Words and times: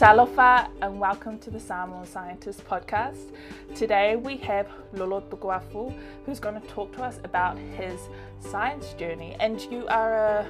Talofa 0.00 0.66
and 0.80 0.98
welcome 0.98 1.38
to 1.40 1.50
the 1.50 1.60
Samoan 1.60 2.06
Scientist 2.06 2.64
podcast. 2.66 3.36
Today 3.74 4.16
we 4.16 4.38
have 4.38 4.66
Lolo 4.94 5.20
Tukuafu 5.20 5.94
who's 6.24 6.40
going 6.40 6.58
to 6.58 6.66
talk 6.68 6.90
to 6.96 7.02
us 7.02 7.20
about 7.22 7.58
his 7.58 8.00
science 8.38 8.94
journey. 8.94 9.36
And 9.40 9.60
you 9.70 9.86
are 9.88 10.14
a 10.14 10.46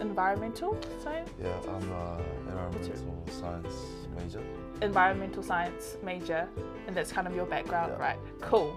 environmental 0.00 0.76
science? 1.00 1.30
Yeah, 1.40 1.52
I'm 1.68 1.92
an 1.92 2.24
environmental 2.48 3.22
science 3.30 3.74
major. 4.16 4.42
Environmental 4.82 5.44
science 5.44 5.96
major, 6.02 6.48
and 6.88 6.96
that's 6.96 7.12
kind 7.12 7.28
of 7.28 7.36
your 7.36 7.46
background, 7.46 7.92
Yeah. 7.94 8.02
right? 8.04 8.18
Cool. 8.40 8.76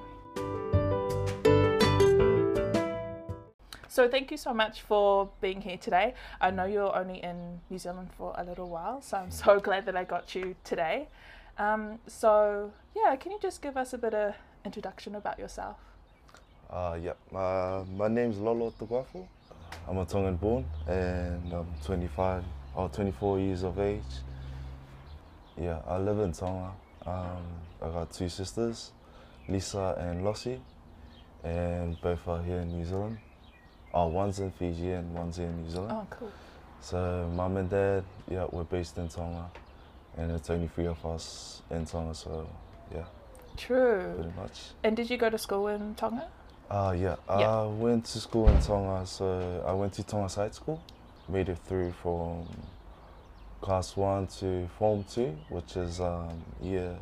So 3.92 4.08
thank 4.08 4.32
you 4.32 4.38
so 4.38 4.54
much 4.54 4.84
for 4.84 5.30
being 5.42 5.60
here 5.60 5.76
today. 5.76 6.14
I 6.40 6.50
know 6.50 6.64
you're 6.64 6.96
only 6.96 7.22
in 7.22 7.60
New 7.70 7.78
Zealand 7.78 8.08
for 8.18 8.34
a 8.38 8.42
little 8.42 8.70
while, 8.70 9.02
so 9.02 9.18
I'm 9.18 9.32
so 9.32 9.60
glad 9.60 9.86
that 9.86 9.98
I 9.98 10.06
got 10.06 10.34
you 10.34 10.56
today. 10.64 11.10
Um, 11.58 12.00
so 12.08 12.72
yeah, 12.96 13.14
can 13.18 13.34
you 13.34 13.40
just 13.42 13.62
give 13.62 13.76
us 13.76 13.92
a 13.92 13.98
bit 13.98 14.14
of 14.14 14.34
introduction 14.64 15.16
about 15.16 15.38
yourself? 15.38 15.76
Uh, 16.70 16.98
yeah, 17.04 17.38
uh, 17.38 17.84
my 17.98 18.08
name's 18.08 18.38
Lolo 18.38 18.72
Tuguafu. 18.80 19.28
I'm 19.90 19.98
a 19.98 20.06
Tongan 20.06 20.38
born 20.38 20.64
and 20.88 21.52
I'm 21.52 21.68
25 21.84 22.46
or 22.76 22.88
24 22.88 23.40
years 23.40 23.64
of 23.64 23.78
age. 23.78 24.14
Yeah, 25.60 25.82
I 25.86 25.98
live 25.98 26.20
in 26.20 26.32
Tonga. 26.32 26.72
Um, 27.06 27.44
I 27.82 27.90
got 27.90 28.14
two 28.14 28.30
sisters, 28.30 28.94
Lisa 29.50 29.98
and 30.00 30.24
Lossie, 30.24 30.62
and 31.44 32.00
both 32.00 32.26
are 32.30 32.42
here 32.42 32.60
in 32.60 32.70
New 32.70 32.86
Zealand. 32.86 33.18
Oh, 33.94 34.08
one's 34.08 34.40
in 34.40 34.52
Fiji 34.52 34.92
and 34.92 35.14
one's 35.14 35.38
in 35.40 35.64
New 35.64 35.70
Zealand. 35.70 35.92
Oh, 35.92 36.08
cool. 36.10 36.32
So 36.80 37.30
mum 37.36 37.58
and 37.58 37.70
dad, 37.70 38.04
yeah, 38.30 38.46
we're 38.52 38.64
based 38.64 38.98
in 38.98 39.08
Tonga, 39.08 39.50
and 40.18 40.32
it's 40.32 40.50
only 40.50 40.68
three 40.68 40.88
of 40.88 41.06
us 41.06 41.62
in 41.70 41.86
Tonga. 41.86 42.16
So 42.16 42.48
yeah, 42.94 43.04
True. 43.58 44.14
pretty 44.16 44.32
much. 44.36 44.62
And 44.84 44.96
did 44.96 45.10
you 45.10 45.18
go 45.18 45.30
to 45.30 45.38
school 45.38 45.68
in 45.68 45.94
Tonga? 45.96 46.28
Uh, 46.70 46.96
yeah, 46.98 47.18
Yeah. 47.28 47.50
I 47.64 47.66
went 47.68 48.06
to 48.06 48.20
school 48.20 48.48
in 48.48 48.60
Tonga, 48.62 49.06
so 49.06 49.64
I 49.68 49.74
went 49.74 49.94
to 49.94 50.04
Tonga 50.04 50.30
Side 50.30 50.56
School, 50.56 50.82
made 51.28 51.50
it 51.50 51.58
through 51.68 51.92
from 52.02 52.48
class 53.60 53.96
one 53.98 54.26
to 54.40 54.68
form 54.80 55.04
two, 55.04 55.38
which 55.50 55.76
is 55.76 56.00
um, 56.00 56.42
year, 56.64 56.96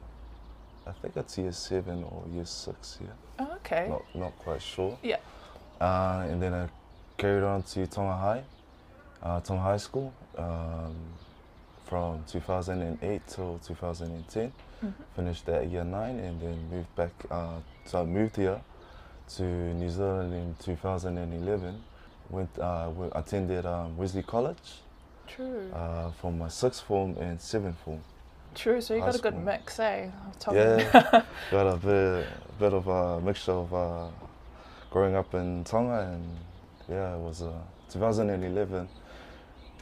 I 0.88 0.91
think 0.91 1.16
it's 1.16 1.38
year 1.38 1.52
seven 1.52 2.03
or 2.03 2.23
year 2.33 2.45
six, 2.45 2.97
yeah, 3.00 3.08
Oh, 3.45 3.53
okay. 3.58 3.88
not, 3.89 4.02
not 4.16 4.38
quite 4.39 4.61
sure. 4.61 4.97
Yeah. 5.03 5.17
Uh, 5.80 6.25
and 6.28 6.41
then 6.41 6.53
I 6.53 6.67
carried 7.20 7.44
on 7.44 7.62
to 7.64 7.86
Tonga 7.86 8.16
High, 8.16 8.44
uh, 9.22 9.39
Tonga 9.42 9.62
High 9.62 9.78
School, 9.78 10.14
um, 10.38 10.95
from 11.86 12.23
2008 12.28 13.22
till 13.28 13.59
2010. 13.59 14.52
Mhm. 14.81 14.94
Finished 15.16 15.45
there 15.45 15.62
at 15.62 15.67
year 15.67 15.84
nine 15.84 16.17
and 16.20 16.40
then 16.42 16.70
moved 16.70 16.95
back. 16.95 17.12
Uh, 17.30 17.59
so 17.86 18.02
I 18.02 18.06
moved 18.06 18.38
here 18.38 18.62
to 19.36 19.44
New 19.44 19.90
Zealand 19.90 20.34
in 20.34 20.56
2011. 20.59 21.84
Went 22.30 22.58
uh, 22.59 22.90
attended 23.14 23.66
um, 23.66 23.97
Wesley 23.97 24.23
College 24.23 24.81
True. 25.28 25.70
uh, 25.73 26.12
for 26.12 26.31
my 26.31 26.47
sixth 26.47 26.84
form 26.84 27.17
and 27.20 27.42
seventh 27.42 27.78
form. 27.80 28.02
True. 28.56 28.80
So 28.81 28.94
you 28.94 29.02
got 29.02 29.16
a 29.16 29.20
good 29.20 29.36
mix, 29.38 29.80
eh? 29.80 30.09
Yeah, 30.52 31.23
got 31.52 31.67
a 31.67 31.78
bit, 31.78 32.28
bit 32.59 32.73
of 32.73 32.88
a 32.88 33.20
mixture 33.20 33.52
of 33.52 33.73
uh, 33.73 34.08
growing 34.92 35.16
up 35.16 35.34
in 35.34 35.64
Tonga 35.64 36.14
and 36.14 36.23
yeah, 36.89 37.15
it 37.15 37.19
was 37.19 37.41
uh, 37.41 37.51
2011. 37.89 38.87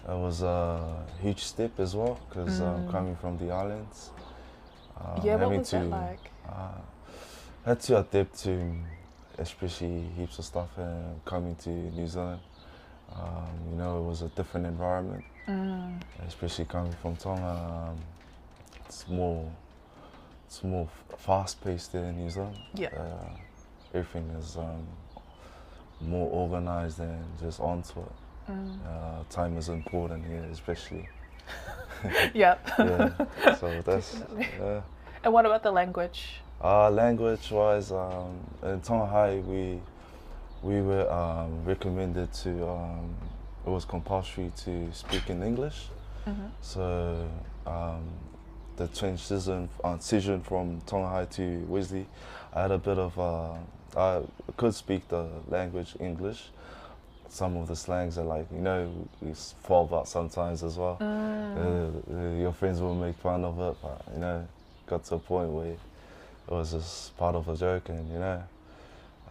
It 0.09 0.11
was 0.13 0.41
a 0.41 1.05
huge 1.21 1.43
step 1.43 1.79
as 1.79 1.95
well 1.95 2.19
because 2.29 2.61
um, 2.61 2.85
Mm. 2.87 2.91
coming 2.91 3.15
from 3.15 3.37
the 3.37 3.51
islands. 3.51 4.11
Uh, 4.99 5.19
yeah. 5.23 5.35
What 5.35 5.57
was 5.57 5.69
to, 5.69 5.79
that 5.79 5.85
like? 5.89 6.31
uh, 6.47 6.71
had 7.65 7.79
to 7.81 7.99
adapt 7.99 8.39
to 8.43 8.73
especially 9.37 10.01
heaps 10.17 10.39
of 10.39 10.45
stuff 10.45 10.69
and 10.77 11.23
coming 11.25 11.55
to 11.55 11.69
New 11.69 12.07
Zealand. 12.07 12.39
Um, 13.13 13.47
you 13.69 13.75
know, 13.77 13.99
it 13.99 14.03
was 14.03 14.21
a 14.21 14.29
different 14.29 14.65
environment, 14.65 15.23
Mm. 15.47 16.01
especially 16.27 16.65
coming 16.65 16.91
from 17.01 17.15
Tonga. 17.15 17.89
Um, 17.89 17.97
it's 18.85 19.07
more, 19.07 19.49
it's 20.45 20.63
more 20.63 20.87
fast 21.17 21.61
paced 21.63 21.91
there 21.93 22.05
in 22.05 22.17
New 22.17 22.29
Zealand. 22.29 22.57
Yeah. 22.73 22.89
Uh, 22.89 23.29
everything 23.93 24.29
is 24.39 24.57
um, 24.57 24.85
more 26.01 26.29
organized 26.31 26.99
and 26.99 27.23
just 27.39 27.59
onto 27.59 27.99
it. 27.99 28.11
Mm. 28.51 28.77
Uh, 28.85 29.23
time 29.29 29.57
is 29.57 29.69
important 29.69 30.25
here, 30.25 30.45
especially. 30.51 31.07
Yep. 32.33 32.69
Yeah. 32.79 33.55
so 33.55 33.81
that's 33.85 34.21
yeah. 34.59 34.81
And 35.23 35.33
what 35.33 35.45
about 35.45 35.63
the 35.63 35.71
language? 35.71 36.41
Uh, 36.63 36.89
language 36.91 37.51
wise, 37.51 37.91
um, 37.91 38.37
in 38.63 38.81
Tonga 38.81 39.05
High, 39.05 39.37
we 39.39 39.79
we 40.61 40.81
were 40.81 41.09
um, 41.11 41.63
recommended 41.65 42.31
to. 42.43 42.67
Um, 42.67 43.15
it 43.65 43.69
was 43.69 43.83
compulsory 43.85 44.51
to 44.65 44.91
speak 44.93 45.29
in 45.29 45.43
English. 45.43 45.87
Mhm. 46.27 46.49
So 46.61 47.27
um, 47.65 48.03
the 48.75 48.87
transition 48.87 49.69
uh, 49.83 49.89
transition 49.89 50.41
from 50.41 50.81
Tonga 50.85 51.07
High 51.07 51.25
to 51.25 51.65
Wesley, 51.67 52.05
I 52.53 52.61
had 52.61 52.71
a 52.71 52.77
bit 52.77 52.97
of. 52.99 53.17
Uh, 53.17 53.53
I 53.95 54.21
could 54.57 54.73
speak 54.73 55.07
the 55.07 55.27
language 55.47 55.95
English. 55.99 56.49
Some 57.29 57.57
of 57.57 57.67
the 57.67 57.75
slangs 57.75 58.17
are 58.17 58.23
like 58.23 58.47
you 58.51 58.59
know 58.61 58.91
we 59.21 59.33
fall 59.33 59.83
about 59.85 60.07
sometimes 60.07 60.63
as 60.63 60.77
well. 60.77 60.97
Mm. 60.99 61.57
Uh, 61.57 62.13
uh, 62.13 62.39
your 62.41 62.53
friends 62.53 62.79
will 62.81 62.95
make 62.95 63.15
fun 63.17 63.43
of 63.43 63.59
it, 63.59 63.75
but 63.81 64.01
you 64.13 64.19
know, 64.19 64.47
got 64.85 65.03
to 65.05 65.15
a 65.15 65.19
point 65.19 65.49
where 65.51 65.71
it 65.73 65.79
was 66.47 66.71
just 66.71 67.17
part 67.17 67.35
of 67.35 67.47
a 67.49 67.55
joke, 67.55 67.89
and 67.89 68.09
you 68.11 68.19
know, 68.19 68.43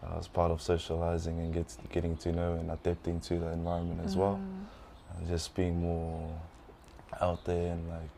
uh, 0.02 0.12
it 0.12 0.16
was 0.18 0.28
part 0.28 0.50
of 0.50 0.60
socializing 0.60 1.38
and 1.38 1.54
get, 1.54 1.74
getting 1.90 2.16
to 2.18 2.32
know 2.32 2.54
and 2.54 2.70
adapting 2.70 3.20
to 3.20 3.38
the 3.38 3.48
environment 3.52 4.00
as 4.04 4.16
well, 4.16 4.38
Mm. 4.38 5.18
and 5.18 5.28
just 5.28 5.54
being 5.54 5.80
more 5.80 6.28
out 7.20 7.44
there 7.44 7.72
and 7.72 7.88
like 7.88 8.10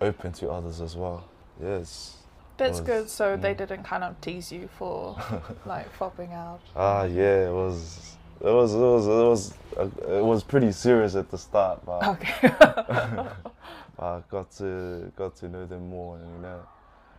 open 0.00 0.32
to 0.32 0.50
others 0.50 0.80
as 0.80 0.94
well. 0.96 1.24
Yes. 1.60 2.16
That's 2.60 2.80
was- 2.80 2.86
good. 2.88 3.10
So 3.10 3.36
they 3.36 3.54
didn't 3.54 3.82
kind 3.84 4.04
of 4.04 4.20
tease 4.20 4.52
you 4.52 4.68
for 4.78 5.16
like 5.66 5.88
fobbing 5.98 6.32
out. 6.32 6.60
Ah, 6.76 7.04
yeah, 7.04 7.48
it 7.48 7.52
was. 7.52 8.16
It 8.40 8.52
was. 8.60 8.74
It 8.74 8.78
was. 8.78 9.06
It 9.06 9.10
was. 9.10 9.54
Uh, 9.76 10.16
it 10.18 10.24
was 10.24 10.42
pretty 10.44 10.72
serious 10.72 11.14
at 11.16 11.30
the 11.30 11.38
start, 11.38 11.84
but 11.84 12.06
Okay. 12.06 12.48
I 13.98 14.22
got 14.30 14.50
to 14.52 15.12
got 15.16 15.36
to 15.36 15.48
know 15.48 15.66
them 15.66 15.88
more, 15.90 16.16
and 16.16 16.26
you 16.36 16.42
know. 16.42 16.60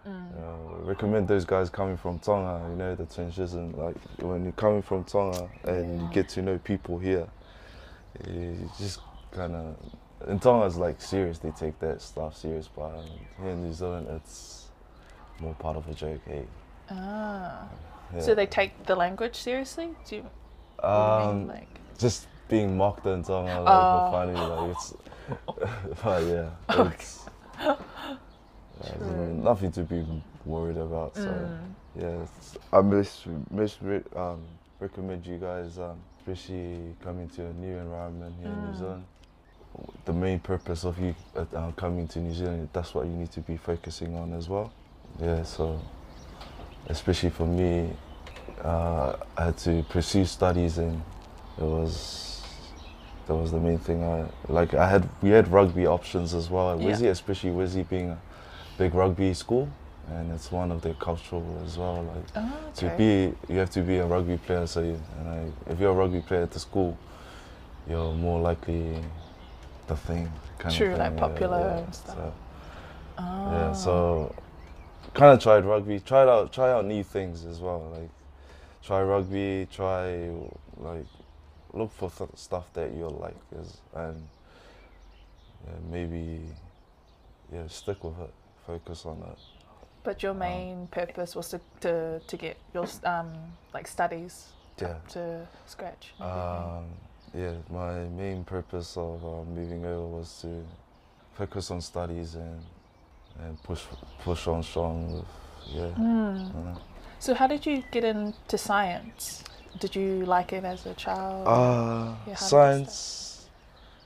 Mm. 0.07 0.33
You 0.33 0.41
know, 0.41 0.79
recommend 0.83 1.27
those 1.27 1.45
guys 1.45 1.69
coming 1.69 1.95
from 1.95 2.17
Tonga, 2.17 2.67
you 2.71 2.75
know, 2.75 2.95
the 2.95 3.05
transition, 3.05 3.71
like 3.77 3.95
when 4.17 4.41
you're 4.43 4.51
coming 4.53 4.81
from 4.81 5.03
Tonga 5.03 5.47
and 5.63 6.01
you 6.01 6.09
get 6.11 6.27
to 6.29 6.41
know 6.41 6.57
people 6.57 6.97
here, 6.97 7.27
you 8.27 8.67
just 8.79 8.99
kind 9.31 9.53
of, 9.53 9.75
in 10.27 10.39
Tonga 10.39 10.65
it's 10.65 10.75
like 10.77 10.99
serious, 10.99 11.37
they 11.37 11.51
take 11.51 11.77
that 11.81 12.01
stuff 12.01 12.35
serious, 12.35 12.67
but 12.67 12.85
um, 12.85 13.05
here 13.39 13.51
in 13.51 13.63
New 13.63 13.73
Zealand 13.73 14.07
it's 14.09 14.60
more 15.39 15.53
part 15.55 15.77
of 15.77 15.87
a 15.87 15.93
joke, 15.93 16.21
hey. 16.25 16.45
Ah. 16.89 17.67
Yeah. 18.13 18.21
So 18.21 18.35
they 18.35 18.45
take 18.45 18.85
the 18.85 18.95
language 18.95 19.35
seriously? 19.35 19.89
Do 20.07 20.15
you, 20.17 20.21
you 20.21 20.27
mean? 20.87 20.89
um, 20.91 21.47
Like, 21.47 21.69
just 21.97 22.27
being 22.49 22.75
mocked 22.75 23.05
in 23.05 23.23
Tonga, 23.23 23.61
like 23.61 23.67
Oh. 23.67 24.11
funny, 24.11 24.33
like 24.33 24.71
it's, 24.71 24.93
but 26.03 26.23
yeah, 26.23 26.49
Okay. 26.69 26.93
it's, 26.93 27.25
yeah, 27.59 28.97
True. 28.97 29.33
nothing 29.43 29.71
to 29.73 29.83
be 29.83 30.05
worried 30.45 30.77
about, 30.77 31.15
so. 31.15 31.29
Mm. 31.31 31.49
Yes, 31.99 32.57
I 32.71 32.79
most 32.81 33.27
most 33.51 33.79
um, 34.15 34.39
recommend 34.79 35.25
you 35.25 35.37
guys, 35.37 35.77
um, 35.77 35.97
especially 36.19 36.95
coming 37.03 37.27
to 37.29 37.47
a 37.47 37.53
new 37.53 37.77
environment 37.77 38.33
here 38.41 38.49
in 38.49 38.57
Mm. 38.57 38.67
New 38.69 38.75
Zealand. 38.77 39.05
The 40.05 40.13
main 40.13 40.39
purpose 40.39 40.83
of 40.85 40.97
you 40.99 41.15
uh, 41.35 41.71
coming 41.75 42.07
to 42.09 42.19
New 42.19 42.33
Zealand, 42.33 42.69
that's 42.73 42.93
what 42.93 43.05
you 43.07 43.11
need 43.13 43.31
to 43.31 43.41
be 43.41 43.57
focusing 43.57 44.15
on 44.17 44.33
as 44.33 44.47
well. 44.49 44.71
Yeah, 45.19 45.43
so 45.43 45.79
especially 46.87 47.29
for 47.29 47.45
me, 47.45 47.91
uh, 48.63 49.15
I 49.37 49.45
had 49.45 49.57
to 49.59 49.83
pursue 49.89 50.25
studies, 50.25 50.77
and 50.77 51.01
it 51.57 51.63
was 51.63 52.41
that 53.27 53.35
was 53.35 53.51
the 53.51 53.59
main 53.59 53.77
thing. 53.77 54.03
I 54.03 54.25
like. 54.47 54.73
I 54.73 54.87
had 54.87 55.07
we 55.21 55.29
had 55.29 55.47
rugby 55.51 55.85
options 55.87 56.33
as 56.33 56.49
well 56.49 56.71
at 56.71 56.79
Yeah. 56.79 56.91
Wizzy, 56.91 57.09
especially 57.09 57.51
Wizzy 57.51 57.87
being 57.87 58.09
a 58.11 58.17
big 58.77 58.93
rugby 58.93 59.33
school, 59.33 59.69
and 60.09 60.31
it's 60.31 60.51
one 60.51 60.71
of 60.71 60.81
their 60.81 60.95
cultural 60.95 61.43
as 61.65 61.77
well. 61.77 62.03
Like 62.03 62.25
Oh, 62.35 62.71
to 62.75 62.89
be, 62.97 63.33
you 63.51 63.59
have 63.59 63.69
to 63.71 63.81
be 63.81 63.97
a 63.97 64.05
rugby 64.05 64.37
player. 64.37 64.65
So, 64.67 64.81
you, 64.81 64.99
and 65.19 65.29
I, 65.29 65.71
if 65.71 65.79
you're 65.79 65.91
a 65.91 65.95
rugby 65.95 66.21
player 66.21 66.41
at 66.43 66.51
the 66.51 66.59
school, 66.59 66.97
you're 67.89 68.13
more 68.13 68.39
likely 68.39 68.95
the 69.87 69.95
thing. 69.95 70.31
Kind 70.57 70.75
True, 70.75 70.93
of 70.93 70.99
like 70.99 71.09
thing, 71.11 71.19
popular 71.19 71.59
yeah, 71.59 71.77
and 71.77 71.95
stuff. 71.95 72.15
So, 72.15 72.33
Ah. 73.17 73.51
yeah, 73.51 73.73
so 73.73 74.35
kind 75.13 75.33
of 75.33 75.41
tried 75.41 75.65
rugby. 75.65 75.99
Tried 75.99 76.27
out, 76.29 76.53
try 76.53 76.71
out 76.71 76.85
new 76.85 77.03
things 77.03 77.45
as 77.45 77.59
well. 77.59 77.89
Like 77.93 78.09
try 78.83 79.01
rugby. 79.01 79.67
Try 79.71 80.29
like 80.77 81.05
look 81.73 81.91
for 81.91 82.09
th- 82.11 82.29
stuff 82.35 82.71
that 82.73 82.93
you 82.93 83.07
like, 83.07 83.35
is 83.59 83.77
and 83.95 84.21
yeah, 85.65 85.73
maybe 85.89 86.41
yeah, 87.51 87.67
stick 87.67 88.03
with 88.03 88.19
it, 88.19 88.33
focus 88.65 89.05
on 89.05 89.17
it. 89.31 89.39
But 90.03 90.23
your 90.23 90.33
main 90.33 90.87
purpose 90.87 91.35
was 91.35 91.49
to, 91.49 91.61
to, 91.81 92.19
to 92.25 92.37
get 92.37 92.57
your 92.73 92.87
um, 93.03 93.31
like 93.73 93.87
studies 93.87 94.47
Yeah. 94.81 94.95
to 95.09 95.47
scratch. 95.67 96.13
Um, 96.19 96.85
yeah, 97.35 97.53
my 97.69 98.05
main 98.17 98.43
purpose 98.43 98.97
of 98.97 99.23
uh, 99.23 99.43
moving 99.45 99.85
over 99.85 100.07
was 100.07 100.41
to 100.41 100.63
focus 101.33 101.69
on 101.71 101.81
studies 101.81 102.35
and 102.35 102.61
and 103.39 103.61
push 103.63 103.83
push 104.23 104.47
on 104.47 104.63
strong 104.63 105.13
with 105.13 105.25
yeah. 105.73 105.87
Uh, 105.97 106.75
So 107.19 107.33
how 107.33 107.47
did 107.47 107.65
you 107.65 107.83
get 107.91 108.03
into 108.03 108.57
science? 108.57 109.43
Did 109.79 109.95
you 109.95 110.25
like 110.25 110.53
it 110.53 110.63
as 110.63 110.85
a 110.85 110.93
child? 110.93 111.47
Uh, 111.47 112.15
Yeah, 112.27 112.35
how 112.35 112.35
did 112.35 112.35
you 112.35 112.37
science. 112.49 113.49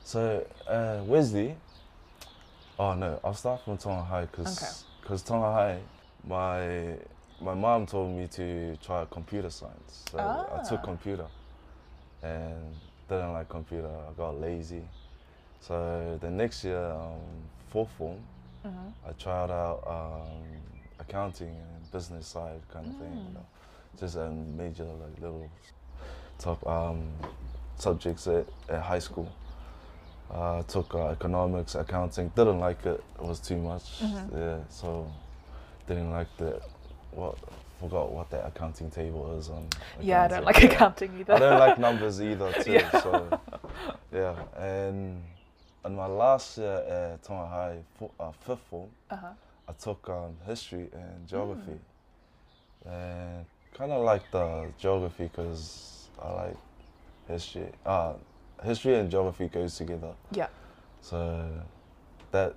So 0.03 0.45
uh, 0.67 1.01
Wesley. 1.05 1.55
Oh 2.77 2.93
no, 2.93 3.19
I'll 3.23 3.33
start 3.33 3.61
from 3.63 3.77
Tonga 3.77 4.03
High 4.03 4.25
because 4.25 4.83
Okay. 5.01 5.23
Tonga 5.25 5.51
High, 5.51 5.79
my 6.27 6.97
my 7.41 7.53
mom 7.53 7.85
told 7.85 8.11
me 8.15 8.27
to 8.27 8.77
try 8.77 9.05
computer 9.09 9.49
science. 9.49 10.03
So 10.11 10.17
I 10.53 10.57
took 10.59 10.81
Ah. 10.81 10.85
computer, 10.85 11.27
and 12.21 12.75
didn't 13.09 13.33
like 13.33 13.49
computer. 13.49 13.87
I 14.09 14.13
got 14.13 14.39
lazy. 14.41 14.83
So 15.61 16.17
the 16.21 16.29
next 16.29 16.63
year, 16.63 16.83
um, 16.91 17.21
fourth 17.69 17.89
form, 17.97 18.19
Mhm. 18.65 18.93
I 19.07 19.11
tried 19.13 19.51
out 19.51 19.83
um, 19.87 20.43
accounting 20.99 21.49
and 21.49 21.91
business 21.91 22.27
side 22.27 22.61
kind 22.73 22.87
of 22.87 22.95
thing. 22.97 23.13
You 23.13 23.29
Mm. 23.29 23.33
know, 23.35 23.45
just 23.99 24.15
a 24.15 24.29
major 24.29 24.85
like 24.85 25.21
little 25.21 25.49
top 26.39 26.65
um, 26.67 27.09
subjects 27.77 28.27
at, 28.27 28.45
at 28.69 28.81
high 28.81 28.99
school. 28.99 29.29
Uh, 30.31 30.63
took 30.63 30.95
uh, 30.95 31.09
economics, 31.09 31.75
accounting. 31.75 32.29
Didn't 32.35 32.59
like 32.59 32.83
it. 32.85 33.03
It 33.19 33.21
was 33.21 33.39
too 33.39 33.57
much. 33.57 34.01
Mhm. 34.01 34.31
Yeah, 34.37 34.57
so 34.69 35.11
didn't 35.87 36.11
like 36.11 36.27
the 36.37 36.61
what. 37.11 37.37
Forgot 37.79 38.13
what 38.13 38.29
that 38.29 38.45
accounting 38.47 38.89
table 38.89 39.37
is 39.37 39.49
on. 39.49 39.67
Yeah, 39.99 40.23
I 40.23 40.27
don't 40.29 40.45
like 40.45 40.59
Yeah. 40.61 40.69
accounting 40.71 41.19
either. 41.19 41.33
I 41.33 41.39
don't 41.39 41.59
like 41.59 41.77
numbers 41.77 42.21
either 42.21 42.53
too. 42.63 42.71
Yeah. 42.71 43.01
So 43.01 43.39
yeah, 44.13 44.33
and 44.57 45.21
in 45.85 45.95
my 45.95 46.07
last 46.07 46.57
year 46.57 46.77
at 46.87 47.23
Tonga 47.23 47.45
High, 47.47 47.77
fo- 47.99 48.11
uh, 48.19 48.31
fifth 48.31 48.59
form, 48.69 48.89
Uh-huh. 49.11 49.27
I 49.67 49.71
took 49.73 50.07
um, 50.09 50.35
history 50.45 50.89
and 50.93 51.27
geography, 51.27 51.79
and 52.85 53.45
kind 53.73 53.91
of 53.91 54.03
like 54.03 54.29
the 54.31 54.71
geography 54.77 55.23
because 55.25 56.07
I 56.21 56.31
like 56.31 56.57
history. 57.27 57.71
Uh, 57.85 58.13
history 58.63 58.95
and 58.95 59.09
geography 59.09 59.47
goes 59.47 59.75
together. 59.75 60.13
Yeah. 60.31 60.47
So 61.01 61.49
that 62.31 62.53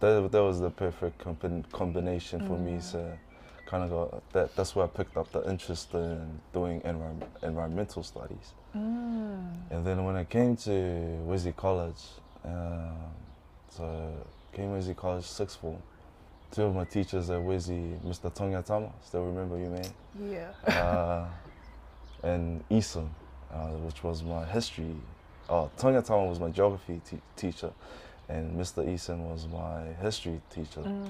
that, 0.00 0.32
that 0.32 0.42
was 0.42 0.60
the 0.60 0.70
perfect 0.70 1.18
combi- 1.24 1.70
combination 1.70 2.40
for 2.46 2.58
me. 2.58 2.72
Mm. 2.72 2.82
So 2.82 3.18
kind 3.66 3.84
of 3.84 3.90
got 3.90 4.32
that. 4.32 4.56
That's 4.56 4.74
where 4.74 4.84
I 4.84 4.88
picked 4.88 5.16
up 5.16 5.30
the 5.30 5.48
interest 5.48 5.94
in 5.94 6.40
doing 6.52 6.82
environment, 6.84 7.30
environmental 7.42 8.02
studies. 8.02 8.54
Mm. 8.76 9.70
And 9.70 9.86
then 9.86 10.04
when 10.04 10.16
I 10.16 10.24
came 10.24 10.56
to 10.56 10.72
Wesley 11.24 11.52
College, 11.52 12.02
um, 12.44 12.96
so 13.68 14.12
came 14.52 14.72
Wesley 14.72 14.94
College 14.94 15.24
sixth 15.24 15.58
form. 15.60 15.78
Two 16.50 16.62
of 16.64 16.74
my 16.74 16.84
teachers 16.84 17.30
at 17.30 17.42
Wesley, 17.42 17.98
Mr. 18.06 18.32
Tonga 18.32 18.62
Tama, 18.62 18.90
still 19.02 19.24
remember 19.24 19.58
you, 19.58 19.70
man, 19.70 19.86
Yeah. 20.30 20.50
uh, 20.80 21.26
and 22.22 22.62
Eason, 22.68 23.08
uh, 23.52 23.68
which 23.84 24.04
was 24.04 24.22
my 24.22 24.44
history. 24.44 24.94
Oh, 25.48 25.68
Tonga 25.76 26.00
Tama 26.02 26.26
was 26.26 26.38
my 26.38 26.50
geography 26.50 27.00
te- 27.04 27.20
teacher, 27.34 27.72
and 28.28 28.56
Mr. 28.56 28.86
Eason 28.86 29.18
was 29.30 29.48
my 29.48 29.82
history 30.00 30.40
teacher 30.50 30.80
Mm. 30.82 31.08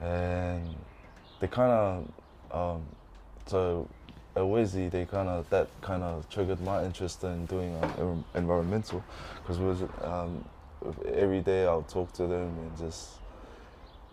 and 0.00 0.74
they 1.38 1.46
kind 1.46 1.70
of 1.72 2.08
um, 2.76 2.82
so 3.46 3.88
at 4.36 4.46
Wesley 4.46 4.88
they 4.88 5.04
kind 5.04 5.28
of 5.28 5.48
that 5.50 5.68
kind 5.80 6.02
of 6.02 6.28
triggered 6.30 6.60
my 6.60 6.84
interest 6.84 7.24
in 7.24 7.46
doing 7.46 7.76
um, 7.98 8.24
environmental. 8.34 9.02
Because 9.42 9.58
was 9.58 9.82
um, 10.02 10.44
every 11.12 11.40
day 11.40 11.66
I'll 11.66 11.82
talk 11.82 12.12
to 12.14 12.26
them 12.26 12.56
and 12.58 12.78
just 12.78 13.16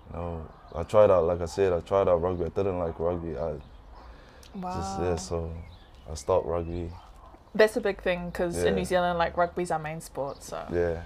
you 0.09 0.17
know 0.17 0.47
I 0.75 0.83
tried 0.83 1.11
out 1.11 1.25
like 1.25 1.41
I 1.41 1.45
said 1.45 1.73
I 1.73 1.79
tried 1.81 2.07
out 2.07 2.21
rugby. 2.21 2.45
I 2.45 2.49
didn't 2.49 2.79
like 2.79 2.99
rugby. 2.99 3.37
I 3.37 3.55
Wow. 4.55 4.73
just 4.75 4.99
yeah 5.01 5.15
so 5.17 5.51
I 6.09 6.15
stopped 6.15 6.47
rugby. 6.47 6.89
That's 7.53 7.75
a 7.77 7.81
big 7.81 8.01
thing 8.01 8.27
because 8.29 8.63
in 8.63 8.75
New 8.75 8.85
Zealand, 8.85 9.17
like 9.19 9.35
rugby's 9.37 9.71
our 9.71 9.79
main 9.79 10.01
sport. 10.01 10.43
So. 10.43 10.63
Yeah. 10.71 11.01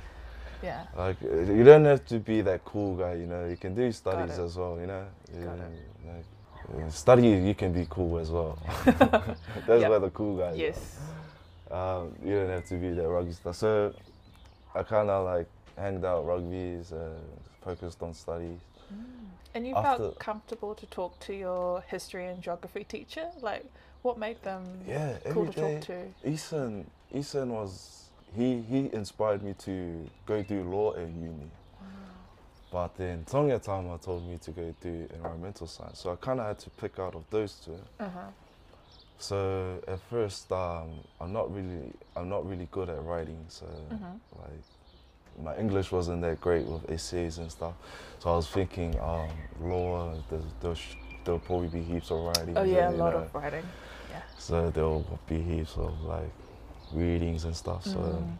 Yeah. 0.63 0.86
like 0.96 1.19
you 1.22 1.63
don't 1.63 1.86
have 1.86 2.06
to 2.06 2.19
be 2.19 2.42
that 2.42 2.63
cool 2.66 2.96
guy 2.96 3.16
you 3.16 3.25
know. 3.25 3.48
You 3.48 3.58
can 3.58 3.74
do 3.74 3.92
studies 3.92 4.38
as 4.38 4.56
well 4.58 4.80
you 4.80 4.88
know. 4.88 5.06
Yeah, 5.34 5.50
like, 6.06 6.25
study 6.90 7.28
you 7.28 7.54
can 7.56 7.72
be 7.74 7.86
cool 7.90 8.18
as 8.19 8.30
well 8.31 8.58
that's 8.86 9.81
Yep. 9.81 9.90
where 9.90 10.00
the 10.00 10.10
cool 10.12 10.38
guys 10.38 10.54
are. 10.56 10.58
Yes. 10.58 10.98
um, 11.69 12.13
you 12.24 12.34
don't 12.36 12.50
have 12.50 12.66
to 12.68 12.75
be 12.75 12.90
that 12.92 13.08
rugby 13.08 13.31
star. 13.34 13.54
So 13.54 13.94
I 14.75 14.84
kind 14.84 15.10
of 15.10 15.25
like 15.25 15.48
hanged 15.78 16.04
out 16.06 16.25
rugby's, 16.25 16.92
uh, 16.92 17.10
focused 17.63 18.02
on 18.04 18.13
studies. 18.13 18.60
And 19.54 19.68
you 19.68 19.75
After- 19.75 19.98
felt 20.04 20.19
comfortable 20.19 20.75
to 20.75 20.86
talk 20.88 21.19
to 21.22 21.34
your 21.34 21.81
history 21.81 22.25
and 22.28 22.42
geography 22.42 22.84
teacher? 22.86 23.28
Like, 23.42 23.66
what 24.02 24.18
made 24.18 24.42
them 24.44 24.63
Yeah, 24.88 25.18
cool 25.31 25.46
to 25.48 25.52
day. 25.52 25.74
talk 25.75 25.81
to? 25.88 26.30
Eason, 26.30 26.86
Eason 27.13 27.48
was 27.50 28.10
he 28.36 28.62
he 28.62 28.90
inspired 28.94 29.44
me 29.44 29.54
to 29.60 30.10
go 30.25 30.42
do 30.42 30.63
law 30.63 30.94
at 30.94 31.08
uni. 31.10 31.50
But 32.71 32.95
then 32.95 33.25
Tonga 33.25 33.59
Tama 33.59 33.97
told 33.97 34.25
me 34.27 34.38
to 34.38 34.51
go 34.51 34.73
do 34.81 35.07
environmental 35.13 35.68
science. 35.68 36.00
So 36.00 36.12
I 36.13 36.15
kind 36.15 36.39
of 36.39 36.47
had 36.47 36.59
to 36.59 36.69
pick 36.69 37.00
out 37.00 37.15
of 37.15 37.23
those 37.29 37.53
two. 37.65 37.77
Uh-huh. 38.00 38.19
So 39.19 39.81
at 39.88 40.00
first, 40.09 40.51
um, 40.51 40.89
I'm 41.19 41.33
not 41.33 41.53
really 41.53 41.91
I'm 42.15 42.29
not 42.29 42.47
really 42.50 42.68
good 42.71 42.89
at 42.89 43.03
writing. 43.03 43.44
So 43.50 43.65
Mhm. 43.91 44.19
like 44.39 44.63
my 45.44 45.56
English 45.57 45.91
wasn't 45.91 46.21
that 46.21 46.39
great 46.41 46.65
with 46.65 46.89
essays 46.89 47.38
and 47.38 47.51
stuff. 47.51 47.73
So 48.19 48.31
I 48.31 48.35
was 48.35 48.47
thinking, 48.50 48.97
um, 49.00 49.29
law, 49.62 50.13
there's, 50.29 50.44
there'll, 50.62 50.77
there'll 51.24 51.39
probably 51.39 51.67
be 51.67 51.81
heaps 51.83 52.09
of 52.12 52.19
writing. 52.21 52.57
Oh 52.57 52.63
yeah, 52.63 52.89
a 52.89 52.91
lot 52.91 53.13
know. 53.13 53.19
of 53.19 53.35
writing. 53.35 53.65
Yeah. 54.09 54.21
So 54.38 54.69
there'll 54.71 55.06
be 55.27 55.41
heaps 55.41 55.75
of 55.77 56.01
like 56.03 56.31
readings 56.94 57.44
and 57.44 57.56
stuff. 57.56 57.85
So 57.85 58.00
Mm. 58.00 58.38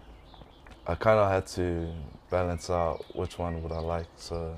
I 0.88 0.95
kind 0.95 1.19
of 1.19 1.30
had 1.31 1.45
to 1.48 1.92
balance 2.30 2.70
out 2.70 3.06
which 3.15 3.38
one 3.38 3.62
would 3.63 3.72
I 3.72 3.79
like. 3.79 4.08
So 4.17 4.56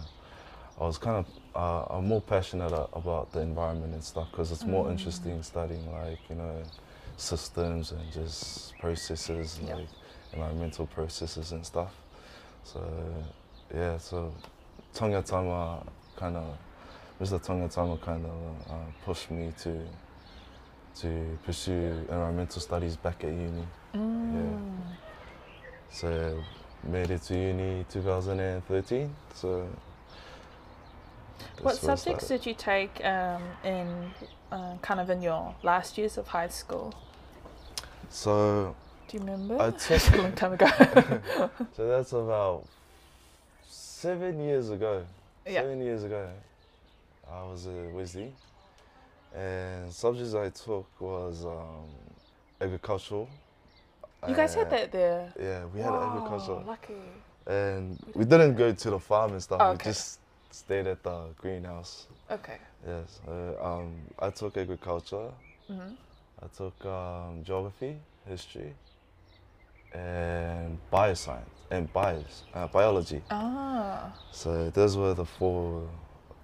I 0.79 0.83
was 0.85 0.97
kind 0.97 1.17
of 1.17 1.25
uh, 1.55 1.95
I'm 1.97 2.07
more 2.07 2.21
passionate 2.21 2.73
about 2.93 3.31
the 3.31 3.41
environment 3.41 3.93
and 3.93 4.03
stuff 4.03 4.27
because 4.31 4.51
it's 4.51 4.65
more 4.65 4.85
Mm. 4.87 4.91
interesting 4.91 5.43
studying 5.43 5.91
like 5.91 6.19
you 6.29 6.35
know 6.35 6.63
systems 7.17 7.91
and 7.91 8.11
just 8.11 8.77
processes 8.79 9.59
Yeah. 9.63 9.75
like 9.75 9.87
environmental 10.33 10.87
processes 10.87 11.51
and 11.51 11.65
stuff. 11.65 11.93
So 12.63 12.79
yeah, 13.73 13.97
so 13.97 14.33
Tonga 14.93 15.21
Tama 15.21 15.83
kind 16.15 16.37
of 16.37 16.57
Mr. 17.21 17.41
Tonga 17.43 17.67
Tama 17.67 17.97
kind 17.97 18.25
of 18.25 18.71
uh, 18.71 18.75
pushed 19.05 19.29
me 19.29 19.51
to 19.59 19.79
to 20.95 21.37
pursue 21.45 22.05
environmental 22.09 22.61
studies 22.61 22.95
back 22.95 23.23
at 23.23 23.29
uni. 23.31 23.67
Mm. 23.95 24.57
So 25.93 26.43
made 26.83 27.11
it 27.11 27.21
to 27.23 27.35
uni 27.35 27.85
2013. 27.87 29.15
So 29.35 29.67
What 31.61 31.73
that's 31.75 31.83
where 31.83 31.91
I 31.91 31.95
subjects 31.95 32.27
did 32.27 32.45
you 32.47 32.55
take 32.55 33.05
um, 33.05 33.43
in 33.63 34.11
uh, 34.51 34.75
kind 34.81 34.99
of 34.99 35.11
in 35.11 35.21
your 35.21 35.53
last 35.61 35.97
years 35.99 36.17
of 36.17 36.27
high 36.27 36.47
school? 36.47 36.95
So 38.09 38.75
Do 39.07 39.17
you 39.17 39.23
remember? 39.23 39.61
I 39.61 39.69
took 39.85 40.13
a 40.13 40.17
long 40.17 40.31
time 40.33 40.53
ago. 40.53 40.67
so 41.77 41.87
that's 41.87 42.11
about 42.11 42.67
seven 43.67 44.39
years 44.39 44.71
ago. 44.71 45.05
Yeah. 45.45 45.61
Seven 45.61 45.81
years 45.81 46.03
ago, 46.03 46.27
I 47.31 47.43
was 47.43 47.67
at 47.67 47.91
Wesley, 47.91 48.33
and 49.35 49.93
subjects 49.93 50.33
I 50.33 50.49
took 50.49 50.87
was 50.99 51.45
um, 51.45 51.85
agricultural. 52.59 53.29
You 54.27 54.35
guys 54.35 54.53
had 54.55 54.69
that 54.69 54.91
there. 54.91 55.33
Yeah, 55.39 55.65
we 55.73 55.79
had 55.81 55.93
Wow, 55.93 56.01
agriculture, 56.03 56.63
Lucky. 56.65 56.95
and 57.47 57.99
we 58.15 58.25
didn't 58.25 58.55
go 58.55 58.71
to 58.73 58.89
the 58.89 58.99
farm 58.99 59.31
and 59.33 59.41
stuff. 59.43 59.59
Oh, 59.61 59.71
We 59.71 59.77
just 59.77 60.19
stayed 60.51 60.87
at 60.87 61.03
the 61.03 61.27
greenhouse. 61.37 62.07
Okay. 62.31 62.57
Yes, 62.87 63.21
uh, 63.27 63.63
um, 63.65 63.95
I 64.19 64.29
took 64.29 64.57
agriculture. 64.57 65.31
hmm 65.67 65.93
I 66.41 66.47
took 66.57 66.85
um, 66.85 67.41
geography, 67.45 67.95
history, 68.27 68.73
and 69.93 70.77
bioscience 70.91 71.45
and 71.71 71.91
bios, 71.93 72.43
uh, 72.53 72.67
biology. 72.67 73.21
Ah. 73.31 74.11
So 74.31 74.69
those 74.71 74.97
were 74.97 75.13
the 75.13 75.25
four 75.25 75.87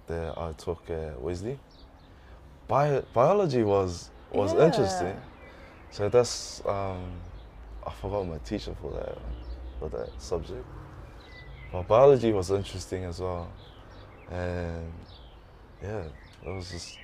that 0.06 0.38
I 0.38 0.52
took 0.52 0.88
at 0.90 1.20
Wesley. 1.20 1.58
Bio, 2.68 3.02
biology 3.12 3.62
was 3.62 4.10
was 4.32 4.54
Yeah. 4.54 4.66
interesting. 4.66 5.16
So 5.90 6.08
that's 6.08 6.62
um, 6.66 7.10
I 7.86 7.92
forgot 7.92 8.26
my 8.26 8.38
teacher 8.38 8.74
for 8.80 8.92
that 8.92 9.18
for 9.78 9.88
that 9.88 10.10
subject. 10.18 10.64
but 11.72 11.88
biology 11.88 12.32
was 12.32 12.50
interesting 12.50 13.04
as 13.04 13.20
well, 13.20 13.50
and 14.30 14.92
yeah, 15.82 16.04
it 16.44 16.50
was 16.50 16.70
just 16.70 16.98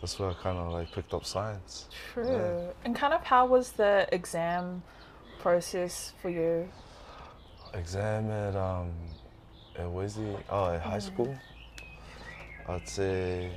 that's 0.00 0.18
where 0.18 0.30
I 0.30 0.34
kind 0.34 0.58
of 0.58 0.72
like 0.72 0.92
picked 0.92 1.14
up 1.14 1.24
science. 1.24 1.88
True. 2.12 2.68
And 2.84 2.94
kind 2.94 3.14
of 3.14 3.24
how 3.24 3.46
was 3.46 3.72
the 3.72 4.08
exam 4.12 4.82
process 5.40 6.12
for 6.20 6.30
you? 6.30 6.68
Exam 7.74 8.30
at 8.30 8.56
um 8.56 8.90
at 9.76 9.90
Wesley, 9.90 10.36
oh 10.50 10.70
at 10.72 10.80
high 10.80 10.98
school. 10.98 11.36
I'd 12.68 12.88
say 12.88 13.50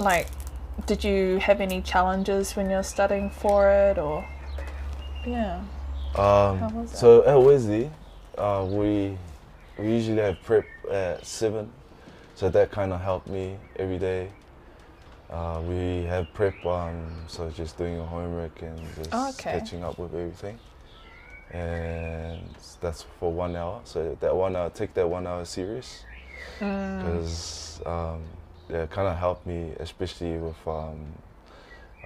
Like, 0.00 0.28
did 0.86 1.04
you 1.04 1.38
have 1.38 1.60
any 1.60 1.80
challenges 1.82 2.56
when 2.56 2.70
you're 2.70 2.82
studying 2.82 3.30
for 3.30 3.70
it, 3.70 3.98
or 3.98 4.24
yeah? 5.26 5.62
Um 6.16 6.86
so 6.86 7.24
at 7.24 7.36
Wesley, 7.40 7.90
uh, 8.36 8.66
we 8.68 9.16
we 9.78 9.92
usually 9.92 10.18
have 10.20 10.42
prep 10.42 10.64
at 10.90 11.24
seven, 11.24 11.70
so 12.34 12.48
that 12.50 12.70
kind 12.70 12.92
of 12.92 13.00
helped 13.00 13.28
me 13.28 13.56
every 13.76 13.98
day. 13.98 14.30
Uh, 15.30 15.62
we 15.66 16.02
have 16.04 16.26
prep, 16.34 16.66
um, 16.66 17.06
so 17.28 17.48
just 17.50 17.78
doing 17.78 17.94
your 17.94 18.04
homework 18.06 18.60
and 18.62 18.78
just 18.96 19.10
Oh, 19.12 19.28
okay. 19.30 19.52
catching 19.52 19.84
up 19.84 19.96
with 19.96 20.12
everything. 20.12 20.58
And 21.52 22.40
that's 22.80 23.04
for 23.20 23.32
one 23.32 23.54
hour. 23.56 23.80
So 23.84 24.16
that 24.20 24.34
one 24.34 24.56
hour, 24.56 24.70
take 24.70 24.92
that 24.94 25.08
one 25.08 25.26
hour 25.26 25.44
serious 25.44 26.04
Mm, 26.58 26.98
because 26.98 27.80
um, 27.86 28.22
it 28.70 28.90
kind 28.90 29.08
of 29.08 29.16
helped 29.16 29.46
me, 29.46 29.72
especially 29.80 30.36
with 30.36 30.56
um, 30.66 31.00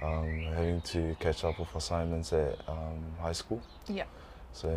um, 0.01 0.41
having 0.53 0.81
to 0.81 1.15
catch 1.19 1.43
up 1.43 1.59
with 1.59 1.73
assignments 1.75 2.33
at 2.33 2.57
um, 2.67 3.03
high 3.21 3.31
school. 3.33 3.61
Yeah. 3.87 4.05
So 4.53 4.69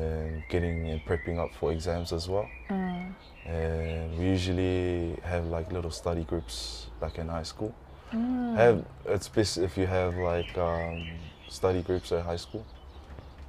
getting 0.48 0.88
and 0.90 1.00
prepping 1.04 1.38
up 1.38 1.54
for 1.54 1.72
exams 1.72 2.12
as 2.12 2.28
well. 2.28 2.48
mm, 2.68 3.12
And 3.46 4.18
we 4.18 4.24
usually 4.26 5.16
have 5.22 5.46
like 5.46 5.72
little 5.72 5.90
study 5.92 6.24
groups, 6.24 6.86
like 7.00 7.18
in 7.18 7.28
high 7.28 7.44
school. 7.44 7.72
mm. 8.12 8.56
Have 8.56 8.84
it's 9.06 9.28
best 9.28 9.58
if 9.58 9.76
you 9.78 9.86
have 9.86 10.16
like 10.16 10.56
um, 10.58 11.06
study 11.48 11.82
groups 11.82 12.10
at 12.12 12.24
high 12.24 12.36
school. 12.36 12.64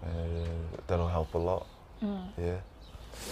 Uh, 0.03 0.07
that'll 0.87 1.07
help 1.07 1.33
a 1.33 1.37
lot. 1.37 1.65
Mm. 2.01 2.27
Yeah. 2.37 2.57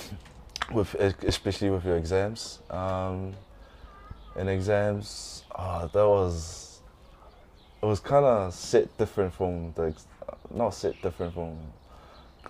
With 0.73 0.95
especially 0.95 1.69
with 1.69 1.85
your 1.85 1.95
exams. 1.95 2.59
Um, 2.69 3.33
and 4.37 4.49
exams, 4.49 5.43
ah, 5.55 5.87
that 5.87 6.07
was 6.07 6.81
it 7.81 7.85
was 7.85 7.99
kind 7.99 8.25
of 8.25 8.53
set 8.53 8.95
different 8.97 9.33
from 9.33 9.71
the 9.73 9.93
not 10.53 10.73
set 10.73 10.99
different 11.01 11.33
from 11.33 11.57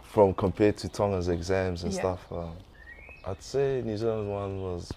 from 0.04 0.34
compared 0.34 0.78
to 0.78 0.88
Tonga's 0.90 1.28
exams 1.28 1.84
and 1.84 1.94
Yeah. 1.94 2.00
stuff. 2.00 2.32
Um, 2.32 2.56
I'd 3.26 3.42
say 3.42 3.82
New 3.86 3.98
Zealand's 3.98 4.30
one 4.30 4.62
was 4.62 4.94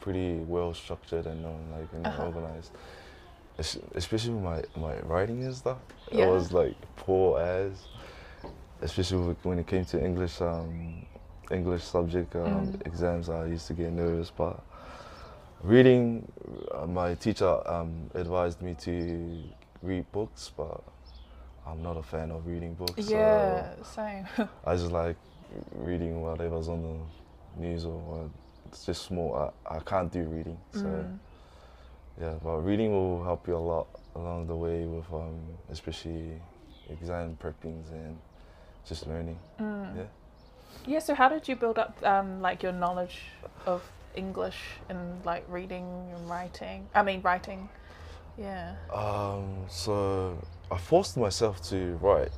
pretty 0.00 0.38
well 0.38 0.72
structured 0.74 1.26
and 1.26 1.42
like 1.72 1.92
know, 1.92 2.08
Uh-huh. 2.08 2.26
organized. 2.26 2.70
Es- 3.58 3.78
Especially 3.94 4.32
with 4.34 4.42
my 4.44 4.62
my 4.80 4.98
writing 5.00 5.42
and 5.44 5.54
stuff, 5.54 5.78
Yeah. 6.12 6.24
it 6.24 6.28
was 6.30 6.52
like 6.52 6.74
poor 6.96 7.40
as. 7.40 7.72
Especially 8.82 9.34
when 9.42 9.58
it 9.58 9.66
came 9.66 9.84
to 9.84 10.02
English, 10.02 10.40
um, 10.40 11.04
English 11.50 11.82
subject 11.84 12.34
um, 12.34 12.42
Mm. 12.72 12.86
exams, 12.86 13.28
I 13.28 13.44
used 13.44 13.66
to 13.66 13.74
get 13.74 13.92
nervous. 13.92 14.30
But 14.30 14.58
reading, 15.62 16.30
uh, 16.72 16.86
my 16.86 17.14
teacher 17.14 17.60
um, 17.68 18.10
advised 18.14 18.62
me 18.62 18.74
to 18.80 19.42
read 19.82 20.10
books, 20.12 20.50
but 20.56 20.82
I'm 21.66 21.82
not 21.82 21.96
a 21.96 22.02
fan 22.02 22.30
of 22.30 22.46
reading 22.46 22.74
books. 22.74 23.04
so 23.04 23.12
Yeah, 23.12 23.74
same. 23.82 24.26
I 24.64 24.74
just 24.76 24.90
like 24.92 25.16
reading 25.74 26.20
whatever's 26.20 26.68
on 26.68 26.82
the 26.82 27.62
news 27.62 27.84
or 27.84 27.98
what. 27.98 28.30
It's 28.66 28.86
just 28.86 29.02
small. 29.02 29.52
I, 29.68 29.76
I 29.76 29.80
can't 29.80 30.12
do 30.12 30.22
reading. 30.22 30.58
So 30.72 30.86
Mm. 30.86 31.18
yeah, 32.20 32.34
but 32.42 32.58
reading 32.58 32.92
will 32.92 33.24
help 33.24 33.48
you 33.48 33.56
a 33.56 33.58
lot 33.58 33.88
along 34.14 34.46
the 34.46 34.54
way 34.54 34.84
with 34.84 35.12
um, 35.12 35.40
especially 35.70 36.40
exam 36.88 37.36
preppings 37.42 37.90
and 37.90 38.16
just 38.86 39.06
learning. 39.08 39.38
Mm. 39.58 39.96
Yeah. 39.96 40.02
Yeah. 40.86 40.98
So 41.00 41.14
how 41.14 41.28
did 41.28 41.48
you 41.48 41.56
build 41.56 41.78
up 41.78 41.98
um, 42.04 42.40
like 42.40 42.62
your 42.62 42.72
knowledge 42.72 43.22
of 43.66 43.82
English 44.14 44.58
and 44.88 45.24
like 45.24 45.44
reading 45.48 45.84
and 46.14 46.28
writing? 46.30 46.88
I 46.94 47.02
mean 47.02 47.20
writing. 47.22 47.68
Yeah. 48.38 48.74
Um, 48.92 49.64
so 49.68 50.36
I 50.70 50.78
forced 50.78 51.16
myself 51.16 51.62
to 51.70 51.96
write. 52.00 52.32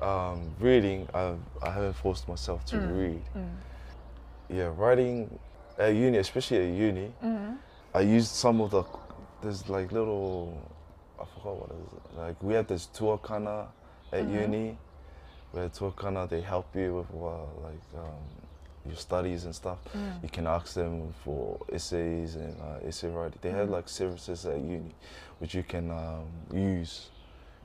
Um, 0.00 0.50
reading, 0.58 1.08
I 1.14 1.34
I 1.62 1.70
haven't 1.70 1.94
forced 1.94 2.28
myself 2.28 2.64
to 2.66 2.76
Mm. 2.76 2.98
read. 2.98 3.22
Mm. 3.36 3.56
Yeah, 4.48 4.72
writing 4.76 5.38
at 5.78 5.94
uni, 5.94 6.18
especially 6.18 6.58
at 6.58 6.74
uni, 6.76 7.12
Mm. 7.22 7.56
I 7.94 8.00
used 8.00 8.30
some 8.32 8.60
of 8.60 8.70
the 8.70 8.84
there's 9.42 9.68
like 9.68 9.92
little 9.92 10.56
I 11.20 11.24
forgot 11.34 11.56
what 11.56 11.70
it 11.70 11.76
is. 11.86 12.18
Like 12.18 12.42
we 12.42 12.54
have 12.54 12.66
this 12.66 12.88
tuakana 12.94 13.68
at 14.12 14.24
Mhm. 14.24 14.42
uni 14.42 14.78
where 15.52 15.68
tuakana 15.68 16.28
they 16.28 16.40
help 16.40 16.74
you 16.74 16.96
with 16.96 17.10
uh, 17.14 17.44
like 17.62 17.84
um, 17.96 18.22
your 18.86 18.96
studies 18.96 19.44
and 19.44 19.54
stuff. 19.54 19.78
Mm. 19.94 20.22
You 20.24 20.28
can 20.28 20.46
ask 20.46 20.74
them 20.74 21.14
for 21.24 21.58
essays 21.72 22.34
and 22.36 22.56
uh, 22.60 22.86
essay 22.88 23.08
writing. 23.08 23.38
They 23.42 23.50
have 23.50 23.68
Mhm. 23.68 23.72
like 23.72 23.88
services 23.88 24.44
at 24.46 24.58
uni 24.58 24.94
which 25.38 25.54
you 25.54 25.62
can 25.64 25.90
um, 25.90 26.26
use. 26.52 27.10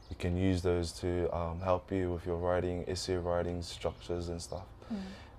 You 0.10 0.16
can 0.18 0.36
use 0.38 0.62
those 0.62 0.92
to 1.02 1.28
um, 1.36 1.60
help 1.62 1.92
you 1.92 2.14
with 2.14 2.26
your 2.26 2.38
writing, 2.38 2.86
essay 2.88 3.16
writing 3.18 3.62
structures 3.62 4.30
and 4.30 4.42
stuff 4.42 4.66
Mm. 4.92 4.98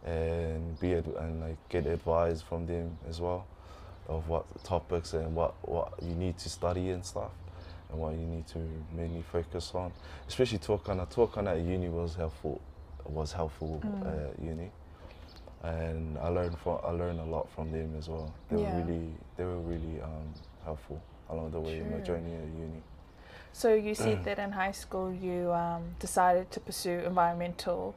and 0.09 0.81
be 0.81 0.95
ad- 0.95 1.07
and 1.19 1.41
like 1.41 1.57
get 1.69 1.87
advice 1.87 2.43
from 2.43 2.67
them 2.67 2.99
as 3.09 3.21
well 3.21 3.47
of 4.09 4.29
what 4.29 4.45
topics 4.65 5.15
and 5.15 5.35
what 5.35 5.55
what 5.69 5.93
you 6.03 6.15
need 6.15 6.37
to 6.39 6.49
study 6.49 6.91
and 6.91 7.05
stuff 7.05 7.31
and 7.91 7.99
what 8.01 8.13
you 8.13 8.27
need 8.27 8.47
to 8.47 8.59
mainly 8.93 9.23
focus 9.23 9.75
on 9.75 9.91
especially 10.29 10.59
Tuakana 10.59 11.07
Tuakana 11.13 11.53
at 11.59 11.61
uni 11.61 11.89
was 11.89 12.15
helpful 12.15 12.61
was 13.07 13.33
helpful 13.33 13.81
Mm. 13.85 14.07
at 14.31 14.39
uni 14.43 14.71
and 15.63 16.17
I 16.19 16.29
learned 16.29 16.57
from 16.59 16.79
I 16.85 16.91
learned 16.91 17.21
a 17.21 17.25
lot 17.25 17.49
from 17.51 17.71
them 17.73 17.95
as 17.99 18.09
well 18.09 18.33
they 18.49 18.57
Yeah. 18.57 18.71
were 18.75 18.83
really 18.83 19.13
they 19.37 19.45
were 19.45 19.59
really 19.59 20.01
um, 20.01 20.33
helpful 20.65 21.01
along 21.31 21.51
the 21.51 21.61
way 21.61 21.79
in 21.79 21.91
my 21.91 22.01
journey 22.01 22.35
at 22.35 22.47
uni 22.59 22.83
So 23.53 23.75
you 23.75 23.95
said 23.95 24.23
that 24.25 24.39
in 24.39 24.53
high 24.53 24.73
school 24.73 25.13
you 25.13 25.53
um, 25.53 25.83
decided 25.99 26.51
to 26.53 26.61
pursue 26.61 27.01
environmental 27.05 27.95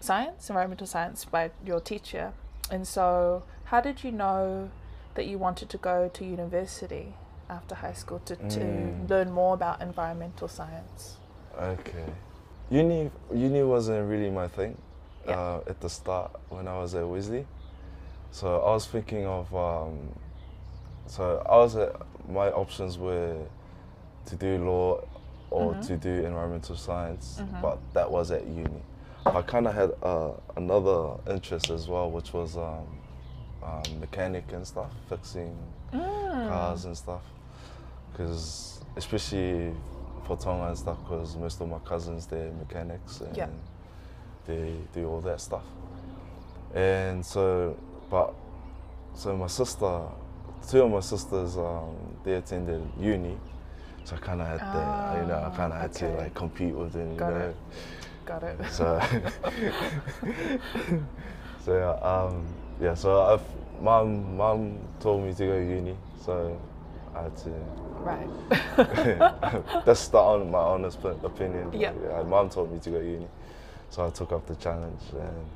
science, 0.00 0.50
environmental 0.50 0.86
science 0.86 1.24
by 1.24 1.50
your 1.64 1.80
teacher. 1.80 2.32
And 2.70 2.86
so 2.88 3.42
how 3.70 3.80
did 3.80 4.02
you 4.04 4.10
know 4.10 4.70
that 5.14 5.26
you 5.26 5.38
wanted 5.38 5.68
to 5.70 5.78
go 5.78 6.08
to 6.12 6.24
university 6.24 7.14
after 7.48 7.74
high 7.76 7.92
school 7.94 8.18
to, 8.26 8.34
to 8.36 8.60
Mm. 8.60 9.08
learn 9.08 9.30
more 9.30 9.54
about 9.54 9.80
environmental 9.80 10.48
science? 10.48 11.18
Okay. 11.56 12.08
Uni 12.70 13.10
uni 13.32 13.62
wasn't 13.62 14.08
really 14.10 14.30
my 14.30 14.48
thing 14.48 14.76
Yeah. 15.26 15.38
uh, 15.38 15.60
at 15.66 15.80
the 15.80 15.88
start 15.88 16.30
when 16.48 16.68
I 16.68 16.78
was 16.78 16.94
at 16.94 17.06
Wesley. 17.06 17.46
So 18.30 18.60
I 18.60 18.70
was 18.70 18.86
thinking 18.86 19.26
of 19.26 19.54
um, 19.54 19.98
so 21.06 21.42
I 21.48 21.56
was 21.56 21.76
at, 21.76 21.94
my 22.28 22.50
options 22.50 22.98
were 22.98 23.38
to 24.26 24.36
do 24.36 24.58
law 24.64 25.00
or 25.50 25.74
Mhm. 25.74 25.86
to 25.86 25.96
do 25.96 26.10
environmental 26.26 26.76
science, 26.76 27.40
Mhm. 27.40 27.62
but 27.62 27.78
that 27.94 28.10
was 28.10 28.30
at 28.30 28.46
uni. 28.46 28.82
I 29.24 29.42
kind 29.42 29.66
of 29.66 29.74
had 29.74 29.92
uh, 30.02 30.32
another 30.56 31.14
interest 31.28 31.70
as 31.70 31.88
well, 31.88 32.10
which 32.10 32.32
was 32.32 32.56
um, 32.56 32.86
um, 33.62 34.00
mechanic 34.00 34.52
and 34.52 34.66
stuff, 34.66 34.90
fixing 35.08 35.56
Mm. 35.92 36.48
cars 36.48 36.84
and 36.84 36.96
stuff. 36.96 37.22
Because 38.12 38.80
especially 38.96 39.74
for 40.24 40.36
Tonga 40.36 40.68
and 40.68 40.78
stuff, 40.78 40.98
because 41.04 41.36
most 41.36 41.60
of 41.60 41.68
my 41.68 41.78
cousins 41.80 42.26
they're 42.26 42.50
mechanics 42.52 43.20
and 43.20 43.36
Yeah. 43.36 43.48
They 44.46 44.74
do 44.94 45.08
all 45.08 45.20
that 45.22 45.40
stuff. 45.40 45.64
And 46.74 47.24
so, 47.24 47.76
but 48.10 48.34
so 49.14 49.36
my 49.36 49.46
sister, 49.46 50.00
two 50.68 50.82
of 50.82 50.90
my 50.90 51.00
sisters, 51.00 51.56
um, 51.56 51.96
they 52.24 52.34
attended 52.34 52.82
uni, 53.00 53.36
so 54.04 54.16
I 54.16 54.18
kind 54.18 54.40
of 54.42 54.46
had 54.48 54.72
to, 54.72 55.18
you 55.20 55.26
know, 55.26 55.34
I 55.34 55.46
Ah, 55.46 55.56
kind 55.56 55.72
of 55.72 55.80
had 55.80 55.92
to 55.94 56.06
like 56.16 56.34
compete 56.34 56.74
with 56.74 56.92
them, 56.92 57.12
you 57.12 57.16
Got 57.18 57.30
know. 57.32 57.36
it. 57.48 57.56
Got 58.26 58.42
it. 58.42 58.58
So, 58.72 59.00
so 61.64 61.76
yeah, 61.78 62.06
um, 62.06 62.44
yeah. 62.80 62.94
So 62.94 63.22
I've, 63.22 63.42
mom, 63.82 64.36
mom 64.36 64.78
told 65.00 65.24
me 65.24 65.32
to 65.34 65.46
go 65.46 65.58
uni, 65.58 65.96
so 66.24 66.60
I 67.14 67.22
had 67.22 67.36
to. 67.38 67.50
right. 68.00 68.28
That's 69.86 70.08
the 70.08 70.18
my 70.50 70.58
honest 70.58 70.98
opinion. 71.04 71.70
Yeah. 71.72 71.92
My 72.14 72.22
mom 72.24 72.50
told 72.50 72.72
me 72.72 72.78
to 72.80 72.90
go 72.90 73.00
uni, 73.00 73.28
so 73.90 74.06
I 74.06 74.10
took 74.10 74.32
up 74.32 74.46
the 74.46 74.54
challenge 74.56 75.00
and 75.12 75.46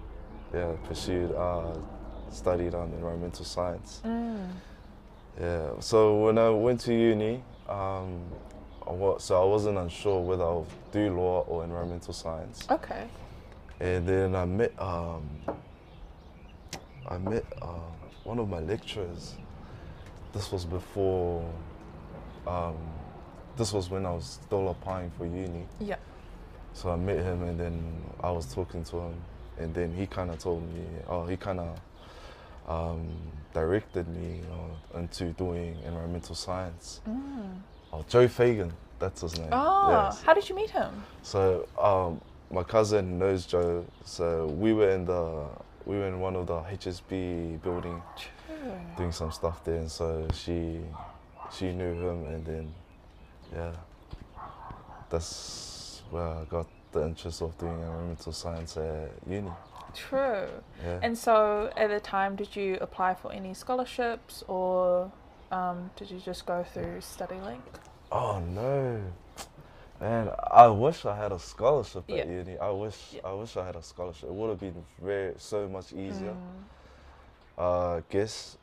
yeah, 0.54 0.72
pursued, 0.88 1.32
uh, 1.32 1.72
studied 2.30 2.74
on 2.74 2.92
environmental 2.92 3.44
science. 3.44 4.00
Mm. 4.04 4.48
Yeah. 5.40 5.70
So 5.80 6.24
when 6.24 6.38
I 6.38 6.50
went 6.50 6.80
to 6.82 6.94
uni, 6.94 7.42
um, 7.68 8.20
I 8.86 8.92
wa- 8.92 9.18
so 9.18 9.40
I 9.40 9.44
wasn't 9.44 9.78
unsure 9.78 10.20
whether 10.20 10.42
I'll 10.44 10.66
do 10.92 11.14
law 11.16 11.44
or 11.48 11.64
environmental 11.64 12.12
science. 12.12 12.66
Okay. 12.70 13.06
and 13.80 14.06
then 14.06 14.34
I 14.34 14.44
met 14.44 14.72
um, 14.80 15.22
I 17.08 17.18
met 17.18 17.44
um, 17.62 17.80
one 18.24 18.38
of 18.38 18.48
my 18.48 18.60
lecturers. 18.60 19.34
This 20.32 20.52
was 20.52 20.64
before. 20.64 21.44
Um, 22.46 22.76
this 23.56 23.72
was 23.72 23.90
when 23.90 24.06
I 24.06 24.12
was 24.12 24.38
still 24.44 24.68
applying 24.70 25.10
for 25.12 25.26
uni. 25.26 25.66
Yeah. 25.80 25.96
So 26.72 26.90
I 26.90 26.96
met 26.96 27.18
him, 27.18 27.42
and 27.42 27.58
then 27.58 28.02
I 28.22 28.30
was 28.30 28.52
talking 28.54 28.84
to 28.84 28.96
him, 28.98 29.14
and 29.58 29.74
then 29.74 29.94
he 29.94 30.06
kind 30.06 30.30
of 30.30 30.38
told 30.38 30.62
me, 30.72 30.84
oh, 31.08 31.26
he 31.26 31.36
kind 31.36 31.60
of 31.60 31.80
um, 32.68 33.08
directed 33.52 34.08
me 34.08 34.36
you 34.36 34.42
know, 34.48 34.98
into 35.00 35.24
doing 35.32 35.76
environmental 35.84 36.34
science. 36.34 37.00
Mm. 37.08 37.58
Oh, 37.92 38.04
Joe 38.08 38.28
Fagan, 38.28 38.72
that's 38.98 39.22
his 39.22 39.36
name. 39.38 39.48
Oh, 39.52 39.88
Yes. 39.90 40.22
how 40.22 40.32
did 40.32 40.48
you 40.48 40.54
meet 40.54 40.70
him? 40.70 41.02
So 41.22 41.66
um, 41.78 42.20
my 42.50 42.62
cousin 42.62 43.18
knows 43.18 43.46
Joe. 43.46 43.84
So 44.04 44.46
we 44.46 44.72
were 44.72 44.90
in 44.90 45.04
the 45.04 45.46
we 45.86 45.96
were 45.96 46.06
in 46.06 46.20
one 46.20 46.36
of 46.36 46.46
the 46.46 46.60
HSB 46.60 47.60
building 47.62 48.00
True. 48.16 48.72
doing 48.96 49.10
some 49.12 49.32
stuff 49.32 49.64
there, 49.64 49.76
and 49.78 49.90
so 49.90 50.26
she 50.32 50.80
she 51.52 51.72
knew 51.72 51.92
him, 51.94 52.26
and 52.26 52.44
then 52.46 52.74
yeah, 53.52 53.72
that's 55.08 55.26
where 56.10 56.22
I 56.26 56.44
got 56.44 56.66
the 56.92 57.04
interest 57.06 57.42
of 57.42 57.56
doing 57.58 57.78
environmental 57.80 58.32
science 58.32 58.76
at 58.76 59.10
uni. 59.28 59.50
True. 59.94 60.48
Yeah. 60.84 60.98
And 61.02 61.16
so 61.18 61.70
at 61.76 61.88
the 61.88 62.00
time, 62.00 62.36
did 62.36 62.54
you 62.54 62.78
apply 62.80 63.14
for 63.14 63.32
any 63.32 63.54
scholarships 63.54 64.44
or 64.48 65.10
um, 65.50 65.90
did 65.96 66.10
you 66.10 66.18
just 66.20 66.46
go 66.46 66.64
through 66.72 66.98
StudyLink? 67.00 67.60
oh 68.12 68.40
no, 68.40 69.00
man! 70.00 70.30
I 70.50 70.66
wish 70.68 71.04
I 71.06 71.16
had 71.16 71.30
a 71.32 71.38
scholarship 71.38 72.04
at 72.08 72.16
Yeah. 72.16 72.24
uni. 72.24 72.58
I 72.58 72.70
wish 72.70 73.14
Yeah. 73.14 73.20
I 73.24 73.32
wish 73.32 73.56
I 73.56 73.64
had 73.66 73.76
a 73.76 73.82
scholarship. 73.82 74.28
It 74.28 74.34
would 74.34 74.50
have 74.50 74.60
been 74.60 74.84
very 75.00 75.34
so 75.38 75.68
much 75.68 75.92
easier. 75.92 76.34
Mm. 76.34 76.64
Uh, 77.58 78.00
guess 78.08 78.56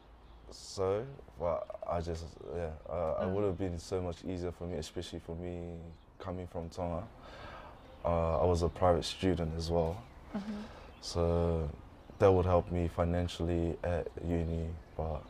so, 0.51 1.06
but 1.39 1.66
I 1.89 2.00
just 2.01 2.25
yeah, 2.56 2.72
uh, 2.89 3.16
it 3.22 3.25
Mm. 3.25 3.34
would 3.34 3.44
have 3.46 3.58
been 3.58 3.77
so 3.80 4.01
much 4.01 4.24
easier 4.25 4.51
for 4.51 4.63
me, 4.66 4.77
especially 4.77 5.20
for 5.20 5.36
me 5.36 5.77
coming 6.27 6.48
from 6.48 6.67
Tonga. 6.69 7.03
Uh, 8.03 8.41
I 8.41 8.46
was 8.46 8.62
a 8.62 8.67
private 8.69 9.05
student 9.05 9.51
as 9.57 9.72
well, 9.72 9.96
Mhm. 10.36 10.41
so 11.01 11.69
that 12.19 12.31
would 12.31 12.46
help 12.46 12.69
me 12.69 12.89
financially 12.89 13.77
at 13.84 14.07
uni, 14.25 14.67
but 14.98 15.22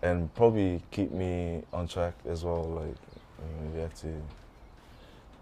and 0.00 0.32
probably 0.36 0.80
keep 0.92 1.10
me 1.10 1.64
on 1.72 1.88
track 1.88 2.14
as 2.28 2.44
well. 2.44 2.62
Like 2.80 2.96
you 3.74 3.80
have 3.80 3.94
to 4.02 4.12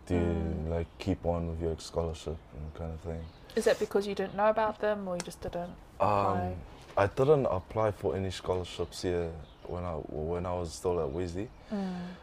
do 0.06 0.18
Mm. 0.18 0.70
like 0.70 0.86
keep 0.98 1.26
on 1.26 1.48
with 1.50 1.60
your 1.60 1.76
scholarship 1.78 2.38
and 2.56 2.74
kind 2.74 2.92
of 2.94 3.00
thing. 3.00 3.22
Is 3.54 3.64
that 3.64 3.78
because 3.78 4.06
you 4.06 4.14
didn't 4.14 4.34
know 4.34 4.48
about 4.48 4.78
them 4.80 5.06
or 5.08 5.14
you 5.16 5.20
just 5.22 5.40
didn't? 5.42 5.74
Um, 6.00 6.54
I 6.96 7.06
didn't 7.06 7.46
apply 7.46 7.90
for 7.90 8.16
any 8.16 8.30
scholarships 8.30 9.02
here 9.02 9.30
when 9.66 9.84
I 9.84 9.94
when 10.08 10.46
I 10.46 10.54
was 10.54 10.72
still 10.72 10.98
at 11.00 11.10
Wesley, 11.10 11.48
Mm. 11.70 12.16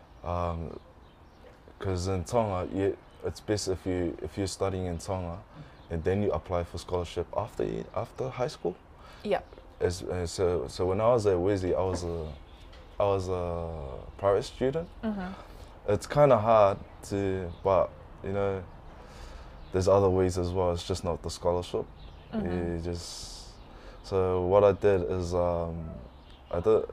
Because 1.83 2.07
in 2.07 2.23
Tonga, 2.23 2.65
you, 2.73 2.97
it's 3.25 3.41
best 3.41 3.67
if 3.67 3.85
you 3.85 4.17
if 4.21 4.37
you're 4.37 4.47
studying 4.47 4.85
in 4.85 4.97
Tonga, 4.97 5.37
and 5.89 6.01
then 6.01 6.23
you 6.23 6.31
apply 6.31 6.63
for 6.63 6.77
scholarship 6.77 7.27
after 7.35 7.67
after 7.93 8.29
high 8.29 8.47
school. 8.47 8.75
Yeah. 9.23 9.41
As, 9.81 10.01
uh, 10.03 10.25
so 10.25 10.65
so 10.69 10.85
when 10.85 11.01
I 11.01 11.07
was 11.09 11.25
at 11.27 11.37
Wesley, 11.37 11.75
I 11.75 11.81
was 11.81 12.05
a 12.05 12.27
I 12.99 13.03
was 13.03 13.27
a 13.27 13.69
private 14.17 14.43
student. 14.43 14.87
hmm 15.01 15.31
It's 15.89 16.07
kind 16.07 16.31
of 16.31 16.41
hard 16.41 16.77
to, 17.09 17.51
but 17.63 17.89
you 18.23 18.31
know, 18.31 18.63
there's 19.73 19.89
other 19.89 20.09
ways 20.09 20.37
as 20.37 20.51
well. 20.51 20.71
It's 20.71 20.87
just 20.87 21.03
not 21.03 21.21
the 21.21 21.29
scholarship. 21.29 21.85
Mhm. 22.33 22.45
You 22.77 22.81
just 22.81 23.49
so 24.03 24.45
what 24.47 24.63
I 24.63 24.71
did 24.71 25.01
is 25.11 25.33
um, 25.33 25.75
I 26.49 26.59
did 26.61 26.85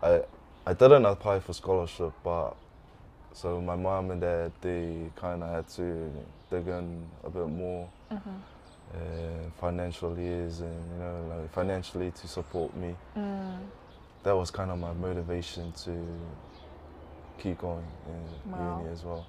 I 0.00 0.22
I 0.64 0.72
didn't 0.74 1.06
apply 1.06 1.40
for 1.40 1.52
scholarship, 1.52 2.12
but 2.22 2.54
so 3.34 3.60
my 3.60 3.76
mom 3.76 4.10
and 4.12 4.20
dad 4.20 4.50
they 4.62 5.10
kind 5.16 5.42
of 5.42 5.48
had 5.50 5.68
to 5.68 6.10
dig 6.50 6.66
in 6.68 7.04
a 7.24 7.30
bit 7.30 7.48
more 7.48 7.88
hmm 8.10 8.16
uh, 8.94 9.50
financially 9.60 10.26
is 10.26 10.60
and 10.60 10.92
you 10.92 10.98
know 11.00 11.16
like 11.36 11.52
financially 11.52 12.10
to 12.12 12.28
support 12.28 12.74
me. 12.76 12.94
Mm. 13.16 13.58
That 14.22 14.36
was 14.36 14.50
kind 14.52 14.70
of 14.70 14.78
my 14.78 14.92
motivation 14.92 15.72
to 15.84 15.92
keep 17.38 17.58
going 17.58 17.84
in 18.06 18.52
Wow. 18.52 18.78
uni 18.78 18.92
as 18.92 19.02
well. 19.04 19.26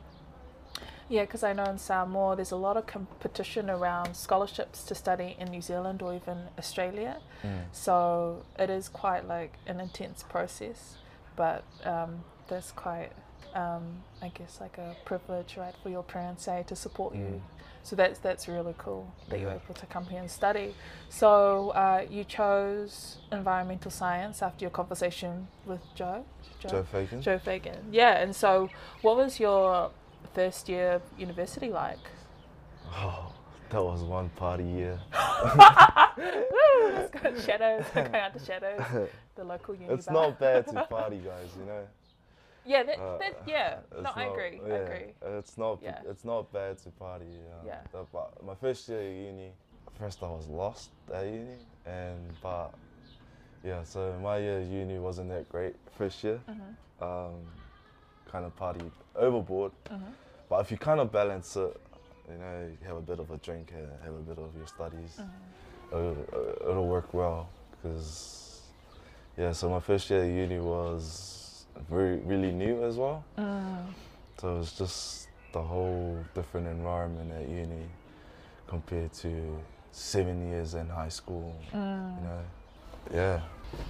Yeah, 1.09 1.21
because 1.23 1.43
I 1.43 1.53
know 1.53 1.65
in 1.65 1.77
Samoa 1.77 2.35
there's 2.35 2.51
a 2.51 2.55
lot 2.67 2.77
of 2.77 2.85
competition 2.85 3.69
around 3.69 4.15
scholarships 4.15 4.83
to 4.85 4.93
study 4.95 5.35
in 5.39 5.49
New 5.49 5.61
Zealand 5.61 6.01
or 6.01 6.13
even 6.13 6.37
Australia. 6.59 7.17
So 7.71 8.43
it 8.59 8.69
is 8.69 8.87
quite 8.89 9.27
like 9.27 9.53
an 9.67 9.79
intense 9.79 10.23
process, 10.23 10.95
but 11.35 11.63
um, 11.83 12.23
there's 12.49 12.71
quite, 12.71 13.11
um, 13.53 14.03
I 14.21 14.29
guess, 14.29 14.59
like 14.59 14.77
a 14.77 14.95
privilege, 15.05 15.55
right, 15.57 15.73
for 15.81 15.89
your 15.89 16.03
parents, 16.03 16.45
say, 16.45 16.63
to 16.67 16.75
support 16.75 17.15
you. 17.15 17.21
Mm. 17.21 17.41
So 17.85 17.95
that's 17.95 18.17
that's 18.17 18.47
really 18.47 18.73
cool 18.79 19.13
that 19.29 19.39
you're 19.39 19.51
able 19.51 19.75
to 19.75 19.85
come 19.85 20.05
here 20.05 20.19
and 20.19 20.31
study. 20.31 20.73
So 21.09 21.69
uh, 21.69 22.03
you 22.09 22.23
chose 22.23 23.17
environmental 23.31 23.91
science 23.91 24.41
after 24.41 24.63
your 24.63 24.71
conversation 24.71 25.47
with 25.67 25.81
Joe. 25.93 26.25
Joe 26.59 26.83
Fagan. 26.91 27.21
Joe 27.21 27.37
Fagan. 27.37 27.77
Yeah, 27.91 28.17
and 28.17 28.35
so 28.35 28.69
what 29.03 29.17
was 29.17 29.39
your 29.39 29.91
first 30.33 30.67
year 30.67 30.93
of 30.93 31.03
university 31.15 31.69
like? 31.69 31.99
Oh, 32.91 33.31
that 33.69 33.83
was 33.83 34.01
one 34.01 34.29
party 34.29 34.63
year. 34.63 34.99
Woo, 36.17 36.91
let's 36.91 37.11
go 37.21 37.37
shadows, 37.39 37.85
going 37.93 38.15
out 38.15 38.33
to 38.33 38.43
shadows, 38.43 38.81
the 39.35 39.43
local 39.43 39.75
uni 39.75 39.93
it's 39.93 40.07
bar. 40.07 40.13
not 40.15 40.39
bad 40.39 40.67
to 40.69 40.85
party, 40.85 41.17
guys. 41.17 41.49
You 41.59 41.65
know. 41.65 41.83
Yeah, 42.65 42.83
that, 42.83 42.99
Uh, 42.99 43.17
that 43.19 43.35
yeah. 43.45 43.79
No, 43.93 43.99
It's 43.99 44.17
I 44.17 44.25
not- 44.25 44.31
agree. 44.31 44.61
I 44.65 44.75
agree. 44.77 45.13
It's 45.21 45.57
not. 45.57 45.79
Yeah. 45.81 46.01
It's 46.09 46.25
not 46.25 46.51
bad 46.51 46.77
to 46.79 46.89
party. 46.91 47.25
Yeah. 47.25 47.65
Yeah. 47.65 47.81
The- 47.91 48.05
but 48.11 48.43
my 48.43 48.55
first 48.55 48.89
year 48.89 48.99
at 48.99 49.15
uni, 49.31 49.51
first 49.99 50.21
I 50.23 50.27
was 50.29 50.47
lost 50.47 50.89
at 51.13 51.25
uni, 51.25 51.57
and 51.85 52.19
but 52.41 52.71
yeah. 53.63 53.83
So 53.83 54.17
my 54.21 54.37
year 54.39 54.59
at 54.61 54.65
uni 54.67 54.97
wasn't 54.99 55.29
that 55.29 55.47
great 55.49 55.75
first 55.97 56.23
year. 56.23 56.39
Mhm. 56.47 56.75
Um, 57.01 57.45
kind 58.31 58.45
of 58.45 58.55
party 58.55 58.91
overboard. 59.15 59.71
Mhm. 59.85 60.13
But 60.49 60.61
if 60.61 60.71
you 60.71 60.77
kind 60.77 60.99
of 60.99 61.11
balance 61.11 61.55
it, 61.55 61.79
you 62.29 62.37
know, 62.37 62.67
you 62.81 62.87
have 62.87 62.97
a 62.97 63.01
bit 63.01 63.19
of 63.19 63.29
a 63.31 63.37
drink, 63.37 63.71
and 63.71 63.87
have 64.03 64.13
a 64.13 64.19
bit 64.29 64.39
of 64.39 64.55
your 64.57 64.67
studies, 64.67 65.17
Mhm. 65.19 65.29
it'll, 65.91 66.69
it'll 66.71 66.87
work 66.87 67.13
well. 67.13 67.47
Because 67.71 68.63
yeah, 69.37 69.51
so 69.51 69.69
my 69.69 69.79
first 69.79 70.09
year 70.09 70.23
at 70.23 70.29
uni 70.29 70.59
was 70.59 71.44
very 71.89 72.17
really 72.17 72.51
new 72.51 72.83
as 72.83 72.97
well. 72.97 73.23
Mm. 73.37 73.85
So 74.39 74.55
it 74.55 74.57
was 74.59 74.71
just 74.73 75.27
the 75.53 75.61
whole 75.61 76.17
different 76.33 76.67
environment 76.67 77.31
at 77.31 77.47
uni 77.49 77.85
compared 78.67 79.13
to 79.13 79.57
seven 79.91 80.49
years 80.49 80.73
in 80.73 80.87
high 80.89 81.09
school. 81.09 81.55
Mm. 81.73 82.17
You 82.17 82.27
know, 82.27 82.41
yeah, 83.13 83.41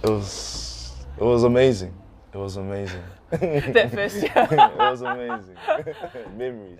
it 0.02 0.10
was 0.10 0.92
it 1.18 1.24
was 1.24 1.44
amazing. 1.44 1.94
It 2.32 2.38
was 2.38 2.56
amazing. 2.56 3.02
that 3.30 3.90
first 3.92 4.16
year. 4.16 4.32
it 4.36 4.76
was 4.76 5.00
amazing. 5.02 5.56
Memories. 6.36 6.78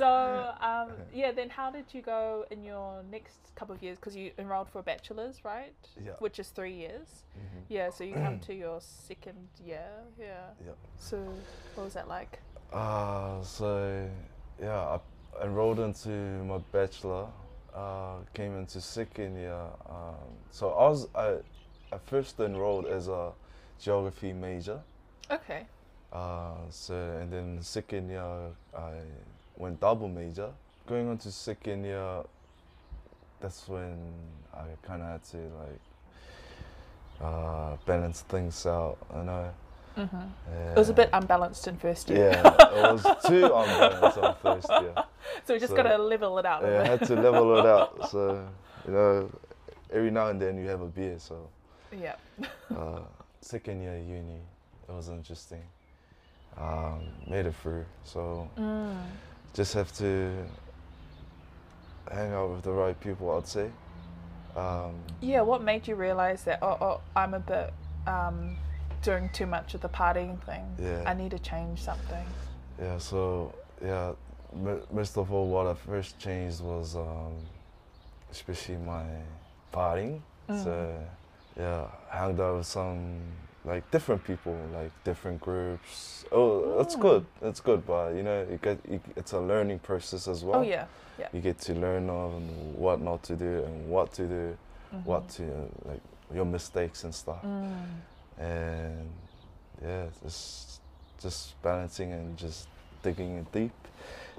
So 0.00 0.54
um, 0.70 0.88
yeah, 1.12 1.32
then 1.32 1.48
how 1.50 1.70
did 1.70 1.84
you 1.92 2.02
go 2.02 2.44
in 2.50 2.64
your 2.64 3.02
next 3.10 3.38
couple 3.54 3.74
of 3.74 3.82
years? 3.82 3.96
Because 3.98 4.16
you 4.16 4.32
enrolled 4.38 4.68
for 4.70 4.78
a 4.80 4.82
bachelor's, 4.82 5.44
right? 5.44 5.74
Yeah. 6.04 6.12
Which 6.18 6.38
is 6.38 6.48
three 6.48 6.74
years. 6.84 7.08
Mhm. 7.38 7.62
Yeah. 7.68 7.90
So 7.90 8.04
you 8.04 8.14
come 8.14 8.38
to 8.48 8.54
your 8.54 8.80
second 8.80 9.48
year. 9.64 9.90
Yeah. 10.18 10.46
Yep. 10.66 10.76
So 10.98 11.16
what 11.74 11.84
was 11.84 11.94
that 11.94 12.08
like? 12.08 12.38
Uh, 12.72 13.42
so 13.42 14.08
yeah, 14.60 14.96
I 14.96 15.44
enrolled 15.44 15.80
into 15.80 16.08
my 16.44 16.58
bachelor. 16.72 17.26
Uh, 17.74 18.16
came 18.34 18.56
into 18.58 18.80
second 18.80 19.36
year. 19.36 19.62
Um, 19.88 20.30
so 20.50 20.70
I 20.70 20.88
was 20.88 21.06
I, 21.14 21.36
I 21.92 21.98
first 22.06 22.40
enrolled 22.40 22.86
as 22.86 23.08
a 23.08 23.32
geography 23.80 24.32
major. 24.32 24.80
Okay. 25.30 25.66
Uh, 26.12 26.54
so 26.70 26.94
and 27.20 27.32
then 27.32 27.58
second 27.62 28.08
year 28.10 28.50
I 28.76 28.92
went 29.60 29.78
double 29.80 30.08
major. 30.08 30.50
Going 30.88 31.08
on 31.08 31.18
to 31.18 31.30
second 31.30 31.84
year, 31.84 32.22
that's 33.40 33.68
when 33.68 33.96
I 34.54 34.64
kind 34.82 35.02
of 35.02 35.08
had 35.08 35.24
to 35.24 35.36
like 35.36 35.80
uh, 37.22 37.76
balance 37.86 38.22
things 38.22 38.66
out. 38.66 38.96
You 39.14 39.22
know. 39.24 39.50
hmm 39.96 40.06
Yeah. 40.50 40.70
It 40.72 40.76
was 40.76 40.88
a 40.88 40.94
bit 40.94 41.10
unbalanced 41.12 41.68
in 41.68 41.76
first 41.76 42.08
year. 42.10 42.30
Yeah, 42.32 42.48
it 42.48 42.92
was 42.92 43.02
too 43.26 43.44
unbalanced 43.44 44.18
on 44.18 44.34
first 44.42 44.68
year. 44.70 44.94
so 45.44 45.54
we 45.54 45.60
just 45.60 45.70
So- 45.70 45.76
got 45.76 45.84
to 45.88 45.98
level 45.98 46.38
it 46.38 46.46
out. 46.46 46.62
Yeah, 46.62 46.82
I 46.82 46.86
had 46.86 47.06
to 47.06 47.14
level 47.14 47.58
it 47.58 47.66
out. 47.66 47.90
So, 48.10 48.46
you 48.86 48.92
know, 48.94 49.30
every 49.92 50.10
now 50.10 50.28
and 50.28 50.40
then 50.40 50.56
you 50.58 50.66
have 50.68 50.80
a 50.80 50.86
beer. 50.86 51.18
So, 51.18 51.48
yeah. 51.92 52.14
uh, 52.74 53.00
second 53.42 53.82
year 53.82 53.98
uni, 53.98 54.40
it 54.88 54.92
was 54.92 55.08
interesting. 55.10 55.62
Um, 56.56 57.00
made 57.28 57.46
it 57.46 57.54
through. 57.62 57.84
So, 58.04 58.48
Mm. 58.58 58.96
Just 59.54 59.74
have 59.74 59.92
to 59.98 60.32
hang 62.10 62.32
out 62.32 62.50
with 62.50 62.62
the 62.62 62.72
right 62.72 62.98
people. 63.00 63.30
I'd 63.36 63.46
say. 63.46 63.70
Um, 64.56 64.94
Yeah, 65.20 65.42
what 65.42 65.62
made 65.62 65.86
you 65.86 65.94
realize 65.94 66.42
that? 66.44 66.58
Oh, 66.62 66.76
oh 66.80 67.00
I'm 67.14 67.34
a 67.34 67.40
bit 67.40 67.72
um, 68.06 68.56
doing 69.02 69.30
too 69.32 69.46
much 69.46 69.74
of 69.74 69.80
the 69.80 69.88
partying 69.88 70.42
thing. 70.44 70.64
Yeah. 70.78 71.04
I 71.06 71.14
need 71.14 71.30
to 71.30 71.38
change 71.38 71.82
something. 71.82 72.26
Yeah, 72.80 72.98
so 72.98 73.54
yeah, 73.82 74.12
m- 74.52 74.82
most 74.92 75.16
of 75.16 75.32
all, 75.32 75.48
what 75.48 75.66
I 75.66 75.74
first 75.74 76.18
changed 76.18 76.60
was 76.62 76.96
um, 76.96 77.34
especially 78.32 78.76
my 78.76 79.04
partying. 79.72 80.20
Mm. 80.48 80.64
So 80.64 80.94
yeah, 81.56 81.86
hanged 82.08 82.40
out 82.40 82.56
with 82.56 82.66
some 82.66 83.20
like 83.64 83.88
different 83.90 84.24
people, 84.24 84.56
like 84.72 84.90
different 85.04 85.40
groups. 85.40 86.24
Oh, 86.32 86.80
it's 86.80 86.96
Mm. 86.96 87.00
good. 87.00 87.26
It's 87.42 87.60
good, 87.60 87.86
but 87.86 88.14
you 88.14 88.22
know, 88.22 88.46
you 88.50 88.56
get 88.58 88.78
you, 88.88 89.00
it's 89.16 89.32
a 89.32 89.40
learning 89.40 89.80
process 89.80 90.28
as 90.28 90.42
well. 90.44 90.60
oh 90.60 90.62
yeah. 90.62 90.86
Yeah. 91.18 91.28
You 91.32 91.40
get 91.40 91.58
to 91.60 91.74
learn 91.74 92.08
on 92.08 92.42
what 92.76 93.00
not 93.00 93.22
to 93.24 93.36
do 93.36 93.62
and 93.64 93.90
what 93.90 94.12
to 94.14 94.26
do, 94.26 94.56
what 95.04 95.28
Mhm. 95.28 95.36
to 95.36 95.88
like 95.90 96.00
your 96.32 96.46
mistakes 96.46 97.04
and 97.04 97.14
stuff 97.14 97.42
Mm. 97.44 97.84
and 98.38 99.10
yeah, 99.82 100.06
just 100.22 100.80
just 101.20 101.60
balancing 101.62 102.12
and 102.12 102.36
just 102.38 102.66
digging 103.02 103.36
in 103.36 103.44
deep, 103.52 103.72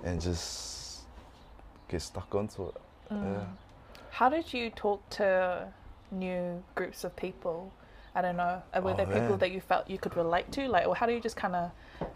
and 0.03 0.19
just 0.19 1.01
get 1.87 2.01
stuck 2.01 2.33
onto 2.33 2.67
it. 2.69 2.75
Mm. 3.11 3.23
Yeah. 3.23 3.45
How 4.09 4.29
did 4.29 4.51
you 4.53 4.71
talk 4.71 5.07
to 5.11 5.67
new 6.11 6.63
groups 6.75 7.03
of 7.03 7.15
people? 7.15 7.71
I 8.15 8.21
don't 8.21 8.35
know. 8.37 8.61
Were 8.81 8.91
Oh, 8.91 8.95
there 8.95 9.05
people 9.05 9.21
man. 9.29 9.37
that 9.39 9.51
you 9.51 9.61
felt 9.61 9.89
you 9.89 9.97
could 9.97 10.15
relate 10.17 10.51
to? 10.53 10.67
Like, 10.67 10.87
or 10.87 10.95
how 10.95 11.05
do 11.05 11.13
you 11.13 11.21
just 11.21 11.35
kind 11.37 11.55
of 11.55 11.71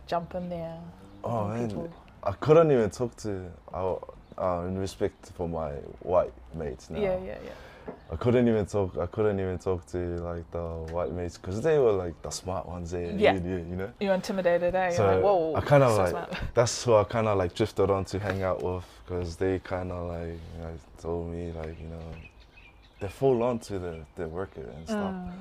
jump 0.08 0.36
in 0.36 0.49
there? 0.49 0.77
Oh 1.23 1.47
man, 1.47 1.67
people? 1.69 1.89
I 2.23 2.31
couldn't 2.34 2.71
even 2.71 2.89
talk 2.89 3.15
to. 3.17 3.51
I, 3.73 3.95
uh, 4.38 4.65
in 4.67 4.77
respect 4.77 5.31
for 5.38 5.47
my 5.47 5.71
white 6.01 6.34
mates 6.53 6.89
now. 6.89 6.99
Yeah, 6.99 7.17
yeah, 7.23 7.38
yeah. 7.45 7.93
I 8.12 8.15
couldn't 8.17 8.47
even 8.47 8.65
talk. 8.65 8.97
I 8.97 9.05
couldn't 9.05 9.39
even 9.39 9.58
talk 9.60 9.86
to 9.88 9.97
like 9.97 10.49
the 10.51 10.63
white 10.91 11.13
mates 11.13 11.38
because 11.38 11.62
they 11.62 11.77
were 11.79 11.91
like 11.91 12.19
the 12.23 12.29
smart 12.31 12.67
ones 12.67 12.91
there. 12.91 13.12
Yeah. 13.15 13.34
uni, 13.36 13.69
you 13.69 13.75
know. 13.75 13.91
You're 13.99 14.13
intimidated, 14.15 14.75
eh? 14.75 14.88
You're 14.88 14.91
So 14.97 15.05
like, 15.15 15.23
whoa. 15.23 15.55
I 15.55 15.62
kind 15.62 15.84
of 15.84 15.91
so 15.91 15.97
like 16.01 16.10
smart. 16.10 16.34
that's 16.55 16.84
who 16.84 16.95
I 16.95 17.03
kind 17.05 17.27
of 17.27 17.38
like 17.38 17.53
drifted 17.53 17.89
on 17.89 18.03
to 18.05 18.19
hang 18.19 18.43
out 18.43 18.62
with 18.63 18.84
because 19.05 19.36
they 19.38 19.60
kind 19.60 19.91
of 19.91 20.08
like 20.08 20.27
you 20.27 20.62
know, 20.62 20.73
told 20.99 21.31
me 21.31 21.51
like 21.53 21.79
you 21.79 21.88
know 21.88 22.03
they 22.99 23.08
full 23.08 23.41
on 23.43 23.60
to 23.60 23.79
the 23.79 23.99
the 24.15 24.27
work 24.27 24.51
and 24.58 24.86
stuff. 24.88 25.13
Mm. 25.13 25.31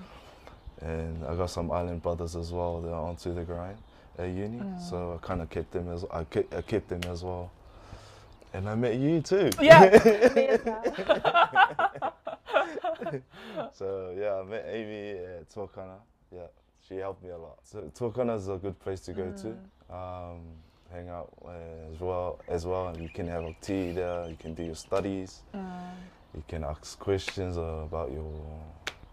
And 0.81 1.25
I 1.25 1.35
got 1.35 1.51
some 1.51 1.71
island 1.71 2.03
brothers 2.03 2.37
as 2.37 2.53
well. 2.53 2.81
They're 2.81 2.95
onto 2.95 3.33
the 3.35 3.43
grind 3.43 3.79
at 4.19 4.29
uni, 4.29 4.59
Mm. 4.59 4.81
so 4.81 5.15
I 5.23 5.27
kind 5.27 5.41
of 5.43 5.51
kept 5.51 5.73
them 5.73 5.89
as 5.89 6.05
I 6.11 6.25
kept, 6.25 6.55
I 6.55 6.63
kept 6.63 6.89
them 6.89 7.01
as 7.11 7.23
well. 7.25 7.51
And 8.53 8.69
I 8.69 8.75
met 8.77 8.95
you 8.97 9.21
too. 9.21 9.51
Yeah. 9.61 9.91
me 10.35 10.47
as 10.49 10.65
well. 10.65 10.83
so 13.73 14.15
yeah, 14.19 14.41
I 14.41 14.43
met 14.45 14.65
Amy 14.69 15.11
at 15.19 15.49
Tuakana. 15.51 15.97
Yeah, 16.33 16.47
she 16.87 16.97
helped 16.97 17.23
me 17.23 17.31
a 17.31 17.37
lot. 17.39 17.59
So 17.65 17.81
Tuakana 17.99 18.37
is 18.37 18.49
a 18.49 18.57
good 18.57 18.79
place 18.81 19.01
to 19.03 19.13
go 19.13 19.23
Mm. 19.25 19.43
to. 19.43 19.95
Um, 19.95 20.41
hang 20.93 21.09
out 21.09 21.33
as 21.93 22.01
well 22.01 22.39
as 22.49 22.65
well, 22.67 22.89
and 22.89 23.01
you 23.03 23.09
can 23.09 23.27
have 23.27 23.45
a 23.45 23.55
tea 23.61 23.91
there. 23.93 24.29
You 24.29 24.37
can 24.37 24.55
do 24.55 24.63
your 24.63 24.77
studies. 24.77 25.43
Mm. 25.55 25.67
You 26.35 26.43
can 26.47 26.65
ask 26.65 26.99
questions 26.99 27.57
about 27.57 28.13
your 28.13 28.31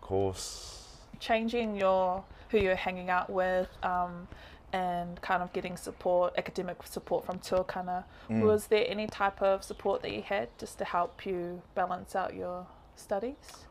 course. 0.02 0.81
Changing 1.22 1.76
your 1.78 2.24
who 2.50 2.58
you're 2.58 2.76
hanging 2.76 3.10
out 3.10 3.30
with, 3.30 3.70
um, 3.84 4.28
and 4.74 5.22
kind 5.22 5.42
of 5.44 5.54
getting 5.54 5.78
support, 5.78 6.34
academic 6.38 6.86
support 6.86 7.26
from 7.26 7.40
Tuakana. 7.40 8.04
Mm. 8.30 8.42
Was 8.42 8.68
there 8.68 8.86
any 8.88 9.08
type 9.08 9.42
of 9.42 9.64
support 9.64 10.02
that 10.02 10.12
you 10.12 10.22
had 10.22 10.50
just 10.58 10.78
to 10.80 10.86
help 10.86 11.26
you 11.26 11.62
balance 11.76 12.16
out 12.16 12.34
your 12.34 12.66
studies? 12.96 13.68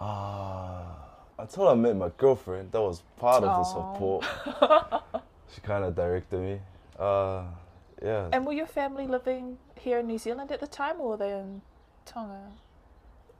Ah, 0.00 0.84
until 1.38 1.68
I 1.68 1.74
met 1.74 1.96
my 1.96 2.10
girlfriend, 2.16 2.72
that 2.72 2.80
was 2.80 3.02
part 3.16 3.44
of 3.44 3.50
the 3.50 3.64
support. 3.64 4.24
she 5.54 5.60
kind 5.60 5.84
of 5.84 5.94
directed 5.94 6.40
me. 6.40 6.60
Uh, 6.98 7.44
yeah. 8.02 8.28
And 8.32 8.44
were 8.44 8.52
your 8.52 8.66
family 8.66 9.06
living 9.06 9.58
here 9.78 10.00
in 10.00 10.06
New 10.06 10.18
Zealand 10.18 10.50
at 10.50 10.60
the 10.60 10.66
time, 10.66 11.00
or 11.00 11.10
were 11.10 11.16
they 11.16 11.32
in 11.32 11.62
Tonga? 12.04 12.50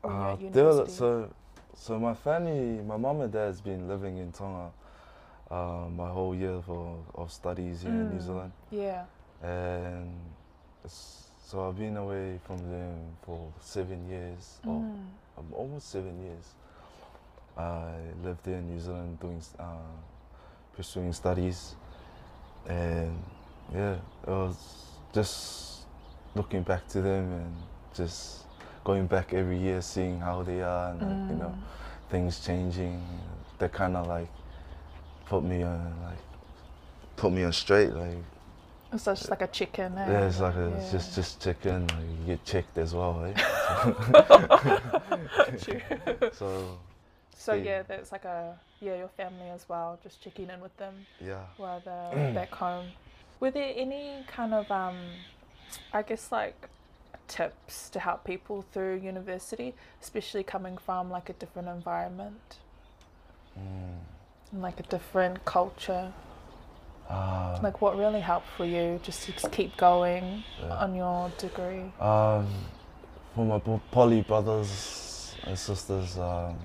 were 0.05 0.11
Uh, 0.11 0.37
there 0.51 0.65
was- 0.65 0.95
so, 0.95 1.33
so 1.75 1.99
my 1.99 2.15
family, 2.15 2.81
my 2.83 2.97
mom 2.97 3.21
and 3.21 3.33
dad's 3.33 3.61
been 3.61 3.89
living 3.89 4.19
in 4.19 4.33
Tonga 4.33 4.71
uh, 5.51 5.87
my 5.95 6.09
whole 6.09 6.35
year 6.35 6.61
for, 6.65 6.99
of 7.15 7.31
studies 7.33 7.83
here 7.83 7.93
in 7.93 8.11
New 8.11 8.19
Mm. 8.19 8.23
Zealand, 8.27 8.53
Yeah. 8.71 9.05
and 9.43 10.11
so 10.87 11.69
I've 11.69 11.79
been 11.79 11.97
away 11.97 12.39
from 12.45 12.59
them 12.71 13.17
for 13.23 13.53
seven 13.61 14.09
years, 14.09 14.61
or 14.67 14.81
Mm. 14.81 15.09
um, 15.39 15.47
almost 15.55 15.91
seven 15.91 16.21
years. 16.23 16.55
I 17.57 17.93
lived 18.25 18.45
there 18.45 18.59
in 18.59 18.67
New 18.71 18.81
Zealand 18.81 19.21
doing 19.21 19.43
uh, 19.59 19.65
pursuing 20.75 21.13
studies, 21.13 21.75
and 22.67 23.23
yeah, 23.75 23.97
it 24.27 24.31
was 24.31 24.57
just 25.13 25.85
looking 26.35 26.63
back 26.63 26.87
to 26.89 27.03
them 27.03 27.31
and 27.33 27.55
just 27.95 28.47
going 28.85 29.07
back 29.07 29.33
every 29.35 29.59
year, 29.59 29.81
seeing 29.83 30.21
how 30.21 30.43
they 30.43 30.63
are, 30.63 30.91
and 30.91 31.01
like, 31.01 31.31
you 31.31 31.37
know, 31.37 31.55
Mm. 31.55 32.11
things 32.11 32.41
changing. 32.45 33.01
They 33.59 33.69
kind 33.69 33.97
of 33.97 34.07
like 34.09 34.29
put 35.27 35.45
me 35.45 35.63
on 35.63 35.95
like 36.05 36.19
put 37.17 37.33
me 37.33 37.45
on 37.45 37.53
straight, 37.53 37.93
like 37.93 38.19
So 38.97 39.13
it's 39.13 39.21
just 39.23 39.31
like 39.31 39.43
a 39.43 39.47
chicken. 39.47 39.97
Eh? 39.99 40.11
yeah, 40.11 40.27
it's 40.27 40.41
like 40.41 40.55
a 40.57 40.69
Yeah. 40.71 40.91
just 40.91 41.15
just 41.15 41.41
checking. 41.43 41.87
Like, 41.87 42.07
you 42.21 42.27
get 42.27 42.45
checked 42.45 42.77
as 42.79 42.95
well, 42.95 43.25
eh? 43.25 43.35
So 46.33 46.79
So 47.37 47.55
Yeah. 47.55 47.63
yeah, 47.65 47.83
that's 47.83 48.13
like 48.13 48.25
a 48.25 48.59
yeah 48.81 48.97
your 48.97 49.09
family 49.09 49.49
as 49.51 49.69
well, 49.69 49.99
just 50.03 50.21
checking 50.23 50.51
in 50.51 50.61
with 50.61 50.77
them 50.77 51.07
yeah. 51.21 51.45
while 51.57 51.81
they're 51.81 52.33
back 52.35 52.55
home. 52.55 52.93
Were 53.41 53.51
there 53.51 53.73
any 53.77 54.25
kind 54.27 54.55
of 54.55 54.71
um, 54.71 54.97
I 55.93 56.03
guess 56.03 56.31
like 56.33 56.69
tips 57.29 57.89
to 57.91 58.01
help 58.01 58.25
people 58.25 58.65
through 58.73 58.97
university, 58.97 59.75
especially 60.01 60.43
coming 60.43 60.77
from 60.79 61.11
like 61.11 61.29
a 61.29 61.33
different 61.35 61.69
environment 61.69 62.57
Mm. 63.59 63.99
and 64.53 64.63
like 64.63 64.81
a 64.81 64.83
different 64.85 65.45
culture? 65.45 66.13
Uh, 67.11 67.59
Like 67.63 67.83
what 67.83 67.99
really 67.99 68.21
helped 68.21 68.47
for 68.57 68.65
you 68.65 68.99
just 69.03 69.25
to 69.27 69.49
keep 69.51 69.77
going 69.77 70.43
Yeah. 70.61 70.77
on 70.85 70.95
your 70.95 71.29
degree? 71.37 71.93
Um, 72.01 72.49
for 73.35 73.45
my 73.45 73.59
po- 73.59 73.81
poly 73.91 74.23
brothers 74.23 75.37
and 75.45 75.59
sisters, 75.59 76.17
um, 76.19 76.57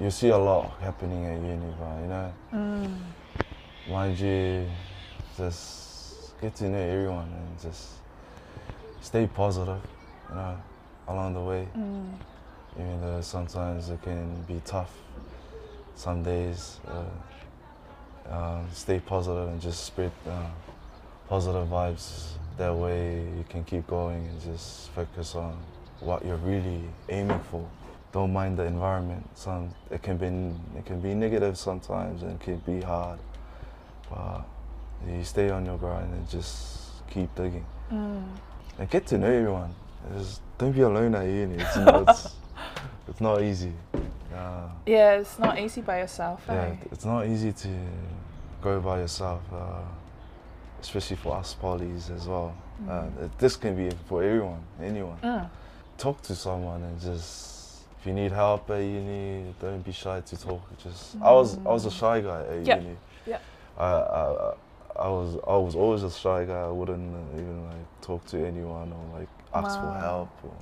you 0.00 0.10
see 0.10 0.30
a 0.30 0.38
lot 0.38 0.72
happening 0.80 1.24
at 1.26 1.36
uni, 1.40 1.66
you 2.02 2.08
know, 2.08 2.32
Mm. 2.52 2.98
mind 3.88 4.18
you, 4.18 4.68
just 5.36 6.36
get 6.40 6.54
to 6.56 6.68
know 6.68 6.78
everyone 6.78 7.28
and 7.32 7.60
just 7.60 7.99
stay 9.00 9.26
positive, 9.26 9.80
you 10.28 10.34
know, 10.34 10.56
along 11.08 11.34
the 11.34 11.40
way. 11.40 11.68
Mm. 11.76 12.14
Even 12.78 13.00
though 13.00 13.20
sometimes 13.20 13.88
it 13.88 14.00
can 14.02 14.42
be 14.42 14.60
tough, 14.64 14.92
some 15.94 16.22
days, 16.22 16.78
uh, 16.86 18.32
um, 18.32 18.66
stay 18.72 19.00
positive 19.00 19.48
and 19.48 19.60
just 19.60 19.84
spread 19.84 20.12
uh, 20.28 20.46
positive 21.28 21.66
vibes. 21.68 22.32
That 22.56 22.74
way 22.74 23.22
you 23.36 23.44
can 23.48 23.64
keep 23.64 23.86
going 23.86 24.26
and 24.26 24.40
just 24.42 24.90
focus 24.90 25.34
on 25.34 25.58
what 26.00 26.24
you're 26.24 26.36
really 26.36 26.82
aiming 27.08 27.40
for. 27.50 27.68
Don't 28.12 28.32
mind 28.32 28.58
the 28.58 28.64
environment. 28.64 29.28
Some 29.34 29.74
it 29.90 30.02
can 30.02 30.16
be 30.16 30.26
it 30.78 30.84
can 30.84 31.00
be 31.00 31.14
negative 31.14 31.56
sometimes 31.56 32.22
and 32.22 32.32
it 32.32 32.40
can 32.40 32.58
be 32.58 32.80
hard, 32.80 33.18
but 34.10 34.42
you 35.08 35.24
stay 35.24 35.50
on 35.50 35.64
your 35.64 35.78
grind 35.78 36.12
and 36.12 36.28
just 36.28 37.06
keep 37.08 37.34
digging 37.34 37.64
Mm. 37.90 38.22
And 38.80 38.88
get 38.90 39.06
to 39.08 39.18
know 39.18 39.26
everyone. 39.30 39.74
Just 40.16 40.40
don't 40.58 40.72
be 40.72 40.80
alone 40.80 41.14
at 41.14 41.26
uni. 41.26 41.56
It's, 41.62 41.76
it's, 41.76 42.34
it's 43.08 43.20
not 43.20 43.42
easy. 43.42 43.72
Uh, 44.34 44.68
Yeah, 44.86 45.12
it's 45.20 45.38
not 45.38 45.58
easy 45.58 45.82
by 45.82 45.98
yourself. 46.00 46.42
yeah, 46.48 46.54
eh? 46.64 46.76
it's 46.90 47.04
not 47.04 47.26
easy 47.26 47.52
to 47.52 47.68
go 48.62 48.80
by 48.80 49.00
yourself, 49.00 49.42
uh, 49.52 49.82
especially 50.80 51.16
for 51.16 51.36
us 51.36 51.54
polys 51.62 52.10
as 52.10 52.26
well. 52.26 52.54
Uh, 52.88 53.02
Mm. 53.02 53.30
this 53.38 53.56
can 53.56 53.76
be 53.76 53.94
for 54.08 54.22
everyone, 54.22 54.62
anyone. 54.82 55.18
Mm. 55.22 55.50
Talk 55.98 56.22
to 56.22 56.34
someone 56.34 56.82
and 56.82 56.98
just 56.98 57.84
if 58.00 58.06
you 58.06 58.14
need 58.14 58.32
help 58.32 58.70
at 58.70 58.78
uni, 58.80 59.54
don't 59.60 59.84
be 59.84 59.92
shy 59.92 60.22
to 60.22 60.36
talk. 60.40 60.62
Just 60.82 61.16
I 61.20 61.30
was 61.32 61.58
I 61.58 61.68
was 61.76 61.84
a 61.84 61.90
shy 61.90 62.22
guy 62.22 62.40
at 62.46 62.64
Yep, 62.66 62.82
uni. 62.82 62.96
yep. 63.26 63.42
I, 63.78 63.84
I 63.84 64.54
I 64.98 65.08
was 65.08 65.36
I 65.46 65.56
was 65.56 65.74
always 65.76 66.02
a 66.02 66.10
shy 66.10 66.44
guy. 66.44 66.62
I 66.62 66.68
wouldn't 66.70 67.14
even 67.34 67.64
like 67.64 68.00
talk 68.02 68.24
to 68.26 68.44
anyone 68.44 68.92
or 68.92 69.18
like 69.18 69.28
ask 69.54 69.80
for 69.80 69.92
help. 69.94 70.30
Or, 70.44 70.54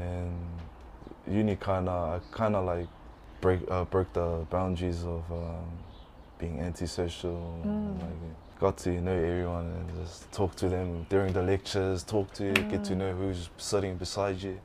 and 0.00 0.34
uni 1.26 1.56
kind 1.56 1.88
of 1.88 2.22
I 2.22 2.36
kind 2.36 2.56
of 2.56 2.64
like 2.64 2.88
break 3.40 3.60
uh, 3.70 3.84
broke 3.84 4.12
the 4.12 4.46
boundaries 4.50 5.02
of 5.04 5.22
um, 5.30 5.66
being 6.38 6.60
antisocial, 6.60 7.60
and, 7.62 7.98
Mm. 7.98 8.02
like 8.02 8.60
got 8.60 8.76
to 8.78 8.90
know 9.00 9.12
everyone 9.12 9.66
and 9.66 10.04
just 10.04 10.30
talk 10.32 10.54
to 10.56 10.68
them 10.68 11.06
during 11.08 11.32
the 11.32 11.42
lectures, 11.42 12.02
talk 12.02 12.32
to, 12.34 12.52
get 12.68 12.82
to 12.84 12.94
Mm. 12.94 12.96
know 12.98 13.12
who's 13.14 13.50
sitting 13.56 13.96
beside 13.96 14.42
you, 14.42 14.58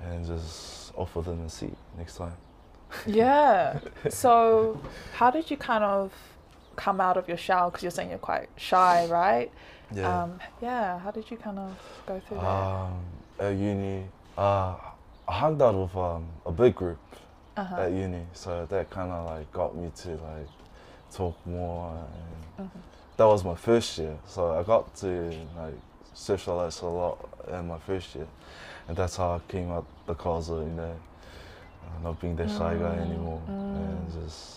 and 0.00 0.24
just 0.26 0.92
offer 0.96 1.20
them 1.22 1.40
a 1.44 1.48
seat 1.48 1.76
next 1.98 2.16
time. 2.16 2.36
Yeah. 3.06 3.78
So, 4.10 4.80
how 5.14 5.30
did 5.30 5.50
you 5.50 5.56
kind 5.56 5.84
of 5.84 6.12
come 6.84 7.00
out 7.00 7.16
of 7.16 7.28
your 7.28 7.36
shell? 7.36 7.66
Because 7.70 7.82
you're 7.84 7.90
saying 7.98 8.10
you're 8.10 8.18
quite 8.32 8.48
shy, 8.56 9.04
right? 9.06 9.50
Yeah. 9.94 10.22
Um, 10.22 10.30
yeah. 10.62 10.98
How 11.04 11.10
did 11.10 11.30
you 11.30 11.36
kind 11.36 11.58
of 11.58 11.76
go 12.06 12.20
through 12.26 12.38
that? 12.38 12.46
Um, 12.46 13.00
at 13.38 13.54
uni, 13.54 14.04
uh, 14.38 14.74
I 15.28 15.32
hung 15.42 15.60
out 15.62 15.74
with 15.74 15.96
um, 15.96 16.24
a 16.46 16.52
big 16.52 16.74
group 16.74 16.98
Uh-huh. 17.56 17.76
at 17.82 17.92
uni, 17.92 18.24
so 18.32 18.66
that 18.66 18.90
kind 18.90 19.10
of 19.10 19.26
like 19.26 19.50
got 19.52 19.76
me 19.76 19.90
to 20.02 20.08
like 20.10 20.48
talk 21.12 21.36
more. 21.46 21.90
And 21.90 22.44
Mhm. 22.58 22.82
That 23.16 23.26
was 23.26 23.44
my 23.44 23.54
first 23.54 23.98
year, 23.98 24.16
so 24.26 24.40
I 24.58 24.62
got 24.62 24.94
to 24.96 25.32
like 25.56 25.78
socialize 26.14 26.80
a 26.82 26.86
lot 26.86 27.18
in 27.48 27.66
my 27.68 27.78
first 27.78 28.14
year, 28.14 28.26
and 28.88 28.96
that's 28.96 29.16
how 29.16 29.30
I 29.36 29.40
came 29.52 29.70
out 29.70 29.86
the 30.06 30.14
closet, 30.14 30.62
you 30.70 30.74
know, 30.82 30.96
not 32.02 32.20
being 32.20 32.36
that 32.36 32.50
shy 32.50 32.76
guy 32.76 32.96
Mm, 32.96 33.02
anymore, 33.06 33.42
and 33.74 34.10
mm. 34.10 34.22
just 34.22 34.56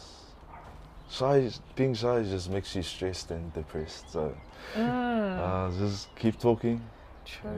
shy. 1.18 1.50
Being 1.76 1.94
shy 1.94 2.24
just 2.24 2.50
makes 2.50 2.76
you 2.76 2.84
stressed 2.84 3.32
and 3.32 3.54
depressed. 3.54 4.12
So 4.12 4.36
Mm, 4.76 5.40
uh, 5.40 5.78
just 5.78 6.16
keep 6.16 6.40
talking, 6.40 6.82
true. 7.26 7.50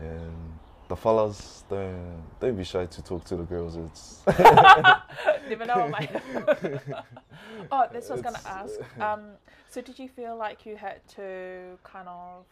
and 0.00 0.34
the 0.88 0.96
fellas 0.96 1.64
don't 1.70 2.22
don't 2.40 2.56
be 2.56 2.64
shy 2.64 2.86
to 2.86 3.02
talk 3.02 3.22
to 3.24 3.36
the 3.36 3.44
girls. 3.44 3.76
It's 3.76 4.22
Never 5.48 5.66
know. 5.66 5.88
My 5.88 6.08
oh, 7.72 7.84
this 7.92 8.08
was 8.08 8.20
gonna 8.22 8.40
ask. 8.46 8.80
Um, 9.00 9.22
so 9.70 9.80
did 9.80 9.98
you 9.98 10.08
feel 10.08 10.36
like 10.36 10.64
you 10.66 10.76
had 10.76 11.06
to 11.16 11.78
kind 11.84 12.08
of, 12.08 12.44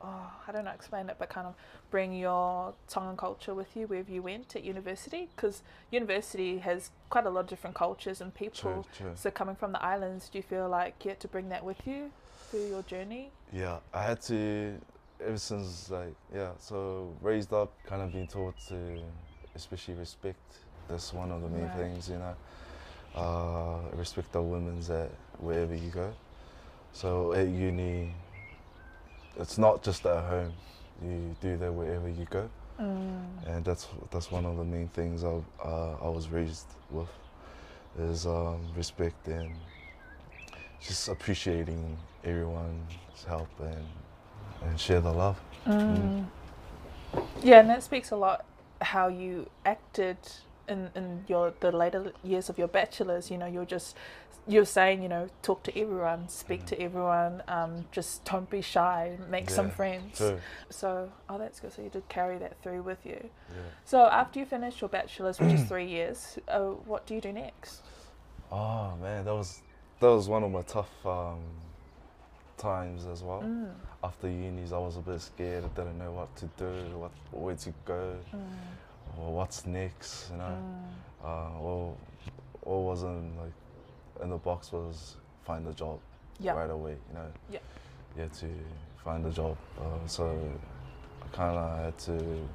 oh, 0.00 0.30
I 0.46 0.52
don't 0.52 0.64
know, 0.64 0.70
explain 0.70 1.08
it, 1.08 1.16
but 1.18 1.28
kind 1.28 1.46
of 1.46 1.54
bring 1.90 2.12
your 2.12 2.74
Tongan 2.88 3.16
culture 3.16 3.54
with 3.54 3.76
you 3.76 3.86
wherever 3.86 4.10
you 4.10 4.22
went 4.22 4.54
at 4.56 4.64
university? 4.64 5.28
Because 5.34 5.62
university 5.90 6.58
has 6.58 6.90
quite 7.10 7.26
a 7.26 7.30
lot 7.30 7.40
of 7.40 7.46
different 7.46 7.76
cultures 7.76 8.20
and 8.20 8.34
people. 8.34 8.72
true, 8.72 8.84
true. 8.96 9.12
So 9.14 9.30
coming 9.30 9.56
from 9.56 9.72
the 9.72 9.82
islands, 9.82 10.28
do 10.28 10.38
you 10.38 10.42
feel 10.42 10.68
like 10.68 11.04
you 11.04 11.10
had 11.10 11.20
to 11.20 11.28
bring 11.28 11.48
that 11.50 11.64
with 11.64 11.86
you 11.86 12.10
through 12.50 12.68
your 12.68 12.82
journey? 12.82 13.30
Yeah, 13.52 13.78
I 13.92 14.02
had 14.02 14.20
to 14.22 14.74
ever 15.24 15.38
since 15.38 15.90
like 15.90 16.14
yeah, 16.34 16.50
so 16.58 17.12
raised 17.20 17.52
up, 17.52 17.72
kind 17.86 18.02
of 18.02 18.12
being 18.12 18.26
taught 18.26 18.54
to 18.68 18.76
especially 19.54 19.94
respect. 19.94 20.38
That's 20.88 21.12
one 21.12 21.30
of 21.30 21.42
the 21.42 21.48
main 21.48 21.64
Right. 21.64 21.76
things, 21.76 22.08
you 22.08 22.18
know. 22.18 22.34
Uh, 23.14 23.96
respect 23.96 24.32
the 24.32 24.40
women's 24.40 24.90
at 24.90 25.10
wherever 25.40 25.74
you 25.74 25.90
go. 25.90 26.12
So 26.92 27.32
at 27.32 27.48
uni, 27.48 28.14
it's 29.36 29.58
not 29.58 29.82
just 29.82 30.06
at 30.06 30.24
home. 30.24 30.52
You 31.02 31.36
do 31.40 31.56
that 31.58 31.72
wherever 31.72 32.08
you 32.08 32.26
go, 32.30 32.48
Mm. 32.80 33.26
and 33.46 33.64
that's 33.64 33.88
that's 34.10 34.30
one 34.30 34.46
of 34.46 34.56
the 34.56 34.64
main 34.64 34.88
things 34.88 35.24
I 35.24 35.40
uh, 35.64 35.96
I 36.02 36.08
was 36.08 36.28
raised 36.30 36.66
with, 36.90 37.08
is 37.98 38.26
um, 38.26 38.60
respect 38.76 39.28
and 39.28 39.54
just 40.80 41.08
appreciating 41.08 41.98
everyone's 42.24 43.24
help 43.26 43.48
and 43.60 43.86
and 44.62 44.80
share 44.80 45.00
the 45.00 45.12
love. 45.12 45.40
Mm. 45.66 46.26
Yeah, 47.42 47.60
and 47.60 47.70
that 47.70 47.82
speaks 47.82 48.10
a 48.10 48.16
lot 48.16 48.44
how 48.80 49.08
you 49.08 49.48
acted 49.66 50.18
in, 50.68 50.90
in 50.94 51.24
your 51.28 51.52
the 51.60 51.72
later 51.72 52.12
years 52.22 52.48
of 52.48 52.58
your 52.58 52.68
bachelor's. 52.68 53.30
You 53.30 53.38
know, 53.38 53.46
you're 53.46 53.64
just 53.64 53.96
you're 54.46 54.64
saying 54.64 55.02
you 55.02 55.08
know 55.08 55.28
talk 55.42 55.62
to 55.64 55.78
everyone, 55.78 56.28
speak 56.28 56.64
to 56.66 56.80
everyone, 56.80 57.42
um, 57.48 57.84
just 57.92 58.24
don't 58.24 58.48
be 58.48 58.62
shy, 58.62 59.16
make 59.30 59.50
some 59.50 59.70
friends. 59.70 60.18
True. 60.18 60.38
So 60.70 61.10
oh, 61.28 61.38
that's 61.38 61.60
good. 61.60 61.72
So 61.72 61.82
you 61.82 61.90
did 61.90 62.08
carry 62.08 62.38
that 62.38 62.60
through 62.62 62.82
with 62.82 63.04
you. 63.04 63.18
Yeah. 63.50 63.62
So 63.84 64.06
after 64.06 64.38
you 64.40 64.46
finish 64.46 64.80
your 64.80 64.88
bachelor's, 64.88 65.38
which 65.38 65.52
is 65.52 65.64
three 65.68 65.86
years, 65.86 66.38
uh, 66.48 66.60
what 66.60 67.06
do 67.06 67.14
you 67.14 67.20
do 67.20 67.32
next? 67.32 67.82
Oh 68.50 68.96
man, 69.02 69.24
that 69.24 69.34
was 69.34 69.62
that 70.00 70.08
was 70.08 70.28
one 70.28 70.42
of 70.42 70.50
my 70.50 70.62
tough 70.62 71.06
um, 71.06 71.40
times 72.56 73.06
as 73.06 73.22
well. 73.22 73.42
Mm. 73.42 73.70
After 74.02 74.28
unis, 74.28 74.72
I 74.72 74.78
was 74.78 74.96
a 74.96 75.00
bit 75.00 75.20
scared. 75.20 75.64
I 75.64 75.68
didn't 75.68 75.98
know 75.98 76.12
what 76.12 76.34
to 76.36 76.46
do, 76.56 76.96
what 76.96 77.10
where 77.30 77.54
to 77.56 77.72
go, 77.84 78.16
Mm. 78.34 78.38
Or 79.20 79.32
what's 79.32 79.66
next. 79.66 80.30
You 80.30 80.38
know, 80.38 80.44
Mm. 80.44 81.24
uh, 81.24 81.60
all 81.60 81.96
all 82.66 82.84
wasn't 82.84 83.36
like 83.38 83.52
in 84.22 84.30
the 84.30 84.36
box 84.36 84.72
was 84.72 85.16
find 85.44 85.66
a 85.66 85.72
job 85.72 85.98
Yeah. 86.38 86.52
right 86.52 86.70
away. 86.70 86.96
You 87.08 87.14
know, 87.14 87.26
Yeah. 87.50 87.60
had 88.16 88.32
to 88.34 88.46
find 89.04 89.24
a 89.26 89.30
job. 89.30 89.56
Uh, 89.80 90.06
so 90.06 90.24
I 91.22 91.36
kind 91.36 91.56
of 91.56 91.78
had 91.84 91.98
to. 91.98 92.46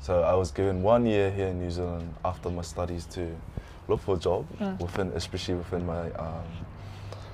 So 0.00 0.22
I 0.22 0.34
was 0.34 0.50
given 0.50 0.82
one 0.82 1.06
year 1.06 1.30
here 1.30 1.48
in 1.48 1.58
New 1.60 1.70
Zealand 1.70 2.14
after 2.24 2.50
my 2.50 2.62
studies 2.62 3.06
to 3.06 3.36
look 3.88 4.00
for 4.00 4.16
a 4.16 4.18
job 4.18 4.46
Mm. 4.58 4.80
within, 4.80 5.08
especially 5.14 5.54
within 5.54 5.86
my 5.86 6.10
um, 6.12 6.46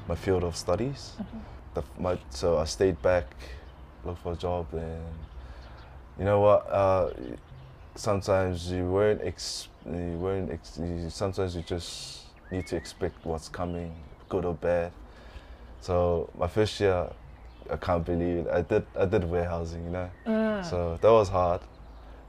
my 0.09 0.15
field 0.15 0.43
of 0.45 0.57
studies. 0.57 1.17
Mhm. 1.19 1.41
The, 1.75 1.83
my, 1.99 2.19
so 2.31 2.57
I 2.59 2.65
stayed 2.65 3.01
back, 3.03 3.27
looked 4.05 4.23
for 4.23 4.33
a 4.33 4.37
job, 4.37 4.67
and 4.73 5.15
you 6.19 6.25
know 6.25 6.41
what? 6.41 6.67
Uh, 6.71 7.11
sometimes 7.99 8.71
you 8.71 8.85
weren't 8.87 9.21
ex- 9.23 9.69
you 9.85 10.17
weren't 10.19 10.51
ex- 10.53 10.79
sometimes 11.15 11.57
you 11.57 11.63
just 11.63 12.21
need 12.51 12.67
to 12.69 12.77
expect 12.77 13.25
what's 13.27 13.49
coming, 13.49 13.93
good 14.29 14.45
or 14.45 14.55
bad. 14.55 14.93
So 15.81 16.31
my 16.39 16.47
first 16.47 16.81
year, 16.81 17.09
I 17.71 17.77
can't 17.77 18.05
believe 18.05 18.47
it. 18.47 18.49
I 18.49 18.63
did 18.63 18.87
I 18.99 19.05
did 19.05 19.25
warehousing, 19.25 19.85
you 19.85 19.91
know. 19.91 20.11
Mm. 20.27 20.65
So 20.65 20.99
that 21.01 21.11
was 21.11 21.29
hard. 21.29 21.61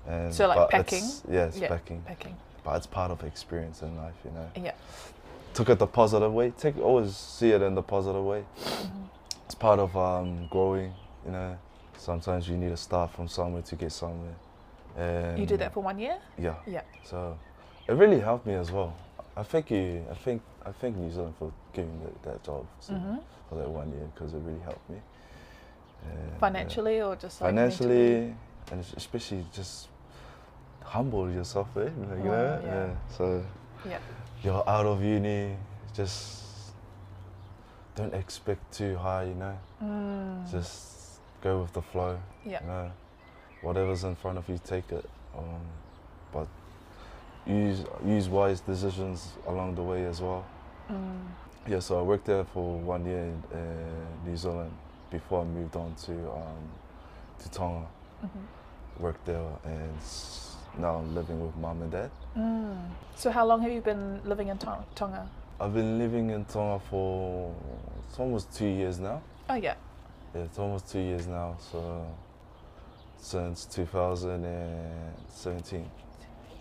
And 0.08 0.34
So, 0.34 0.48
like, 0.48 0.70
packing? 0.70 1.04
It's, 1.04 1.24
yeah, 1.30 1.46
it's 1.46 1.58
Yeah. 1.60 1.68
packing, 1.68 2.02
Packing. 2.02 2.36
but 2.64 2.78
it's 2.78 2.88
part 2.88 3.12
of 3.12 3.24
experience 3.24 3.82
in 3.84 3.96
life, 3.96 4.16
you 4.26 4.32
know. 4.32 4.50
Yeah. 4.56 4.72
Took 5.54 5.70
it 5.70 5.78
the 5.80 5.88
positive 5.88 6.34
way. 6.34 6.52
Take 6.52 6.80
always 6.80 7.16
see 7.16 7.52
it 7.52 7.62
in 7.62 7.76
the 7.76 7.84
positive 7.84 8.24
way. 8.24 8.44
Mhm. 8.66 9.10
It's 9.46 9.56
part 9.56 9.80
of 9.80 9.96
um, 9.96 10.48
growing, 10.50 10.94
you 11.26 11.32
know. 11.32 11.58
Sometimes 11.98 12.48
you 12.48 12.56
need 12.58 12.70
to 12.70 12.78
start 12.78 13.12
from 13.12 13.28
somewhere 13.28 13.62
to 13.64 13.76
get 13.76 13.92
somewhere. 13.92 14.36
And 15.00 15.40
You 15.40 15.46
did 15.46 15.60
that 15.62 15.74
for 15.74 15.82
one 15.82 15.98
year. 16.00 16.18
yeah. 16.38 16.56
Yeah. 16.68 16.82
So 17.04 17.38
it 17.88 17.94
really 17.94 18.20
helped 18.20 18.46
me 18.46 18.54
as 18.56 18.72
well. 18.72 18.94
I 19.38 19.44
thank 19.44 19.72
you. 19.72 20.06
I 20.12 20.16
think 20.16 20.42
I 20.66 20.72
thank 20.72 20.98
New 20.98 21.12
Zealand 21.12 21.36
for 21.40 21.52
giving 21.74 21.98
me 22.04 22.08
that, 22.24 22.44
job 22.44 22.66
so, 22.80 22.94
hmm 22.94 23.16
for 23.50 23.56
that 23.56 23.70
one 23.70 23.90
year 23.92 24.08
because 24.14 24.34
it 24.34 24.42
really 24.46 24.60
helped 24.60 24.88
me. 24.90 24.98
And, 26.04 26.30
yeah. 26.32 26.38
Financially 26.40 27.02
or 27.02 27.16
just 27.16 27.42
like 27.42 27.50
financially, 27.50 27.96
mentally? 27.96 28.36
and 28.72 28.86
especially 28.98 29.46
just 29.54 29.88
humble 30.84 31.32
yourself, 31.32 31.70
eh? 31.78 31.82
Like, 31.82 32.24
you 32.24 32.30
Wow, 32.30 32.60
know? 32.60 32.62
yeah. 32.66 32.94
So 33.18 33.44
Yeah. 33.88 34.00
you're 34.44 34.64
out 34.70 34.86
of 34.86 35.04
uni, 35.04 35.56
just 35.94 36.44
don't 37.96 38.14
expect 38.14 38.72
too 38.74 38.96
high, 38.98 39.24
you 39.24 39.36
know. 39.36 39.58
Mm. 39.84 40.52
Just 40.52 41.20
go 41.42 41.62
with 41.62 41.74
the 41.74 41.82
flow. 41.82 42.20
Yeah. 42.46 42.62
You 42.62 42.68
know, 42.68 42.92
whatever's 43.62 44.04
in 44.04 44.16
front 44.16 44.38
of 44.38 44.48
you, 44.50 44.60
take 44.64 44.92
it. 44.92 45.06
Um, 45.38 45.62
but 46.32 46.48
use 47.46 47.84
use 48.06 48.28
wise 48.30 48.62
decisions 48.62 49.34
along 49.48 49.76
the 49.76 49.84
way 49.84 50.06
as 50.06 50.22
well. 50.22 50.46
Mm. 50.90 51.22
Yeah, 51.68 51.80
so 51.80 52.00
I 52.00 52.02
worked 52.02 52.26
there 52.26 52.44
for 52.46 52.78
one 52.80 53.06
year 53.06 53.24
in 53.24 53.44
uh, 53.54 54.28
New 54.30 54.36
Zealand 54.38 54.72
before 55.12 55.42
I 55.42 55.46
moved 55.46 55.76
on 55.76 55.94
to 56.06 56.12
um, 56.32 56.64
to 57.40 57.52
Tonga. 57.52 57.86
Mhm. 58.24 58.46
Worked 59.00 59.26
there 59.26 59.46
and 59.64 59.98
now 60.78 60.96
I'm 60.96 61.16
living 61.16 61.40
with 61.46 61.56
mom 61.58 61.82
and 61.82 61.92
dad. 61.92 62.12
Mm. 62.38 62.78
So 63.16 63.32
how 63.32 63.46
long 63.46 63.62
have 63.62 63.72
you 63.72 63.82
been 63.82 64.22
living 64.26 64.50
in 64.50 64.58
Tong- 64.58 64.86
Tonga? 64.96 65.28
I've 65.60 65.74
been 65.74 65.98
living 66.00 66.30
in 66.32 66.46
Tonga 66.46 66.80
for 66.90 67.54
it's 68.08 68.20
almost 68.20 68.52
two 68.54 68.68
years 68.68 69.00
now. 69.00 69.22
Oh 69.50 69.56
yeah. 69.56 69.76
Yeah, 70.36 70.42
it's 70.44 70.60
almost 70.60 70.90
two 70.92 71.00
years 71.00 71.28
now. 71.28 71.56
So 71.72 72.06
since 73.20 73.66
2017. 73.66 75.90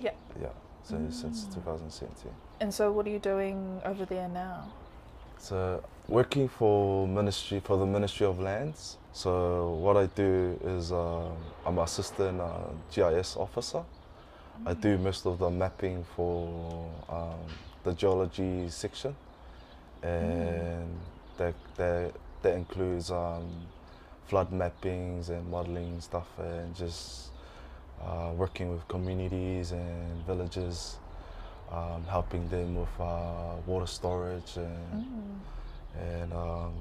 Yeah. 0.00 0.10
Yeah, 0.40 0.48
so 0.82 0.96
since 1.10 1.44
Mm. 1.44 1.54
2017. 1.54 2.32
And 2.60 2.72
so 2.74 2.90
what 2.92 3.06
are 3.06 3.10
you 3.10 3.18
doing 3.18 3.80
over 3.84 4.04
there 4.04 4.28
now? 4.28 4.64
So 5.38 5.82
working 6.08 6.48
for 6.48 7.06
ministry 7.06 7.60
for 7.60 7.76
the 7.78 7.86
Ministry 7.86 8.26
of 8.26 8.40
Lands. 8.40 8.98
So 9.12 9.70
what 9.70 9.96
I 9.96 10.06
do 10.06 10.58
is 10.64 10.90
um, 10.92 11.36
I'm 11.64 11.78
assistant 11.78 12.40
uh, 12.40 12.72
GIS 12.90 13.36
officer. 13.36 13.84
I 14.66 14.74
do 14.74 14.98
most 14.98 15.24
of 15.26 15.38
the 15.38 15.48
mapping 15.50 16.02
for 16.16 16.90
um, 17.08 17.38
the 17.84 17.92
geology 17.92 18.68
section, 18.68 19.14
and 20.02 20.98
that 21.36 21.54
that 21.76 22.12
that 22.42 22.54
includes 22.54 23.12
um, 23.12 23.46
flood 24.28 24.50
mappings 24.52 25.28
and 25.30 25.50
modeling 25.50 26.00
stuff, 26.00 26.28
and 26.38 26.74
just 26.76 27.30
uh, 28.02 28.30
working 28.36 28.70
with 28.70 28.86
communities 28.88 29.72
and 29.72 30.26
villages, 30.26 30.98
um, 31.72 32.04
helping 32.08 32.48
them 32.48 32.76
with 32.76 32.88
uh, 33.00 33.54
water 33.66 33.86
storage 33.86 34.56
and 34.56 35.04
Mm. 35.04 35.40
and 36.00 36.32
um, 36.32 36.74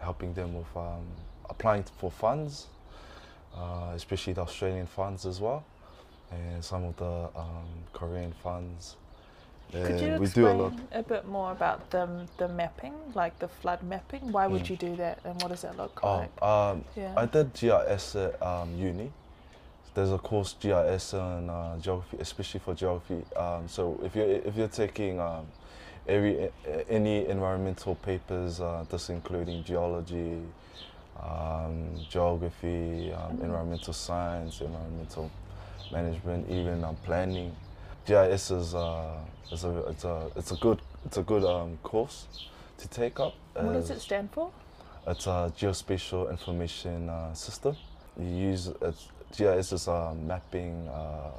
helping 0.00 0.32
them 0.34 0.54
with 0.54 0.76
um, 0.76 1.04
applying 1.50 1.84
for 1.98 2.10
funds, 2.10 2.68
uh, 3.56 3.92
especially 3.94 4.32
the 4.32 4.40
Australian 4.40 4.86
funds 4.86 5.26
as 5.26 5.40
well, 5.40 5.64
and 6.30 6.64
some 6.64 6.84
of 6.84 6.96
the 6.96 7.28
um, 7.38 7.66
Korean 7.92 8.32
funds. 8.42 8.96
Could 9.72 10.00
you 10.00 10.14
explain 10.22 10.56
do 10.56 10.62
a 10.62 10.62
lot. 10.62 10.72
a 10.92 11.02
bit 11.02 11.26
more 11.26 11.50
about 11.52 11.90
the 11.90 12.26
the 12.36 12.48
mapping, 12.48 12.92
like 13.14 13.38
the 13.38 13.48
flood 13.48 13.82
mapping? 13.82 14.30
Why 14.32 14.46
would 14.46 14.62
Mm. 14.62 14.70
you 14.70 14.76
do 14.76 14.96
that, 14.96 15.18
and 15.24 15.34
what 15.40 15.48
does 15.48 15.62
that 15.62 15.76
look 15.76 16.00
Oh, 16.02 16.18
like? 16.18 16.42
um, 16.42 16.84
Yeah. 16.96 17.14
I 17.16 17.26
did 17.26 17.52
GIS 17.54 18.16
at 18.16 18.42
um, 18.42 18.76
uni. 18.76 19.10
There's 19.94 20.10
a 20.12 20.18
course 20.18 20.54
GIS 20.60 21.12
and 21.14 21.50
uh, 21.50 21.76
geography, 21.80 22.16
especially 22.20 22.60
for 22.60 22.74
geography. 22.74 23.24
Um, 23.36 23.68
so 23.68 23.98
if 24.02 24.14
you're 24.16 24.26
if 24.26 24.56
you're 24.56 24.68
taking 24.68 25.20
um, 25.20 25.46
every 26.06 26.50
any 26.88 27.26
environmental 27.26 27.94
papers, 27.96 28.60
uh, 28.60 28.84
this 28.90 29.08
including 29.10 29.64
geology, 29.64 30.40
um, 31.22 31.94
geography, 32.10 33.12
um, 33.12 33.36
Mhm. 33.36 33.44
environmental 33.44 33.92
science, 33.92 34.60
environmental 34.60 35.30
management, 35.90 36.48
even 36.50 36.84
um, 36.84 36.96
planning, 37.04 37.54
GIS 38.06 38.50
is 38.50 38.74
uh, 38.74 39.18
is 39.50 39.64
a 39.64 39.78
it's 39.88 40.04
a 40.04 40.30
it's 40.36 40.52
a 40.52 40.56
good 40.56 40.80
it's 41.04 41.16
a 41.16 41.22
good 41.22 41.44
um, 41.44 41.78
course 41.82 42.26
to 42.78 42.88
take 42.88 43.20
up. 43.20 43.34
what 43.54 43.72
does 43.74 43.90
it 43.90 44.00
stand 44.00 44.30
for? 44.32 44.50
it's 45.06 45.26
a 45.26 45.52
geospatial 45.58 46.30
information 46.30 47.08
uh, 47.08 47.34
system. 47.34 47.76
You 48.18 48.26
use 48.26 48.70
it's, 48.80 49.08
GIS 49.36 49.72
is 49.72 49.86
a 49.88 50.14
mapping 50.14 50.88
uh, 50.88 51.30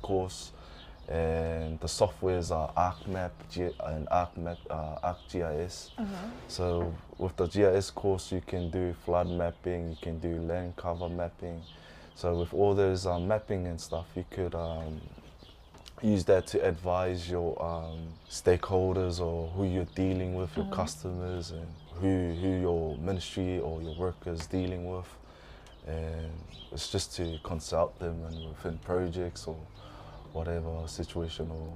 course, 0.00 0.52
and 1.08 1.78
the 1.80 1.86
softwares 1.86 2.50
are 2.50 2.70
ArcMap 2.72 3.30
G- 3.50 3.70
and 3.84 4.08
ArcMap 4.08 4.56
uh, 4.70 5.12
ArcGIS. 5.14 5.90
Mm-hmm. 5.94 6.28
So 6.48 6.94
with 7.18 7.36
the 7.36 7.46
GIS 7.46 7.90
course, 7.90 8.32
you 8.32 8.40
can 8.46 8.70
do 8.70 8.94
flood 9.04 9.28
mapping, 9.28 9.90
you 9.90 9.96
can 10.00 10.18
do 10.18 10.40
land 10.40 10.76
cover 10.76 11.08
mapping. 11.08 11.62
So 12.14 12.34
with 12.34 12.54
all 12.54 12.74
those 12.74 13.06
uh, 13.06 13.18
mapping 13.18 13.66
and 13.66 13.80
stuff, 13.80 14.06
you 14.16 14.24
could 14.30 14.54
um, 14.54 15.00
use 16.02 16.24
that 16.24 16.46
to 16.48 16.58
advise 16.66 17.30
your 17.30 17.60
um, 17.62 17.98
stakeholders 18.28 19.20
or 19.20 19.48
who 19.48 19.64
you're 19.64 19.86
dealing 19.94 20.34
with, 20.34 20.56
your 20.56 20.66
Mhm. 20.66 20.72
customers, 20.72 21.50
and 21.52 21.66
who 22.00 22.34
who 22.40 22.48
your 22.60 22.96
ministry 22.98 23.60
or 23.60 23.80
your 23.82 23.94
workers 23.94 24.46
dealing 24.46 24.90
with. 24.90 25.06
And 25.86 26.30
it's 26.72 26.90
just 26.90 27.14
to 27.16 27.38
consult 27.42 27.98
them 27.98 28.24
and 28.24 28.48
within 28.48 28.78
projects 28.78 29.46
or 29.46 29.56
whatever 30.32 30.86
situation 30.86 31.50
or 31.50 31.68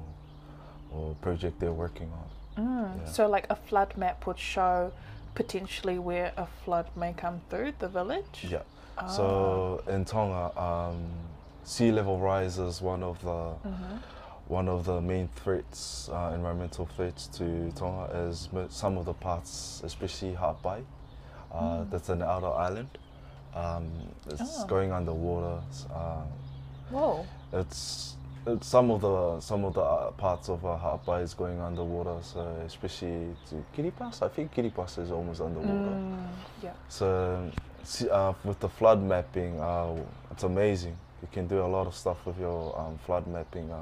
or 0.99 1.15
project 1.21 1.59
they're 1.61 1.73
working 1.73 2.11
on. 2.13 2.65
Mm. 2.65 2.99
Yeah. 3.01 3.05
So, 3.13 3.29
like 3.29 3.47
a 3.51 3.57
flood 3.57 3.97
map 3.97 4.27
would 4.27 4.39
show 4.39 4.93
potentially 5.35 5.99
where 5.99 6.33
a 6.37 6.47
flood 6.65 6.87
may 6.97 7.13
come 7.13 7.41
through 7.51 7.73
the 7.79 7.89
village. 7.89 8.47
Yeah. 8.49 8.63
Ah. 8.97 9.07
So 9.09 9.83
in 9.89 10.05
Tonga, 10.07 10.59
um, 10.59 11.11
sea 11.65 11.93
level 11.93 12.19
rise 12.19 12.59
is 12.59 12.81
one 12.81 13.03
of 13.03 13.21
the 13.23 13.55
Mhm. 13.69 13.99
One 14.49 14.69
of 14.69 14.85
the 14.85 15.01
main 15.01 15.29
threats, 15.35 16.09
uh, 16.09 16.31
environmental 16.35 16.87
threats 16.87 17.27
to 17.39 17.73
Tonga 17.75 18.05
is 18.29 18.49
some 18.69 18.97
of 18.97 19.05
the 19.05 19.13
parts, 19.15 19.83
especially 19.85 20.35
Ha'apai, 20.35 20.85
uh, 21.53 21.61
Mm. 21.61 21.91
that's 21.91 22.09
an 22.11 22.23
outer 22.23 22.47
island. 22.53 22.89
Um, 23.55 23.91
it's 24.29 24.63
Oh. 24.63 24.67
going 24.67 24.93
underwater. 24.93 25.61
Uh, 25.93 26.23
Whoa. 26.91 27.27
it's 27.53 28.13
it's 28.47 28.69
some 28.69 28.93
of 28.93 29.01
the 29.01 29.41
some 29.41 29.65
of 29.65 29.75
the 29.75 29.81
uh, 29.81 30.13
parts 30.13 30.49
of 30.49 30.65
uh, 30.65 30.77
Ha'apai 30.77 31.23
is 31.23 31.35
going 31.35 31.61
underwater. 31.61 32.23
So 32.23 32.41
especially 32.65 33.35
to 33.49 33.65
Kiribati, 33.75 34.23
I 34.23 34.29
think 34.29 34.55
Kiribati 34.55 34.99
is 35.03 35.11
almost 35.11 35.41
underwater. 35.41 35.97
Mm. 35.99 36.29
Yeah. 36.63 36.73
So 36.89 37.51
uh, 38.13 38.33
with 38.45 38.61
the 38.61 38.69
flood 38.69 39.03
mapping, 39.03 39.59
uh, 39.61 39.97
it's 40.31 40.45
amazing. 40.45 40.97
You 41.23 41.29
can 41.33 41.49
do 41.49 41.63
a 41.63 41.67
lot 41.67 41.89
of 41.89 41.95
stuff 41.97 42.25
with 42.27 42.39
your 42.39 42.79
um, 42.79 42.99
flood 42.99 43.27
mapping. 43.27 43.73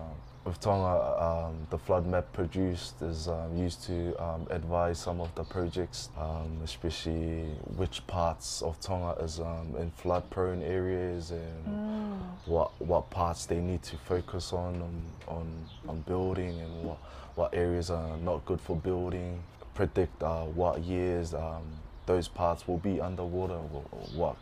Uh, 0.45 0.51
with 0.51 0.61
Tonga, 0.61 1.23
um, 1.23 1.67
the 1.71 1.79
flood 1.79 2.07
map 2.07 2.31
produced 2.33 3.01
is 3.03 3.29
um, 3.29 3.57
used 3.57 3.83
to 3.85 4.15
um, 4.23 4.47
advise 4.51 4.99
some 4.99 5.21
of 5.21 5.35
the 5.35 5.45
projects, 5.45 6.09
um, 6.19 6.59
especially 6.65 7.45
which 7.77 8.07
parts 8.07 8.63
of 8.63 8.79
Tonga 8.81 9.13
is 9.23 9.41
um, 9.41 9.75
in 9.79 9.91
flood-prone 9.91 10.63
areas 10.63 11.31
and 11.31 11.65
Mm. 11.67 12.21
what 12.47 12.71
what 12.81 13.09
parts 13.11 13.47
they 13.47 13.59
need 13.59 13.83
to 13.83 13.97
focus 13.97 14.53
on 14.53 14.75
on 14.83 15.03
on, 15.29 15.47
on 15.89 16.01
building 16.03 16.61
and 16.61 16.85
what 16.85 16.99
what 17.37 17.55
areas 17.55 17.91
are 17.91 18.17
not 18.19 18.45
good 18.45 18.61
for 18.61 18.77
building. 18.77 19.43
Predict 19.75 20.23
uh, 20.23 20.45
what 20.45 20.83
years 20.85 21.33
um, 21.35 21.63
those 22.07 22.29
parts 22.29 22.69
will 22.69 22.79
be 22.79 23.01
underwater, 23.01 23.55
or, 23.55 23.85
or 23.93 24.01
what 24.15 24.37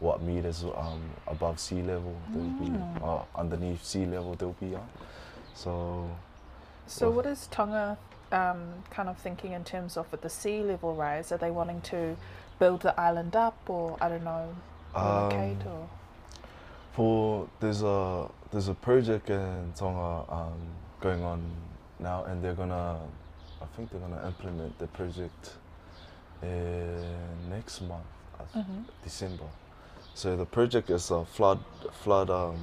what 0.00 0.22
meters 0.22 0.64
um, 0.76 1.02
above 1.28 1.58
sea 1.60 1.82
level 1.82 2.16
they'll 2.32 2.42
be 2.58 2.66
Mm. 2.70 3.02
uh, 3.02 3.22
underneath 3.38 3.84
sea 3.84 4.06
level 4.06 4.34
they'll 4.34 4.56
be 4.60 4.74
on. 4.74 4.88
So 5.56 6.10
So, 6.86 7.10
what 7.10 7.26
is 7.26 7.48
Tonga 7.48 7.96
um, 8.30 8.84
kind 8.90 9.08
of 9.08 9.16
thinking 9.18 9.52
in 9.52 9.64
terms 9.64 9.96
of 9.96 10.10
with 10.12 10.20
the 10.22 10.28
sea 10.30 10.62
level 10.62 10.94
rise? 10.94 11.32
Are 11.32 11.38
they 11.38 11.50
wanting 11.50 11.80
to 11.92 12.16
build 12.58 12.82
the 12.82 12.98
island 13.00 13.34
up, 13.34 13.56
or 13.68 13.96
I 14.00 14.08
don't 14.08 14.22
know, 14.24 14.54
relocate, 14.94 15.66
Um, 15.66 15.72
or 15.72 15.88
For 16.92 17.48
there's 17.60 17.82
a 17.82 18.28
there's 18.52 18.68
a 18.68 18.74
project 18.74 19.30
in 19.30 19.72
Tonga 19.74 20.24
um, 20.32 20.60
going 21.00 21.22
on 21.24 21.40
now, 21.98 22.24
and 22.24 22.42
they're 22.42 22.54
gonna 22.54 23.00
I 23.60 23.66
think 23.74 23.90
they're 23.90 24.00
gonna 24.00 24.24
implement 24.26 24.78
the 24.78 24.86
project 24.88 25.54
in 26.42 27.50
next 27.50 27.80
month, 27.80 28.06
uh, 28.38 28.44
Mhm. 28.58 28.84
December. 29.02 29.48
So 30.14 30.36
the 30.36 30.46
project 30.46 30.90
is 30.90 31.10
a 31.10 31.24
flood 31.24 31.60
flood 32.02 32.30
um, 32.30 32.60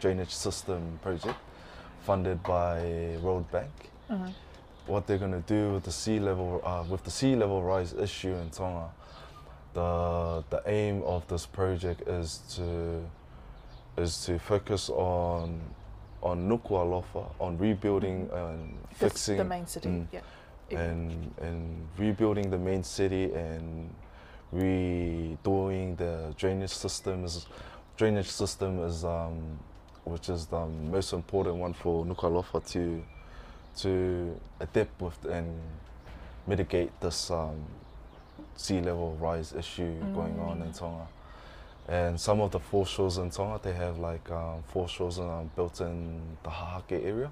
drainage 0.00 0.34
system 0.34 0.98
project 1.02 1.38
funded 2.02 2.42
by 2.42 3.16
World 3.22 3.50
Bank. 3.50 3.70
Mhm. 4.10 4.32
What 4.86 5.06
they're 5.06 5.18
gonna 5.18 5.42
do 5.46 5.72
with 5.74 5.84
the 5.84 5.92
sea 5.92 6.18
level 6.18 6.60
uh, 6.64 6.84
with 6.90 7.02
the 7.04 7.10
sea 7.10 7.36
level 7.36 7.62
rise 7.62 7.92
issue 7.94 8.34
in 8.34 8.50
Tonga, 8.50 8.90
the 9.74 10.44
the 10.50 10.62
aim 10.66 11.02
of 11.04 11.26
this 11.28 11.46
project 11.46 12.02
is 12.08 12.38
to 12.56 13.04
is 13.96 14.24
to 14.26 14.38
focus 14.38 14.90
on 14.90 15.60
on 16.22 16.48
Nuku'alofa, 16.48 17.24
on 17.40 17.58
rebuilding 17.58 18.28
and 18.32 18.78
This- 18.90 18.98
fixing 18.98 19.36
the 19.38 19.44
main 19.44 19.66
city? 19.66 19.88
mm, 19.88 20.06
Yeah. 20.12 20.20
And 20.78 21.34
and 21.40 21.86
rebuilding 21.98 22.50
the 22.50 22.58
main 22.58 22.82
city 22.82 23.32
and 23.34 23.90
redoing 24.54 25.96
the 25.96 26.34
drainage 26.36 26.72
systems. 26.74 27.46
Drainage 27.96 28.30
system 28.30 28.82
is 28.84 29.04
um, 29.04 29.58
which 30.04 30.28
is 30.28 30.46
the 30.46 30.66
most 30.66 31.12
important 31.12 31.56
one 31.56 31.72
for 31.72 32.04
Nuku'alofa 32.04 32.64
to 32.72 33.02
to 33.78 34.38
adapt 34.60 35.00
with 35.00 35.24
and 35.24 35.58
mitigate 36.46 36.90
this 37.00 37.30
um, 37.30 37.56
sea 38.56 38.80
level 38.80 39.16
rise 39.20 39.52
issue 39.52 39.94
going 40.14 40.38
on 40.40 40.60
in 40.62 40.68
Mm. 40.72 40.78
Tonga. 40.78 41.06
And 41.88 42.20
some 42.20 42.40
of 42.40 42.50
the 42.52 42.60
foreshores 42.60 43.18
in 43.18 43.30
Tonga, 43.30 43.60
they 43.62 43.72
have 43.72 43.98
like 43.98 44.30
um, 44.30 44.62
foreshores 44.68 45.18
um, 45.18 45.50
built 45.56 45.80
in 45.80 46.20
the 46.42 46.50
Hahake 46.50 47.04
area. 47.04 47.30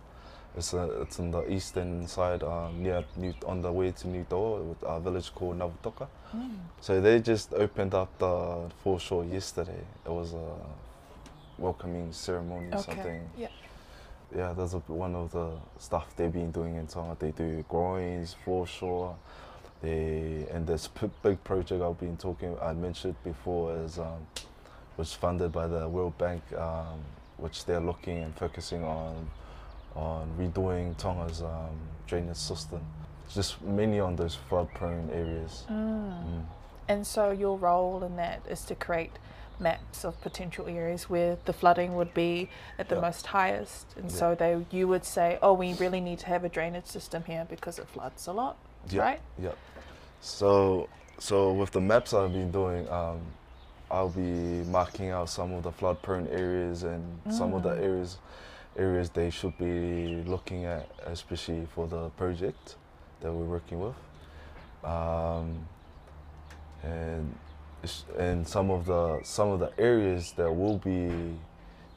It's, 0.57 0.75
uh, 0.75 1.03
it's 1.03 1.19
in 1.21 1.31
the 1.31 1.49
eastern 1.49 2.09
side 2.09 2.43
um, 2.43 2.83
near 2.83 3.05
New, 3.17 3.33
on 3.47 3.63
the 3.63 3.71
way 3.71 3.93
to 3.93 4.09
New 4.09 4.25
Toa 4.29 4.61
with 4.63 4.83
a 4.83 4.99
village 4.99 5.33
called 5.35 5.59
Navutoka. 5.59 6.09
Mm. 6.35 6.57
So 6.81 7.01
they 7.01 7.21
just 7.21 7.53
opened 7.55 7.95
up 7.95 8.09
the 8.19 8.69
foreshore 8.83 9.25
yesterday. 9.25 9.85
It 10.05 10.11
was 10.11 10.33
a 10.33 10.57
welcoming 11.61 12.11
ceremony 12.13 12.67
or 12.73 12.79
Okay. 12.79 12.83
something 12.83 13.31
Yeah. 13.37 13.49
yeah, 14.35 14.53
that's 14.57 14.73
a, 14.75 14.79
one 14.89 15.15
of 15.15 15.31
the 15.33 15.51
stuff 15.79 16.15
they've 16.17 16.33
been 16.33 16.51
doing 16.51 16.77
in 16.77 16.87
Tonga. 16.87 17.17
They 17.19 17.31
do 17.33 17.65
groins, 17.69 18.35
foreshore. 18.45 19.17
They 19.83 20.47
and 20.51 20.67
this 20.67 20.89
p- 20.89 21.11
big 21.23 21.43
project 21.45 21.83
I've 21.83 21.99
been 22.01 22.17
talking, 22.17 22.57
I 22.61 22.73
mentioned 22.73 23.17
before, 23.25 23.75
is 23.77 23.99
um, 23.99 24.27
was 24.97 25.13
funded 25.15 25.53
by 25.53 25.67
the 25.67 25.89
World 25.89 26.17
Bank, 26.19 26.43
um, 26.57 27.01
which 27.39 27.65
they're 27.65 27.81
looking 27.81 28.19
and 28.23 28.35
focusing 28.37 28.83
on 28.85 29.31
on 29.97 30.31
redoing 30.39 30.97
Tonga's 30.97 31.43
um, 31.43 31.77
drainage 32.07 32.37
system, 32.37 32.81
just 33.29 33.61
mainly 33.63 34.01
on 34.01 34.15
those 34.17 34.37
flood-prone 34.49 35.11
areas. 35.13 35.65
Mm. 35.69 36.25
Mm. 36.25 36.43
And 36.89 37.07
so 37.07 37.31
your 37.33 37.57
role 37.59 38.05
in 38.05 38.17
that 38.17 38.43
is 38.49 38.63
to 38.67 38.75
create 38.75 39.13
maps 39.61 40.05
of 40.05 40.21
potential 40.21 40.67
areas 40.67 41.09
where 41.11 41.37
the 41.45 41.53
flooding 41.53 41.95
would 41.97 42.13
be 42.15 42.49
at 42.79 42.89
the 42.89 43.01
most 43.01 43.27
highest. 43.27 43.87
And 43.97 44.11
so 44.11 44.35
they 44.35 44.65
you 44.71 44.89
would 44.89 45.05
say, 45.05 45.39
oh, 45.43 45.53
we 45.53 45.75
really 45.75 46.01
need 46.01 46.19
to 46.21 46.27
have 46.27 46.45
a 46.45 46.49
drainage 46.49 46.87
system 46.87 47.25
here 47.25 47.47
because 47.49 47.79
it 47.79 47.87
floods 47.89 48.27
a 48.27 48.33
lot, 48.33 48.57
right? 48.95 49.21
Yeah. 49.39 49.53
So 50.21 50.89
so 51.19 51.53
with 51.53 51.71
the 51.73 51.81
maps 51.81 52.15
I've 52.15 52.33
been 52.33 52.51
doing, 52.51 52.89
um, 52.89 53.21
I'll 53.91 54.09
be 54.09 54.63
marking 54.71 55.11
out 55.11 55.29
some 55.29 55.53
of 55.53 55.63
the 55.65 55.73
flood 55.73 56.01
prone 56.03 56.29
areas 56.29 56.83
and 56.85 57.03
some 57.29 57.53
of 57.55 57.63
the 57.63 57.71
Mm. 57.71 57.83
areas 57.83 58.19
areas 58.79 59.11
they 59.11 59.31
should 59.31 59.57
be 59.59 60.23
looking 60.27 60.65
at, 60.65 60.87
especially 61.07 61.67
for 61.75 61.87
the 61.89 62.09
project 62.11 62.77
that 63.21 63.33
we're 63.33 63.45
working 63.45 63.81
with. 63.81 63.97
Um, 64.85 65.67
and 66.83 67.35
and 68.19 68.47
some 68.47 68.71
of 68.71 68.87
the 68.87 69.21
some 69.23 69.49
of 69.51 69.59
the 69.61 69.71
areas 69.79 70.33
there 70.33 70.53
will 70.53 70.79
be 70.79 71.37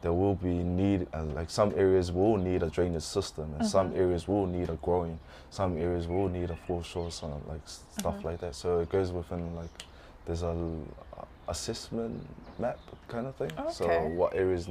there 0.01 0.13
will 0.13 0.35
be 0.35 0.53
need 0.63 1.07
uh, 1.13 1.23
like 1.23 1.49
some 1.49 1.73
areas 1.77 2.11
will 2.11 2.37
need 2.37 2.61
a 2.63 2.69
drainage 2.69 3.03
system 3.03 3.53
and 3.57 3.65
some 3.65 3.91
Mhm. 3.91 3.97
areas 3.97 4.27
will 4.27 4.45
need 4.45 4.69
a 4.69 4.75
groin 4.81 5.19
some 5.49 5.77
areas 5.77 6.07
will 6.07 6.29
need 6.29 6.49
a 6.49 6.55
foreshore 6.67 7.11
some 7.11 7.31
like 7.47 7.61
stuff 7.65 8.15
Mhm. 8.19 8.23
like 8.25 8.39
that 8.39 8.55
so 8.55 8.79
it 8.79 8.89
goes 8.89 9.11
within 9.11 9.55
like 9.55 9.69
there's 10.25 10.43
a 10.43 10.55
assessment 11.47 12.25
map 12.59 12.79
kind 13.07 13.27
of 13.27 13.35
thing 13.35 13.51
so 13.71 13.87
what 14.15 14.33
areas 14.33 14.67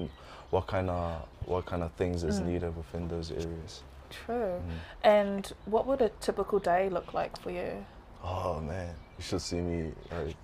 what 0.50 0.66
kind 0.66 0.88
of 0.88 1.22
what 1.46 1.66
kind 1.66 1.82
of 1.82 1.90
things 1.92 2.24
is 2.24 2.40
Mm. 2.40 2.46
needed 2.46 2.76
within 2.76 3.08
those 3.08 3.30
areas 3.30 3.82
True. 4.10 4.60
Mm. 4.60 4.78
And 5.04 5.52
what 5.64 5.86
would 5.86 6.02
a 6.02 6.10
typical 6.20 6.58
day 6.58 6.90
look 6.90 7.14
like 7.14 7.38
for 7.40 7.50
you? 7.50 7.84
oh 8.24 8.60
man 8.60 8.94
you 9.18 9.24
should 9.24 9.40
see 9.40 9.60
me 9.60 9.92
like 10.10 10.36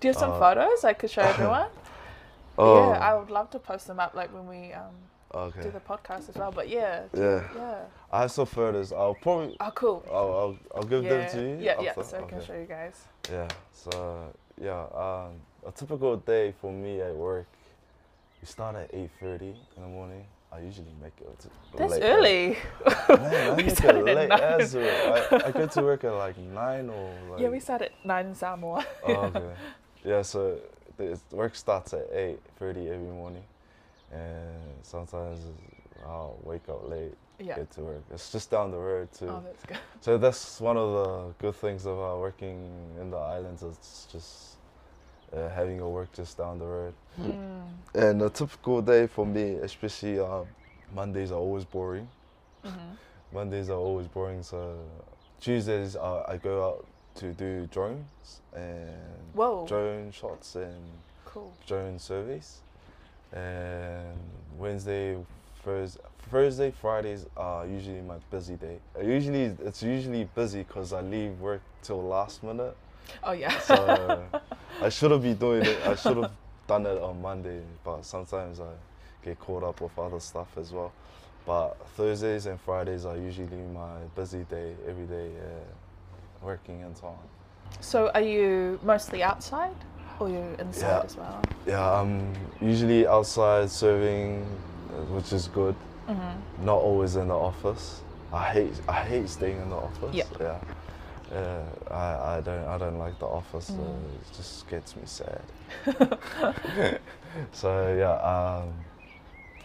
Do 0.00 0.08
you 0.08 0.12
have 0.12 0.20
some 0.20 0.32
Uh, 0.32 0.38
photos 0.38 0.84
I 0.84 0.92
could 0.94 1.10
show 1.10 1.22
everyone? 1.34 1.68
oh 2.58 2.90
Yeah, 2.90 2.98
I 2.98 3.14
would 3.14 3.30
love 3.30 3.50
to 3.50 3.58
post 3.58 3.86
them 3.86 4.00
up 4.00 4.14
like 4.14 4.32
when 4.34 4.46
we 4.48 4.72
um, 4.72 4.94
okay 5.34 5.62
do 5.62 5.70
the 5.70 5.80
podcast 5.80 6.28
as 6.28 6.34
well. 6.36 6.50
But 6.52 6.68
yeah, 6.68 7.02
Yeah. 7.14 7.42
yeah. 7.54 7.78
I 8.12 8.22
have 8.22 8.32
some 8.32 8.46
photos. 8.46 8.92
I'll 8.92 9.14
probably 9.14 9.56
Oh, 9.60 9.70
cool. 9.74 10.04
I'll 10.10 10.32
I'll, 10.40 10.56
I'll 10.76 10.82
give 10.88 11.04
yeah, 11.04 11.10
them 11.10 11.28
to 11.34 11.40
you. 11.42 11.56
yeah, 11.60 11.80
yeah. 11.80 11.92
So 12.02 12.16
I 12.16 12.22
can 12.22 12.38
Okay. 12.38 12.46
show 12.46 12.54
you 12.54 12.66
guys. 12.66 13.04
Yeah. 13.30 13.48
So 13.72 13.92
yeah, 14.60 14.82
um, 14.94 15.40
a 15.66 15.72
typical 15.72 16.16
day 16.16 16.52
for 16.60 16.72
me 16.72 17.00
at 17.00 17.14
work. 17.14 17.46
We 18.40 18.46
start 18.46 18.74
at 18.76 18.90
eight 18.94 19.10
thirty 19.20 19.54
in 19.76 19.82
the 19.82 19.88
morning. 19.88 20.24
I 20.52 20.58
usually 20.60 20.92
make 21.00 21.12
it 21.20 21.38
to 21.40 21.48
That's 21.76 21.92
late 21.92 22.02
early. 22.02 22.56
Man, 23.08 23.50
I 23.52 23.54
We 23.54 23.62
make 23.64 23.76
started 23.76 24.08
it 24.08 24.08
at 24.08 24.16
late 24.16 24.28
nine. 24.30 24.60
as 24.60 24.74
well. 24.74 25.22
I, 25.30 25.46
I 25.46 25.50
go 25.52 25.66
to 25.66 25.82
work 25.82 26.02
at 26.02 26.12
like 26.14 26.36
nine 26.38 26.88
or 26.90 27.12
like. 27.30 27.40
yeah, 27.40 27.48
we 27.50 27.60
start 27.60 27.82
at 27.82 27.92
nine 28.04 28.26
in 28.26 28.34
Samoa. 28.34 28.84
Oh, 29.06 29.12
okay. 29.30 29.54
Yeah, 30.04 30.22
so 30.22 30.58
the 30.96 31.18
work 31.32 31.54
starts 31.54 31.92
at 31.94 32.06
eight 32.12 32.40
thirty 32.58 32.88
every 32.88 33.06
morning, 33.06 33.44
and 34.12 34.54
sometimes 34.82 35.40
I'll 36.06 36.38
wake 36.42 36.68
up 36.68 36.88
late, 36.88 37.14
yeah. 37.38 37.56
get 37.56 37.70
to 37.72 37.80
work. 37.82 38.02
It's 38.12 38.32
just 38.32 38.50
down 38.50 38.70
the 38.70 38.78
road 38.78 39.08
too. 39.12 39.28
Oh, 39.28 39.42
that's 39.44 39.64
good. 39.64 39.78
So 40.02 40.16
that's 40.16 40.60
one 40.62 40.78
of 40.78 40.92
the 40.92 41.34
good 41.38 41.54
things 41.56 41.84
about 41.84 42.20
working 42.20 42.72
in 42.98 43.10
the 43.10 43.18
islands. 43.18 43.62
It's 43.62 44.06
just 44.10 44.56
uh, 45.36 45.50
having 45.50 45.76
your 45.76 45.90
work 45.92 46.10
just 46.12 46.38
down 46.38 46.58
the 46.58 46.64
road. 46.64 46.94
Mm. 47.20 47.68
And 47.94 48.22
a 48.22 48.30
typical 48.30 48.80
day 48.80 49.06
for 49.06 49.26
me, 49.26 49.56
especially 49.56 50.18
um, 50.18 50.46
Mondays 50.94 51.32
are 51.32 51.38
always 51.38 51.64
boring. 51.66 52.08
hmm 52.64 52.70
Mondays 53.32 53.68
are 53.68 53.78
always 53.78 54.08
boring. 54.08 54.42
So 54.42 54.78
Tuesdays 55.40 55.96
uh, 55.96 56.24
I 56.26 56.36
go 56.38 56.66
out 56.66 56.86
to 57.16 57.32
do 57.32 57.66
drones 57.72 58.40
and 58.54 58.90
Whoa. 59.34 59.66
drone 59.66 60.10
shots 60.12 60.54
and 60.56 60.82
Cool. 61.24 61.52
drone 61.66 61.98
surveys. 61.98 62.60
And 63.32 64.16
Wednesday, 64.58 65.16
Thursday, 65.62 66.00
Thursday, 66.30 66.70
Fridays 66.70 67.26
are 67.36 67.66
usually 67.66 68.00
my 68.02 68.16
busy 68.30 68.54
day. 68.56 68.78
I 68.98 69.02
usually 69.02 69.44
it's 69.64 69.82
usually 69.82 70.24
busy 70.34 70.62
because 70.64 70.92
I 70.92 71.00
leave 71.00 71.38
work 71.40 71.60
till 71.82 72.02
last 72.02 72.42
minute. 72.42 72.76
Oh 73.22 73.32
yeah. 73.32 73.58
So 73.60 74.24
I 74.82 74.88
should 74.88 75.10
have 75.10 75.22
been 75.22 75.36
doing 75.36 75.64
it. 75.64 75.78
I 75.86 75.94
should 75.94 76.16
have 76.16 76.32
done 76.66 76.86
it 76.86 77.00
on 77.00 77.20
Monday, 77.20 77.60
but 77.84 78.04
sometimes 78.04 78.60
I 78.60 78.72
get 79.24 79.38
caught 79.38 79.62
up 79.62 79.80
with 79.80 79.96
other 79.98 80.20
stuff 80.20 80.48
as 80.56 80.72
well. 80.72 80.92
But 81.46 81.76
Thursdays 81.96 82.46
and 82.46 82.60
Fridays 82.60 83.04
are 83.04 83.16
usually 83.16 83.62
my 83.74 83.96
busy 84.14 84.44
day 84.44 84.74
every 84.88 85.06
day, 85.06 85.30
uh, 85.38 85.79
working 86.42 86.82
and 86.82 86.96
so 86.96 87.06
on. 87.08 87.18
so 87.80 88.10
are 88.14 88.20
you 88.22 88.78
mostly 88.82 89.22
outside 89.22 89.74
or 90.18 90.28
you 90.28 90.44
inside 90.58 90.80
Yeah. 90.88 91.02
as 91.04 91.16
well? 91.16 91.42
Yeah, 91.66 92.00
I'm 92.00 92.34
usually 92.60 93.06
outside 93.06 93.70
serving, 93.70 94.44
uh, 94.90 95.14
which 95.14 95.32
is 95.32 95.48
good. 95.48 95.74
hmm 96.06 96.64
Not 96.64 96.76
always 96.78 97.16
in 97.16 97.28
the 97.28 97.34
office. 97.36 98.02
I 98.32 98.44
hate 98.52 98.72
I 98.88 99.02
hate 99.04 99.28
staying 99.28 99.60
in 99.60 99.68
the 99.70 99.76
office. 99.76 100.14
Yep. 100.14 100.26
Yeah. 100.40 100.58
Yeah, 101.32 101.62
I, 101.90 102.36
I 102.36 102.40
don't 102.40 102.64
I 102.66 102.76
don't 102.78 102.98
like 102.98 103.18
the 103.18 103.26
office. 103.26 103.70
Uh, 103.70 103.74
Mm. 103.82 104.14
it 104.20 104.36
just 104.36 104.68
gets 104.68 104.96
me 104.96 105.02
sad. 105.06 105.42
so 107.52 107.68
yeah, 107.96 108.16
um, 108.32 108.68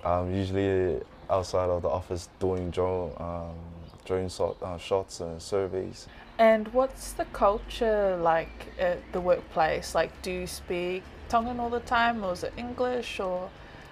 I'm 0.04 0.34
usually 0.34 1.02
outside 1.30 1.70
of 1.70 1.82
the 1.82 1.90
office 1.90 2.30
doing 2.40 2.70
drone 2.72 3.12
um, 3.18 3.56
drone 4.06 4.30
shot, 4.30 4.56
uh, 4.62 4.78
shots 4.78 5.20
and 5.22 5.42
surveys. 5.42 6.08
And 6.38 6.68
what's 6.74 7.14
the 7.14 7.26
culture 7.26 8.18
like 8.22 8.74
at 8.80 9.00
the 9.14 9.22
workplace? 9.22 9.96
Like, 9.96 10.12
do 10.22 10.32
you 10.32 10.48
speak 10.48 11.04
Tongan 11.30 11.60
all 11.60 11.70
the 11.70 11.80
time, 11.80 12.24
or 12.24 12.34
is 12.34 12.44
it 12.44 12.54
English, 12.58 13.20
or 13.20 13.50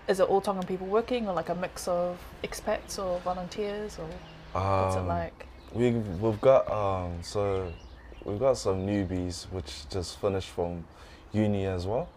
is 0.08 0.20
it 0.20 0.28
all 0.30 0.42
Tongan 0.42 0.66
people 0.66 0.88
working, 0.88 1.28
or 1.28 1.34
like 1.34 1.50
a 1.50 1.56
mix 1.56 1.88
of 1.88 2.20
expats 2.44 3.00
or 3.00 3.20
volunteers, 3.22 3.98
or 3.98 4.08
what's 4.60 4.96
it 4.96 5.00
Um, 5.00 5.08
like? 5.08 5.48
We 5.74 5.92
we've 5.92 6.40
got 6.42 6.70
um 6.70 7.24
so 7.24 7.72
we've 8.26 8.40
got 8.40 8.58
some 8.58 8.86
newbies 8.86 9.46
which 9.52 9.90
just 9.90 10.20
finished 10.20 10.50
from 10.50 10.86
uni 11.32 11.66
as 11.66 11.88
well. 11.88 12.08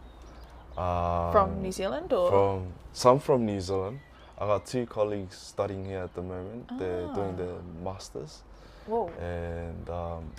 Um, 0.77 1.33
From 1.33 1.63
New 1.63 1.73
Zealand, 1.73 2.13
or 2.13 2.31
From 2.31 2.73
some 2.93 3.19
from 3.19 3.47
New 3.47 3.61
Zealand. 3.61 4.01
I 4.39 4.45
got 4.47 4.67
two 4.67 4.85
colleagues 4.85 5.37
studying 5.39 5.87
here 5.87 6.01
at 6.01 6.13
the 6.15 6.21
moment. 6.21 6.69
They're 6.79 7.07
doing 7.15 7.33
Ah. 7.35 7.43
their 7.43 7.57
masters, 7.83 8.43
whoa? 8.87 9.09
and 9.21 9.89
um, 9.91 10.31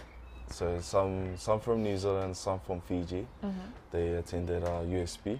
so 0.50 0.80
some 0.80 1.38
some 1.38 1.60
from 1.60 1.84
New 1.84 1.98
Zealand, 1.98 2.36
some 2.36 2.60
from 2.60 2.82
Fiji. 2.82 3.28
hmm 3.42 3.50
They 3.92 4.16
attended 4.16 4.64
uh, 4.64 4.84
USP. 4.86 5.40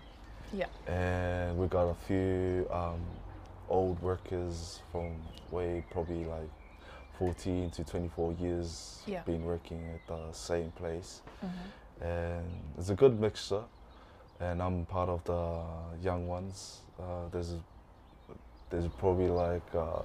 Yeah. 0.54 0.68
And 0.88 1.58
we 1.58 1.68
got 1.68 1.90
a 1.90 1.96
few 2.08 2.68
um, 2.72 3.02
old 3.70 4.02
workers 4.02 4.80
from 4.92 5.16
way 5.52 5.84
probably 5.92 6.24
like 6.26 6.50
14 7.20 7.70
to 7.72 7.84
24 7.84 8.34
years 8.40 9.02
Yeah. 9.06 9.24
been 9.26 9.44
working 9.44 9.82
at 9.94 10.08
the 10.08 10.32
same 10.34 10.72
place. 10.72 11.22
hmm 11.42 12.04
And 12.06 12.46
it's 12.78 12.90
a 12.90 12.96
good 12.96 13.20
mixture. 13.20 13.64
And 14.40 14.62
I'm 14.62 14.86
part 14.86 15.10
of 15.10 15.24
the 15.24 15.64
young 16.04 16.28
ones. 16.28 16.82
Uh, 17.00 17.28
there's 17.32 17.56
there's 18.70 18.88
probably 19.00 19.30
like 19.30 19.64
uh, 19.74 20.02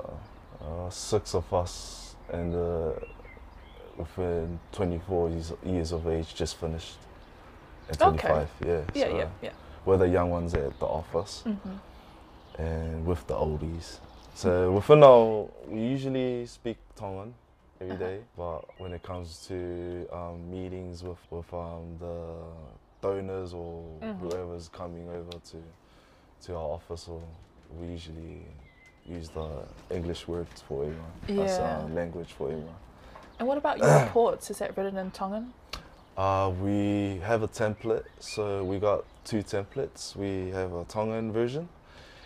uh, 0.64 0.90
six 0.90 1.34
of 1.34 1.52
us 1.52 2.11
and 2.30 2.54
uh, 2.54 2.92
within 3.96 4.58
24 4.72 5.30
years, 5.30 5.52
years 5.64 5.92
of 5.92 6.06
age 6.08 6.34
just 6.34 6.56
finished. 6.56 6.96
Okay. 8.00 8.28
25, 8.28 8.48
yeah. 8.64 8.80
Yeah, 8.94 9.08
so 9.08 9.16
yeah, 9.16 9.28
yeah. 9.42 9.50
We're 9.84 9.96
the 9.98 10.08
young 10.08 10.30
ones 10.30 10.54
at 10.54 10.78
the 10.78 10.86
office 10.86 11.42
hmm 11.44 11.76
and 12.58 13.04
with 13.06 13.26
the 13.26 13.34
oldies. 13.34 13.98
So 14.34 14.72
within 14.72 15.02
our, 15.02 15.46
we 15.68 15.80
usually 15.80 16.46
speak 16.46 16.76
Tongan 16.96 17.34
every 17.80 17.94
Uh-huh. 17.94 18.04
day, 18.06 18.18
but 18.36 18.80
when 18.80 18.92
it 18.92 19.02
comes 19.02 19.46
to 19.48 20.06
um, 20.12 20.50
meetings 20.50 21.02
with, 21.02 21.18
with 21.30 21.52
um, 21.52 21.96
the 21.98 22.36
donors 23.00 23.52
or 23.52 23.82
Mhm. 24.02 24.18
whoever's 24.20 24.68
coming 24.68 25.08
over 25.08 25.32
to 25.50 25.56
to 26.46 26.54
our 26.56 26.70
office, 26.78 27.06
or 27.08 27.22
we 27.78 27.86
usually 27.88 28.42
use 29.08 29.28
the 29.30 29.48
English 29.90 30.28
words 30.28 30.62
for 30.68 30.84
everyone. 30.84 31.12
That's 31.26 31.58
Yeah. 31.58 31.78
our 31.82 31.88
language 31.88 32.32
for 32.32 32.48
everyone. 32.48 32.74
And 33.38 33.48
what 33.48 33.58
about 33.58 33.78
your 33.78 33.88
reports? 34.04 34.50
Is 34.50 34.58
that 34.58 34.76
written 34.76 34.96
in 34.96 35.10
Tongan? 35.10 35.52
Uh, 36.16 36.52
we 36.60 37.18
have 37.24 37.42
a 37.42 37.48
template, 37.48 38.04
so 38.20 38.62
we 38.64 38.78
got 38.78 39.04
two 39.24 39.42
templates. 39.42 40.14
We 40.14 40.50
have 40.50 40.72
a 40.74 40.84
Tongan 40.84 41.32
version 41.32 41.68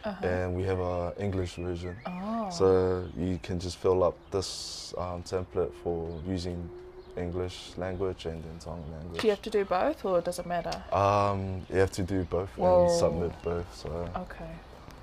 Uh-huh. 0.04 0.26
and 0.26 0.56
we 0.56 0.62
have 0.64 0.80
a 0.80 1.14
English 1.18 1.54
version. 1.56 1.96
oh. 2.06 2.50
So 2.50 3.04
you 3.16 3.38
can 3.42 3.58
just 3.58 3.76
fill 3.78 4.02
up 4.02 4.16
this 4.30 4.92
um, 4.98 5.22
template 5.22 5.72
for 5.82 6.08
using 6.26 6.68
English 7.16 7.72
language 7.78 8.26
and 8.26 8.42
then 8.44 8.58
Tongan 8.58 8.90
language. 8.92 9.20
do 9.20 9.26
you 9.26 9.30
have 9.32 9.42
to 9.42 9.50
do 9.50 9.64
both, 9.64 10.04
or 10.04 10.20
does 10.20 10.38
it 10.38 10.46
matter? 10.46 10.82
Um, 10.92 11.64
you 11.70 11.78
have 11.78 11.92
to 11.92 12.02
do 12.02 12.24
both 12.24 12.50
Whoa. 12.58 12.82
and 12.82 12.90
submit 12.90 13.32
both. 13.42 13.66
So, 13.74 13.88
Okay. 14.16 14.50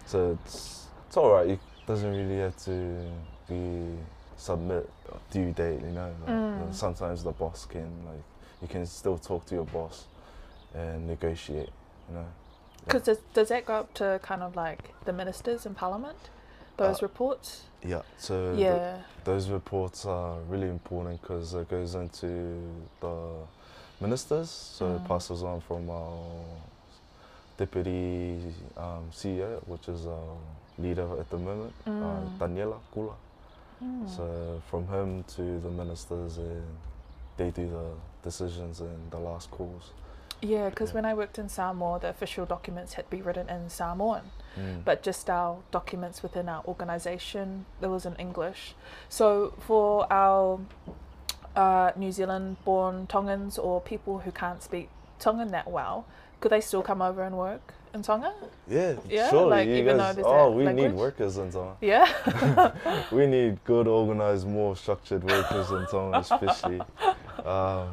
so 0.06 0.38
it's 0.46 0.83
it's 1.14 1.18
all 1.20 1.32
right. 1.32 1.48
It 1.48 1.60
doesn't 1.86 2.10
really 2.12 2.40
have 2.40 2.58
to 2.66 3.06
be 3.48 3.86
submit 4.36 4.90
a 5.12 5.18
due 5.32 5.52
date. 5.52 5.80
You 5.82 5.92
know, 5.92 6.12
like, 6.26 6.36
Mm. 6.36 6.74
sometimes 6.74 7.24
the 7.24 7.32
boss 7.32 7.68
can 7.68 7.88
like 8.08 8.24
you 8.64 8.68
can 8.68 8.84
still 8.88 9.20
talk 9.20 9.46
to 9.46 9.54
your 9.56 9.66
boss 9.66 10.08
and 10.74 11.06
negotiate. 11.08 11.70
You 12.10 12.16
know. 12.16 12.26
Because 12.86 13.04
does, 13.04 13.18
does 13.36 13.50
that 13.50 13.64
go 13.68 13.76
up 13.76 13.94
to 13.96 14.20
kind 14.24 14.42
of 14.42 14.56
like 14.56 14.92
the 15.06 15.14
ministers 15.14 15.68
in 15.68 15.76
Parliament? 15.76 16.18
Those 16.78 17.04
Uh, 17.04 17.06
reports? 17.06 17.62
Yeah. 17.84 18.02
So 18.18 18.56
the- 18.56 18.62
yeah. 18.62 18.98
those 19.24 19.52
reports 19.52 20.08
are 20.08 20.40
really 20.50 20.68
important 20.70 21.22
because 21.22 21.54
it 21.54 21.70
goes 21.70 21.94
into 21.94 22.60
the 23.02 23.16
ministers, 24.02 24.50
so 24.50 24.86
Mm. 24.88 24.96
it 24.96 25.08
passes 25.08 25.44
on 25.44 25.62
from 25.62 25.92
our 25.92 26.18
deputy 27.58 28.52
um, 28.78 29.12
CEO, 29.12 29.62
which 29.68 29.88
is 29.88 30.08
our 30.08 30.38
leader 30.78 31.08
at 31.20 31.30
the 31.30 31.38
moment, 31.38 31.74
uh, 31.86 31.90
Mm. 31.90 32.38
Taniela 32.40 32.78
Kula. 32.96 33.14
Mm. 33.84 34.08
So 34.10 34.62
from 34.70 34.88
him 34.88 35.24
to 35.36 35.60
the 35.60 35.70
ministers, 35.70 36.38
and 36.38 36.64
they 37.38 37.52
do 37.52 37.68
the 37.70 37.90
decisions 38.24 38.80
and 38.80 39.12
the 39.12 39.20
last 39.20 39.52
calls. 39.52 39.92
Yeah, 40.42 40.70
because 40.70 40.94
when 40.94 41.06
I 41.06 41.14
worked 41.14 41.38
in 41.40 41.48
Samoa, 41.48 42.00
the 42.00 42.10
official 42.10 42.46
documents 42.46 42.94
had 42.94 43.06
to 43.06 43.12
be 43.12 43.22
written 43.22 43.50
in 43.50 43.70
Samoan, 43.70 44.24
Mm. 44.58 44.84
but 44.84 45.02
just 45.02 45.30
our 45.30 45.58
documents 45.72 46.22
within 46.22 46.50
our 46.50 46.64
organisation, 46.66 47.66
there 47.80 47.90
was 47.90 48.06
in 48.06 48.16
English. 48.18 48.76
So 49.10 49.54
for 49.60 50.06
our 50.12 50.60
uh, 51.56 51.92
New 51.96 52.12
Zealand-born 52.12 53.08
Tongans 53.08 53.58
or 53.58 53.80
people 53.80 54.20
who 54.20 54.32
can't 54.32 54.62
speak 54.64 54.90
Tongan 55.20 55.52
that 55.52 55.70
well, 55.70 56.06
could 56.42 56.52
they 56.52 56.60
still 56.62 56.82
come 56.82 57.02
over 57.02 57.24
and 57.24 57.38
work 57.38 57.74
in 57.94 58.02
Tonga? 58.02 58.34
yeah, 58.68 58.96
Yeah, 59.08 59.30
surely 59.30 59.50
like, 59.50 59.68
you 59.68 59.76
even 59.76 59.98
though 59.98 60.14
guys. 60.14 60.24
Oh, 60.26 60.50
that 60.50 60.52
we 60.58 60.74
need 60.74 60.94
workers 60.94 61.38
in 61.38 61.52
Tonga. 61.52 61.76
Yeah. 61.82 63.06
we 63.12 63.28
need 63.28 63.64
good, 63.66 63.88
organized, 63.88 64.48
more 64.48 64.76
structured 64.76 65.24
workers 65.24 65.70
in 65.72 65.86
Tonga, 65.88 66.20
especially. 66.20 66.82
Um, 67.46 67.90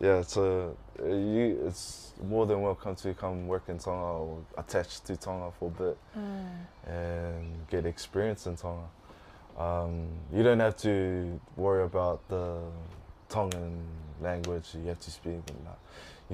yeah, 0.00 0.22
so 0.22 0.74
uh, 1.02 1.06
you, 1.06 1.60
it's 1.66 2.12
more 2.26 2.46
than 2.46 2.62
welcome 2.62 2.94
to 2.94 3.12
come 3.12 3.46
work 3.46 3.64
in 3.68 3.76
Tonga 3.78 4.00
or 4.22 4.38
attach 4.56 5.00
to 5.02 5.16
Tonga 5.16 5.50
for 5.58 5.66
a 5.66 5.70
bit 5.82 5.98
Mm. 6.16 6.90
and 6.90 7.68
get 7.68 7.84
experience 7.84 8.46
in 8.46 8.56
Tonga. 8.56 8.84
Um, 9.58 10.06
you 10.32 10.42
don't 10.42 10.60
have 10.60 10.76
to 10.78 11.38
worry 11.56 11.82
about 11.84 12.26
the 12.28 12.60
Tongan 13.28 13.78
language 14.22 14.68
you 14.74 14.86
have 14.88 15.00
to 15.00 15.10
speak. 15.10 15.32
And, 15.48 15.66
uh, 15.66 15.72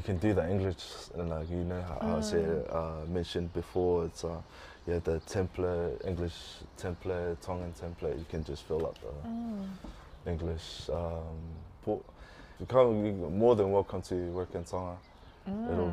you 0.01 0.05
can 0.15 0.17
do 0.17 0.33
the 0.33 0.49
English, 0.51 0.83
and 1.15 1.29
like 1.29 1.51
you 1.51 1.59
know 1.59 1.83
how 1.83 2.17
I 2.17 2.21
said 2.23 2.67
uh, 2.71 3.05
mentioned 3.07 3.53
before. 3.53 4.07
It's 4.07 4.25
uh, 4.25 4.41
yeah 4.87 4.99
the 5.05 5.21
template 5.29 6.07
English 6.07 6.33
template 6.79 7.37
Tongan 7.43 7.75
template. 7.79 8.19
You 8.19 8.25
can 8.31 8.43
just 8.43 8.63
fill 8.63 8.87
up 8.87 8.97
the 9.03 9.29
Mm. 9.29 9.67
English. 10.27 10.89
Um, 10.89 11.37
po- 11.85 12.03
you 12.59 12.65
come 12.67 13.05
you're 13.05 13.31
more 13.45 13.55
than 13.57 13.71
welcome 13.73 14.01
to 14.03 14.15
work 14.33 14.55
in 14.55 14.65
Tonga. 14.65 14.97
It'll, 15.47 15.93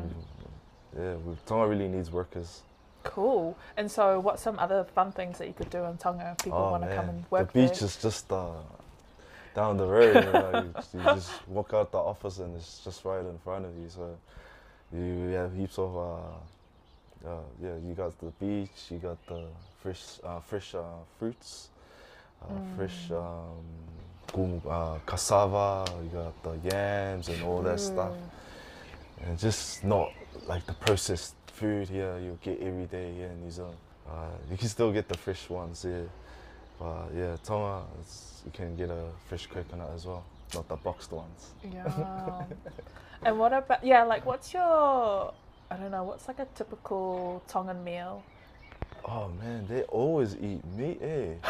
yeah, 0.98 1.14
we, 1.24 1.36
Tonga 1.44 1.66
really 1.66 1.88
needs 1.88 2.10
workers. 2.10 2.62
Cool. 3.04 3.56
And 3.76 3.90
so, 3.90 4.20
what's 4.20 4.42
some 4.42 4.58
other 4.58 4.84
fun 4.84 5.12
things 5.12 5.36
that 5.38 5.46
you 5.48 5.54
could 5.54 5.70
do 5.70 5.84
in 5.84 5.98
Tonga 5.98 6.30
if 6.32 6.44
people 6.44 6.60
Oh, 6.60 6.70
want 6.70 6.82
to 6.84 6.94
come 6.96 7.08
and 7.10 7.24
work 7.30 7.52
The 7.52 7.60
beach 7.60 7.78
there? 7.80 7.86
is 7.88 7.96
just 7.96 8.32
uh, 8.32 8.52
down 9.58 9.76
the 9.76 9.86
road. 9.86 10.14
you, 10.14 10.60
you, 10.60 10.74
you 11.00 11.04
just 11.16 11.30
walk 11.48 11.70
out 11.74 11.90
the 11.90 11.98
office 11.98 12.38
and 12.38 12.54
it's 12.56 12.84
just 12.84 13.04
right 13.04 13.24
in 13.32 13.38
front 13.38 13.64
of 13.64 13.72
you. 13.80 13.88
So 13.88 14.04
you 14.92 15.34
have 15.40 15.52
heaps 15.54 15.78
of 15.78 15.96
uh, 15.96 17.28
uh, 17.28 17.44
yeah. 17.62 17.76
You 17.86 17.94
got 17.94 18.12
the 18.20 18.30
beach. 18.42 18.78
You 18.90 18.98
got 18.98 19.18
the 19.26 19.42
fresh 19.82 20.04
uh, 20.22 20.40
fresh 20.40 20.74
uh, 20.74 21.00
fruits, 21.18 21.68
uh, 22.42 22.60
fresh 22.76 22.98
Mm. 23.08 23.18
um, 24.36 24.62
uh, 24.68 24.98
cassava. 25.06 25.84
You 26.04 26.10
got 26.20 26.34
the 26.46 26.54
yams 26.70 27.28
and 27.28 27.42
all 27.42 27.60
that 27.62 27.80
stuff. 27.80 28.12
Mm. 28.12 29.24
And 29.24 29.38
just 29.38 29.82
not 29.82 30.12
like 30.46 30.64
the 30.66 30.74
processed 30.86 31.34
food 31.46 31.88
here 31.88 32.14
you 32.24 32.38
get 32.46 32.60
every 32.60 32.86
day 32.86 33.08
here 33.18 33.30
in 33.34 33.38
New 33.42 33.50
Zealand. 33.50 33.80
Uh, 34.08 34.30
you 34.50 34.56
can 34.56 34.68
still 34.68 34.92
get 34.92 35.08
the 35.08 35.18
fresh 35.18 35.50
ones 35.50 35.82
here. 35.82 36.08
But 36.78 37.10
yeah, 37.16 37.36
Tonga, 37.42 37.82
it's, 38.00 38.42
you 38.44 38.52
can 38.52 38.76
get 38.76 38.90
a 38.90 39.04
fresh 39.28 39.46
coconut 39.46 39.90
as 39.94 40.06
well, 40.06 40.24
not 40.54 40.68
the 40.68 40.76
boxed 40.76 41.12
ones. 41.12 41.50
Yeah. 41.72 42.44
and 43.24 43.38
what 43.38 43.52
about 43.52 43.84
yeah? 43.84 44.04
Like, 44.04 44.24
what's 44.24 44.54
your 44.54 45.32
I 45.70 45.76
don't 45.76 45.90
know. 45.90 46.04
What's 46.04 46.28
like 46.28 46.38
a 46.38 46.46
typical 46.54 47.42
Tongan 47.46 47.84
meal? 47.84 48.22
Oh 49.04 49.28
man, 49.40 49.66
they 49.68 49.82
always 49.82 50.34
eat 50.36 50.64
meat, 50.76 51.00
eh? 51.02 51.34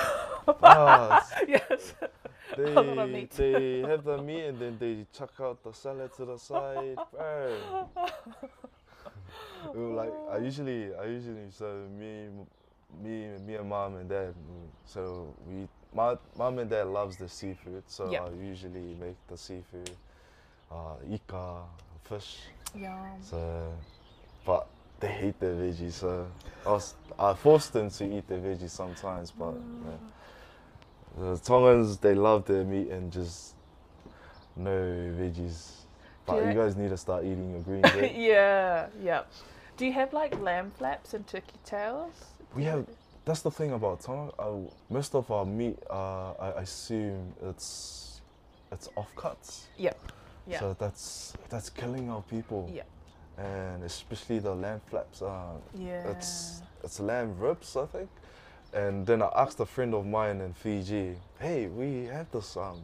Ah, 0.62 1.28
yes. 1.46 1.92
they, 2.56 2.72
lot 2.72 2.98
of 2.98 3.10
meat. 3.10 3.30
they 3.32 3.80
have 3.80 4.02
the 4.02 4.16
meat 4.16 4.44
and 4.44 4.58
then 4.58 4.76
they 4.80 5.04
chuck 5.12 5.32
out 5.42 5.62
the 5.62 5.72
salad 5.74 6.10
to 6.16 6.24
the 6.24 6.38
side, 6.38 6.96
bro. 7.12 7.54
Like 9.74 10.12
I 10.32 10.38
usually, 10.38 10.94
I 10.94 11.04
usually 11.04 11.50
so 11.50 11.84
me, 11.98 12.28
me, 13.03 13.28
me 13.47 13.55
and 13.55 13.68
mom 13.68 13.97
and 13.97 14.09
dad. 14.09 14.34
So 14.84 15.34
we, 15.47 15.68
my 15.95 16.16
mom 16.36 16.59
and 16.59 16.70
dad 16.70 16.86
loves 16.86 17.16
the 17.16 17.28
seafood, 17.28 17.82
so 17.86 18.11
Yeah. 18.11 18.24
I 18.24 18.30
usually 18.30 18.97
make 19.01 19.16
the 19.28 19.36
seafood, 19.36 19.91
uh, 20.70 20.95
ika, 21.11 21.62
fish. 22.05 22.39
Yeah. 22.74 23.16
So, 23.22 23.72
but 24.45 24.66
they 25.01 25.09
hate 25.09 25.41
the 25.41 25.47
veggies, 25.47 25.93
so 25.93 26.26
I 26.66 26.70
was 26.70 26.95
I 27.18 27.34
forced 27.34 27.72
them 27.72 27.91
to 27.91 28.05
eat 28.05 28.26
the 28.28 28.34
veggies 28.34 28.70
sometimes. 28.70 29.30
But 29.30 29.55
yeah. 29.55 29.93
the 31.18 31.39
Tongans 31.39 31.99
they 31.99 32.14
love 32.14 32.45
their 32.47 32.64
meat 32.64 32.89
and 32.91 33.12
just 33.12 33.55
no 34.57 34.70
veggies. 34.70 35.72
But 36.26 36.43
Do 36.43 36.49
you 36.49 36.55
guys 36.55 36.76
need 36.76 36.91
to 36.91 36.97
start 36.97 37.24
eating 37.24 37.53
your 37.53 37.61
greens. 37.61 38.12
yeah. 38.16 38.89
Yeah. 39.03 39.22
Do 39.78 39.86
you 39.86 39.93
have 39.93 40.12
like 40.12 40.39
lamb 40.41 40.72
flaps 40.76 41.14
and 41.14 41.26
turkey 41.26 41.59
tails? 41.64 42.12
We 42.55 42.64
have. 42.64 42.86
That's 43.24 43.42
the 43.42 43.51
thing 43.51 43.72
about 43.72 44.01
Tonga. 44.01 44.32
Uh, 44.38 44.57
most 44.88 45.14
of 45.14 45.30
our 45.30 45.44
meat, 45.44 45.78
uh, 45.90 46.32
I 46.32 46.49
assume 46.62 47.34
it's 47.42 48.20
it's 48.72 48.88
offcuts. 48.96 49.64
Yeah. 49.76 49.92
Yeah. 50.46 50.61
So 50.61 50.76
that's 50.78 51.34
that's 51.51 51.68
killing 51.70 52.11
our 52.11 52.22
people. 52.22 52.70
Yeah. 52.72 52.82
And 53.36 53.84
especially 53.84 54.38
the 54.38 54.55
lamb 54.55 54.80
flaps. 54.86 55.22
Uh, 55.22 55.59
yeah. 55.74 56.09
It's 56.09 56.62
it's 56.82 57.01
lamb 57.01 57.38
ribs, 57.38 57.76
I 57.76 57.86
think. 57.86 58.09
And 58.72 59.07
then 59.07 59.22
I 59.22 59.30
asked 59.36 59.61
a 59.61 59.66
friend 59.66 59.94
of 59.94 60.07
mine 60.07 60.40
in 60.40 60.53
Fiji, 60.55 61.16
"Hey, 61.38 61.66
we 61.66 62.05
have 62.07 62.30
this 62.30 62.57
um 62.57 62.80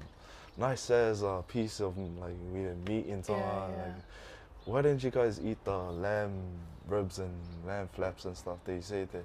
nice 0.56 0.90
as 0.90 1.22
uh, 1.22 1.42
piece 1.48 1.80
of 1.80 1.94
mm, 1.94 2.20
like 2.20 2.36
we 2.52 2.62
have 2.62 2.76
meat 2.88 3.06
in 3.06 3.22
Tonga. 3.22 3.40
Yeah, 3.40 3.68
yeah. 3.68 3.82
Like, 3.84 3.94
why 4.66 4.82
didn't 4.82 5.02
you 5.02 5.10
guys 5.10 5.40
eat 5.42 5.62
the 5.64 5.76
lamb 5.76 6.32
ribs 6.86 7.18
and 7.18 7.32
lamb 7.66 7.88
flaps 7.94 8.24
and 8.24 8.36
stuff?" 8.36 8.58
They 8.64 8.80
say 8.80 9.06
that 9.12 9.24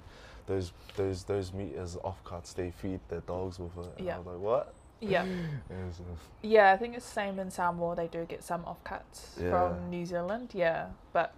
those 0.50 0.72
those 0.96 1.24
those 1.24 1.52
meat 1.52 1.74
is 1.74 1.96
offcuts. 2.10 2.54
They 2.54 2.70
feed 2.82 3.00
their 3.08 3.20
dogs 3.20 3.58
with 3.58 3.76
it. 3.78 3.92
And 3.98 4.06
Yeah. 4.06 4.14
I 4.16 4.18
was 4.18 4.26
like, 4.26 4.42
"What?" 4.48 4.74
yeah. 5.00 5.24
And 5.70 5.94
Yeah, 6.42 6.72
I 6.72 6.76
think 6.76 6.96
it's 6.96 7.06
the 7.06 7.12
same 7.22 7.38
in 7.38 7.50
Samoa. 7.50 7.94
They 7.96 8.08
do 8.08 8.24
get 8.34 8.42
some 8.42 8.62
offcuts 8.64 9.20
Yeah. 9.40 9.50
from 9.50 9.90
New 9.90 10.04
Zealand. 10.04 10.48
Yeah, 10.52 10.86
but 11.12 11.34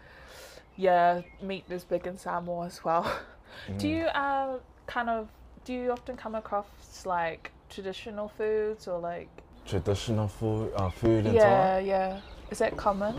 yeah, 0.77 1.21
meat 1.43 1.65
is 1.71 1.85
big 1.85 2.07
in 2.07 2.17
Samoa 2.17 2.67
as 2.67 2.83
well. 2.85 3.05
Do 3.79 3.87
Mm. 3.87 3.91
you 3.97 4.05
uh 4.07 4.59
kind 4.87 5.11
of 5.11 5.29
do 5.67 5.73
you 5.75 5.93
often 5.93 6.17
come 6.17 6.35
across 6.35 6.67
like 7.07 7.53
traditional 7.69 8.29
foods 8.29 8.89
or 8.89 8.99
like 8.99 9.29
traditional 9.67 10.27
food, 10.29 10.73
uh, 10.75 10.89
food 10.91 11.27
in 11.27 11.35
yeah 11.35 11.77
Tonga? 11.77 11.83
yeah 11.93 12.21
is 12.51 12.59
that 12.59 12.77
common? 12.77 13.15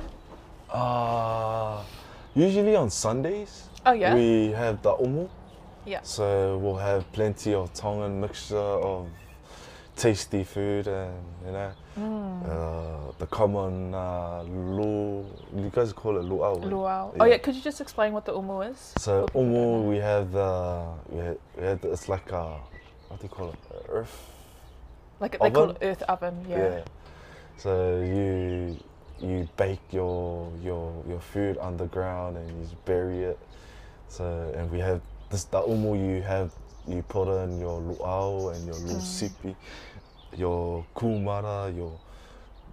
Uh, 0.70 1.84
usually 2.36 2.76
on 2.76 2.90
Sundays. 2.90 3.70
Oh 3.86 3.94
yeah 3.94 4.16
We 4.16 4.52
have 4.58 4.82
the 4.82 4.94
umu. 4.98 5.28
Yeah. 5.86 6.02
So 6.04 6.58
we'll 6.58 6.78
have 6.78 7.10
plenty 7.12 7.54
of 7.54 7.74
Tongan 7.74 8.20
mixture 8.20 8.58
of 8.58 9.08
tasty 9.96 10.44
food 10.44 10.88
and 10.88 11.14
you 11.46 11.52
know 11.52 11.72
mm. 12.00 12.50
uh, 12.50 13.12
the 13.20 13.28
common 13.28 13.94
uh, 13.94 14.44
lu. 14.44 15.26
You 15.56 15.72
guys 15.72 15.94
call 15.94 16.18
it 16.18 16.24
luau. 16.24 16.56
luau. 16.56 17.14
Oh 17.20 17.26
yeah, 17.26 17.38
could 17.38 17.56
you 17.56 17.62
just 17.62 17.82
explain 17.82 18.14
what 18.14 18.26
the 18.26 18.34
umu 18.34 18.62
is? 18.62 18.94
So 18.98 19.22
for 19.22 19.28
people 19.28 19.44
who 19.44 19.54
don't 19.54 19.64
umu, 19.64 19.90
we 19.90 19.98
have 19.98 20.32
the 20.32 20.88
we 21.10 21.20
have, 21.20 21.38
we 21.58 21.64
have 21.64 21.82
the, 21.82 21.92
it's 21.92 22.10
like 22.10 22.32
a 22.32 22.60
what 23.10 23.20
do 23.20 23.26
you 23.26 23.30
call 23.30 23.50
it? 23.50 23.60
Uh, 23.72 24.00
Earth. 24.00 24.30
like 25.20 25.40
they 25.40 25.52
call 25.52 25.70
oven? 25.70 25.78
it 25.82 25.86
earth 25.86 26.04
oven. 26.04 26.46
Yeah. 26.50 26.82
So 27.58 28.02
you 28.02 28.78
you 29.20 29.48
bake 29.58 29.82
your 29.92 30.52
your 30.64 30.92
your 31.08 31.20
food 31.20 31.58
underground 31.62 32.38
and 32.38 32.50
you 32.50 32.68
bury 32.86 33.24
it. 33.24 33.40
So 34.08 34.26
and 34.56 34.70
we 34.72 34.80
have 34.80 35.02
this 35.34 35.46
the 35.46 35.60
umu 35.62 35.96
you 35.96 36.22
have 36.22 36.52
you 36.88 37.02
put 37.02 37.28
in 37.44 37.60
your 37.60 37.80
luau 37.82 38.50
and 38.50 38.68
your 38.68 38.76
Mm. 38.76 38.90
lusipi, 38.98 39.56
your 40.38 40.86
kumara, 40.96 41.76
your 41.76 41.92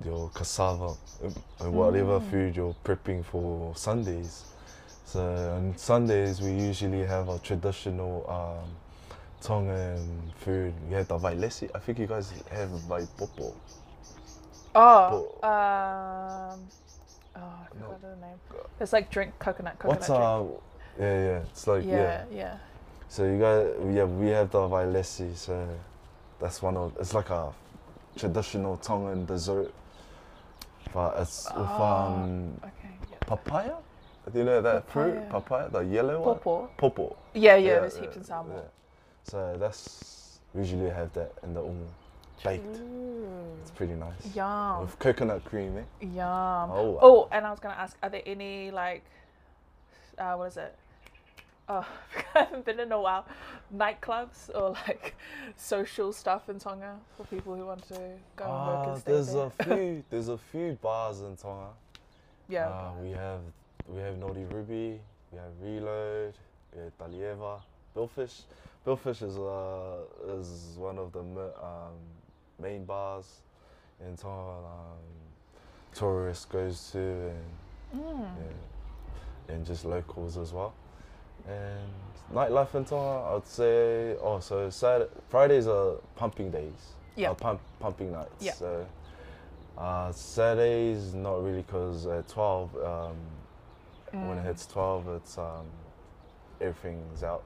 your 0.04 0.30
cassava, 0.34 0.94
and- 1.22 1.42
and 1.60 1.72
whatever 1.72 2.20
Mm. 2.20 2.30
food 2.30 2.56
you're 2.56 2.74
prepping 2.84 3.24
for 3.24 3.74
Sundays. 3.76 4.44
So 5.06 5.20
on 5.56 5.74
Sundays 5.76 6.40
we 6.40 6.50
usually 6.52 7.04
have 7.06 7.28
a 7.28 7.38
traditional 7.38 8.24
um, 8.28 8.68
Tongan 9.42 10.32
food. 10.36 10.74
We 10.88 10.94
have 10.96 11.08
the 11.08 11.18
vailesi. 11.18 11.70
I 11.74 11.78
think 11.78 11.98
you 11.98 12.06
guys 12.06 12.30
have 12.50 12.68
vaipopo. 12.88 13.54
Oh, 14.74 15.34
um, 15.42 16.68
oh, 17.36 17.40
I 17.40 17.66
No. 17.80 17.96
the 18.02 18.16
name. 18.16 18.38
It's 18.80 18.92
like 18.92 19.10
drink 19.10 19.32
coconut 19.38 19.78
coconut 19.78 20.00
What's 20.00 20.06
drink. 20.08 20.20
uh? 20.22 20.69
Yeah, 21.00 21.24
yeah. 21.24 21.38
It's 21.50 21.66
like 21.66 21.84
yeah. 21.84 21.96
yeah, 21.96 22.24
yeah. 22.32 22.56
So 23.08 23.24
you 23.24 23.38
got 23.38 23.62
yeah, 23.92 24.04
we 24.04 24.28
have 24.28 24.50
the 24.50 24.58
vailesi. 24.58 25.34
So 25.36 25.66
that's 26.38 26.60
one 26.62 26.76
of 26.76 26.92
it's 27.00 27.14
like 27.14 27.30
a 27.30 27.52
traditional 28.16 28.76
Tongan 28.76 29.24
dessert, 29.24 29.72
but 30.92 31.16
it's 31.18 31.46
with 31.46 31.66
Ah, 31.66 32.06
um 32.14 32.60
Okay. 32.62 32.94
Yeah. 33.10 33.16
papaya. 33.20 33.76
Do 34.30 34.38
you 34.38 34.44
know 34.44 34.60
that 34.60 34.88
fruit? 34.90 35.14
Papaya. 35.30 35.68
Papaya, 35.68 35.70
the 35.70 35.80
yellow 35.80 36.20
one. 36.20 36.34
Popo. 36.36 36.70
Popo. 36.76 37.16
Yeah, 37.34 37.56
yeah. 37.56 37.80
there's 37.80 37.96
heaps 37.96 38.16
in 38.16 38.24
Samoa. 38.24 38.62
So 39.24 39.56
that's 39.58 40.38
usually 40.54 40.90
have 40.90 41.12
that 41.14 41.32
in 41.42 41.54
the 41.54 41.62
umu. 41.62 41.86
baked. 42.44 42.76
Ooh. 42.76 43.26
It's 43.62 43.70
pretty 43.70 43.94
nice. 43.94 44.34
Yum. 44.34 44.82
With 44.82 44.98
coconut 44.98 45.44
cream, 45.44 45.76
eh? 45.78 46.06
Yum. 46.06 46.70
Oh, 46.70 46.90
wow. 46.90 46.98
Oh, 47.02 47.28
and 47.32 47.46
I 47.46 47.50
was 47.50 47.60
gonna 47.60 47.74
ask, 47.74 47.96
are 48.02 48.10
there 48.10 48.22
any 48.26 48.70
like, 48.70 49.02
uh, 50.18 50.34
what 50.34 50.48
is 50.48 50.56
it? 50.56 50.74
Oh, 51.72 51.86
I 52.34 52.38
haven't 52.40 52.64
been 52.64 52.80
in 52.80 52.90
a 52.90 53.00
while. 53.00 53.24
Nightclubs 53.74 54.50
or 54.54 54.70
like 54.70 55.14
social 55.56 56.12
stuff 56.12 56.48
in 56.48 56.58
Tonga 56.58 56.96
for 57.16 57.24
people 57.26 57.54
who 57.54 57.64
want 57.66 57.86
to 57.88 58.00
go 58.34 58.44
and 58.44 58.66
work 58.66 58.86
Ah, 58.86 58.90
and 58.92 59.00
stay 59.00 59.12
there's 59.12 59.32
there. 59.32 59.46
a 59.46 59.50
few. 59.64 60.04
There's 60.10 60.28
a 60.28 60.38
few 60.38 60.76
bars 60.82 61.20
in 61.20 61.36
Tonga. 61.36 61.68
yeah. 62.48 62.66
Uh, 62.68 62.90
we 63.00 63.10
have 63.12 63.40
we 63.86 64.00
have 64.00 64.16
Naughty 64.18 64.44
Ruby. 64.50 65.00
We 65.30 65.38
have 65.38 65.52
Reload. 65.62 66.34
We 66.74 66.82
have 66.82 66.98
Talieva. 66.98 67.60
Billfish. 67.96 68.42
Billfish 68.84 69.22
is 69.22 69.36
uh 69.38 70.38
is 70.38 70.74
one 70.76 70.98
of 70.98 71.12
the 71.12 71.20
um, 71.20 71.94
main 72.60 72.84
bars 72.84 73.26
in 74.04 74.16
Tonga. 74.16 74.58
Um, 74.66 74.98
tourists 75.94 76.46
goes 76.46 76.90
to 76.92 76.98
and 76.98 77.44
Mm. 77.96 78.20
yeah, 78.38 79.54
and 79.54 79.66
just 79.66 79.84
locals 79.84 80.36
as 80.36 80.52
well. 80.52 80.72
And 81.48 81.90
nightlife 82.34 82.74
in 82.74 82.84
Tonga, 82.84 83.36
I'd 83.36 83.46
say. 83.46 84.16
Oh, 84.22 84.40
so 84.40 84.70
Saturday, 84.70 85.10
Fridays 85.28 85.66
are 85.66 85.94
pumping 86.16 86.50
days. 86.50 86.72
Yeah. 87.16 87.30
Uh, 87.30 87.34
pump, 87.34 87.60
pumping 87.80 88.12
nights. 88.12 88.30
Yeah. 88.40 88.52
So 88.52 88.86
uh, 89.78 90.12
Saturdays 90.12 91.14
not 91.14 91.42
really 91.44 91.62
because 91.62 92.06
at 92.06 92.28
twelve, 92.28 92.74
um, 92.76 93.16
when 94.12 94.38
it 94.38 94.42
Mm. 94.42 94.44
hits 94.44 94.66
twelve, 94.66 95.08
it's 95.08 95.38
um, 95.38 95.66
everything's 96.60 97.22
out. 97.22 97.42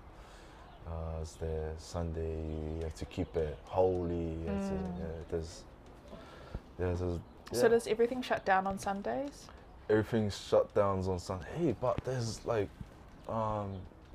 Uh, 0.86 1.20
it's 1.22 1.32
the 1.34 1.70
Sunday. 1.78 2.36
You 2.76 2.82
have 2.82 2.94
to 2.96 3.04
keep 3.06 3.34
it 3.36 3.56
holy. 3.64 4.14
You 4.44 4.46
have 4.48 4.68
to, 4.68 4.74
Mm. 4.74 4.98
yeah, 4.98 5.04
there's, 5.30 5.62
yeah, 6.78 6.94
there's, 6.94 7.20
So 7.52 7.68
does 7.68 7.86
everything 7.86 8.20
shut 8.22 8.44
down 8.44 8.66
on 8.66 8.78
Sundays? 8.78 9.46
Everything 9.88 10.28
shut 10.30 10.74
downs 10.74 11.08
on 11.08 11.18
Sunday. 11.18 11.46
Hey, 11.58 11.74
but 11.80 11.96
there's 12.04 12.44
like, 12.46 12.68
um, 13.28 13.72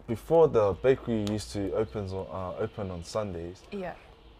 before 0.07 0.47
the 0.47 0.73
bakery 0.81 1.25
used 1.29 1.51
to 1.53 1.71
opens 1.73 2.13
on, 2.13 2.25
uh, 2.31 2.61
open 2.61 2.89
on 2.91 3.03
Sundays, 3.03 3.61
Yeah. 3.71 3.93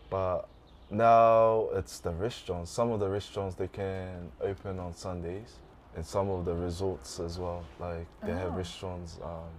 but 0.10 0.48
now 0.90 1.68
it's 1.74 2.00
the 2.00 2.12
restaurants. 2.12 2.72
Some 2.72 2.92
of 2.92 3.00
the 3.00 3.10
restaurants 3.10 3.56
they 3.56 3.68
can 3.68 4.32
open 4.42 4.80
on 4.80 4.94
Sundays, 4.94 5.58
and 5.96 6.06
some 6.06 6.30
of 6.30 6.46
the 6.46 6.56
resorts 6.56 7.20
as 7.20 7.38
well. 7.40 7.64
Like 7.80 8.08
they 8.24 8.34
have 8.34 8.54
Oh. 8.54 8.58
restaurants, 8.58 9.20
um, 9.24 9.50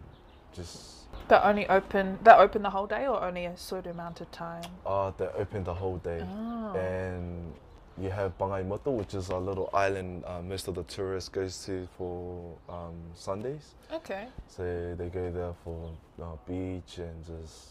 just 0.52 0.96
They're 1.28 1.44
only 1.44 1.68
open. 1.68 2.18
They're 2.22 2.38
open 2.40 2.62
the 2.62 2.70
whole 2.70 2.86
day, 2.86 3.06
or 3.06 3.22
only 3.22 3.44
a 3.46 3.56
certain 3.56 3.90
amount 3.92 4.20
of 4.20 4.30
time. 4.32 4.62
uh, 4.86 5.10
they 5.16 5.26
open 5.28 5.64
the 5.64 5.74
whole 5.74 5.98
day. 5.98 6.20
Oh. 6.28 6.76
and 6.76 7.52
you 8.00 8.10
have 8.10 8.36
Pangaimotu, 8.38 8.92
which 8.92 9.14
is 9.14 9.28
a 9.28 9.36
little 9.36 9.68
island 9.74 10.24
uh, 10.26 10.40
most 10.42 10.68
of 10.68 10.74
the 10.74 10.82
tourists 10.84 11.28
goes 11.28 11.64
to 11.66 11.86
for 11.98 12.54
um, 12.68 12.94
Sundays. 13.14 13.74
Okay. 13.92 14.26
So 14.48 14.94
they 14.96 15.08
go 15.08 15.30
there 15.30 15.52
for 15.64 15.90
uh, 16.22 16.36
beach 16.48 16.98
and 16.98 17.24
just 17.26 17.68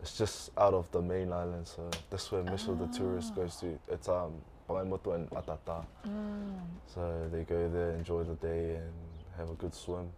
it's 0.00 0.16
just 0.18 0.50
out 0.58 0.74
of 0.74 0.90
the 0.92 1.00
main 1.00 1.32
island. 1.32 1.66
So 1.66 1.88
that's 2.10 2.30
where 2.30 2.42
most 2.42 2.68
of 2.68 2.78
the 2.78 2.86
tourists 2.88 3.30
Ah. 3.32 3.36
goes 3.40 3.56
to. 3.56 3.78
It's 3.88 4.08
um 4.08 4.32
Pangaimotu 4.68 5.14
and 5.14 5.30
Atata. 5.30 5.84
Mm. 6.06 6.60
So 6.86 7.28
they 7.32 7.42
go 7.44 7.68
there, 7.68 7.90
enjoy 7.90 8.24
the 8.24 8.34
day, 8.36 8.76
and 8.76 8.92
have 9.36 9.50
a 9.50 9.54
good 9.54 9.74
swim, 9.74 10.08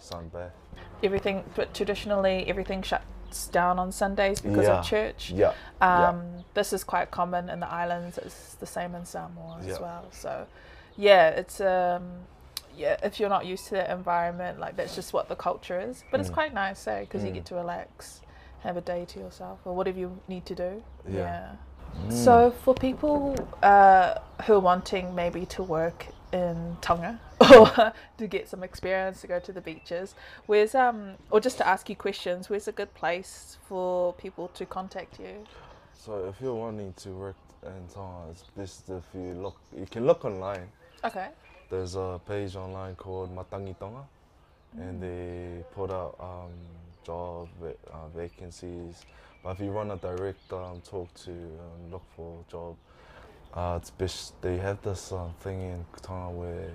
sunbath. 0.00 0.50
Everything, 1.02 1.42
but 1.54 1.72
traditionally 1.74 2.44
everything 2.46 2.82
shuts 2.82 3.04
down 3.52 3.78
on 3.78 3.92
Sundays 3.92 4.40
because 4.40 4.66
Yeah. 4.66 4.78
of 4.78 4.84
church. 4.86 5.30
Yeah. 5.30 5.52
yeah. 5.80 6.08
Um, 6.08 6.44
This 6.54 6.72
is 6.72 6.84
quite 6.84 7.10
common 7.10 7.50
in 7.50 7.60
the 7.60 7.68
islands. 7.82 8.18
It's 8.18 8.54
the 8.54 8.66
same 8.66 8.94
in 8.94 9.04
Samoa 9.04 9.58
as 9.66 9.78
well. 9.80 10.04
So, 10.10 10.46
yeah, 10.96 11.28
it's 11.28 11.60
um, 11.60 12.02
yeah. 12.76 12.96
If 13.02 13.18
you're 13.20 13.28
not 13.28 13.44
used 13.46 13.64
to 13.68 13.74
that 13.74 13.90
environment, 13.90 14.58
like 14.58 14.76
that's 14.76 14.94
just 14.96 15.12
what 15.12 15.28
the 15.28 15.36
culture 15.36 15.78
is. 15.80 16.04
But 16.10 16.20
it's 16.20 16.30
Mm. 16.30 16.34
quite 16.34 16.54
nice, 16.54 16.86
eh? 16.86 17.00
Because 17.00 17.22
you 17.24 17.30
Mm. 17.30 17.34
get 17.34 17.44
to 17.46 17.54
relax, 17.56 18.20
have 18.62 18.76
a 18.76 18.80
day 18.80 19.04
to 19.12 19.18
yourself, 19.20 19.58
or 19.66 19.74
whatever 19.74 19.98
you 19.98 20.10
need 20.28 20.44
to 20.46 20.54
do. 20.54 20.82
Yeah. 21.08 21.56
Mm. 22.06 22.12
So 22.12 22.50
for 22.64 22.74
people 22.74 23.34
uh, 23.62 24.14
who 24.44 24.54
are 24.54 24.60
wanting 24.72 25.14
maybe 25.14 25.44
to 25.46 25.62
work 25.62 26.06
in 26.36 26.76
Tonga 26.80 27.18
or 27.40 27.92
to 28.18 28.26
get 28.26 28.48
some 28.48 28.62
experience 28.62 29.20
to 29.22 29.26
go 29.26 29.38
to 29.40 29.52
the 29.52 29.60
beaches, 29.60 30.14
where's 30.46 30.74
um 30.74 30.98
or 31.30 31.40
just 31.40 31.58
to 31.58 31.66
ask 31.66 31.88
you 31.88 31.96
questions, 31.96 32.50
where's 32.50 32.68
a 32.68 32.76
good 32.80 32.92
place 32.94 33.58
for 33.68 34.12
people 34.14 34.48
to 34.58 34.66
contact 34.66 35.18
you? 35.18 35.34
So 35.94 36.28
if 36.28 36.40
you're 36.40 36.54
wanting 36.54 36.92
to 37.04 37.08
work 37.10 37.36
in 37.64 37.88
Tonga, 37.92 38.30
it's 38.30 38.44
best 38.56 38.88
if 38.90 39.04
you 39.14 39.32
look. 39.44 39.56
You 39.76 39.86
can 39.86 40.06
look 40.06 40.24
online. 40.24 40.68
Okay. 41.04 41.28
There's 41.70 41.96
a 41.96 42.20
page 42.28 42.54
online 42.54 42.94
called 42.94 43.34
Matangi 43.34 43.76
Tonga, 43.78 44.04
and 44.78 45.02
they 45.02 45.64
put 45.74 45.90
out 45.90 46.14
um, 46.20 46.52
job 47.04 47.48
uh, 47.64 48.08
vacancies. 48.14 49.04
But 49.42 49.50
if 49.52 49.60
you 49.60 49.72
want 49.72 49.90
a 49.92 49.96
direct 49.96 50.52
um, 50.52 50.80
talk 50.88 51.12
to 51.24 51.30
um, 51.32 51.90
look 51.90 52.04
for 52.14 52.44
job, 52.50 52.76
uh, 53.56 53.78
it's 53.80 53.90
best 53.90 54.40
they 54.42 54.58
have 54.58 54.80
this 54.82 55.12
thing 55.40 55.60
in 55.62 55.84
Tonga 56.02 56.30
where 56.30 56.70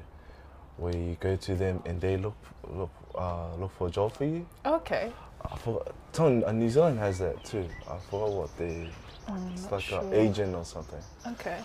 where 0.77 0.95
you 0.95 1.15
go 1.19 1.35
to 1.35 1.55
them 1.55 1.81
and 1.85 2.01
they 2.01 2.17
look 2.17 2.35
look 2.73 2.89
uh, 3.15 3.55
look 3.55 3.71
for 3.77 3.87
a 3.87 3.91
job 3.91 4.13
for 4.13 4.25
you. 4.25 4.45
Okay. 4.65 5.11
I 5.43 5.57
forgot, 5.57 5.93
Tonga, 6.13 6.47
uh, 6.47 6.51
New 6.51 6.69
Zealand 6.69 6.99
has 6.99 7.19
that 7.19 7.43
too. 7.43 7.67
I 7.89 7.97
forgot 8.09 8.31
what 8.31 8.57
they. 8.57 8.89
I'm 9.27 9.51
It's 9.53 9.71
like 9.71 9.81
sure. 9.81 10.01
an 10.01 10.13
agent 10.13 10.55
or 10.55 10.65
something. 10.65 11.01
Okay. 11.27 11.59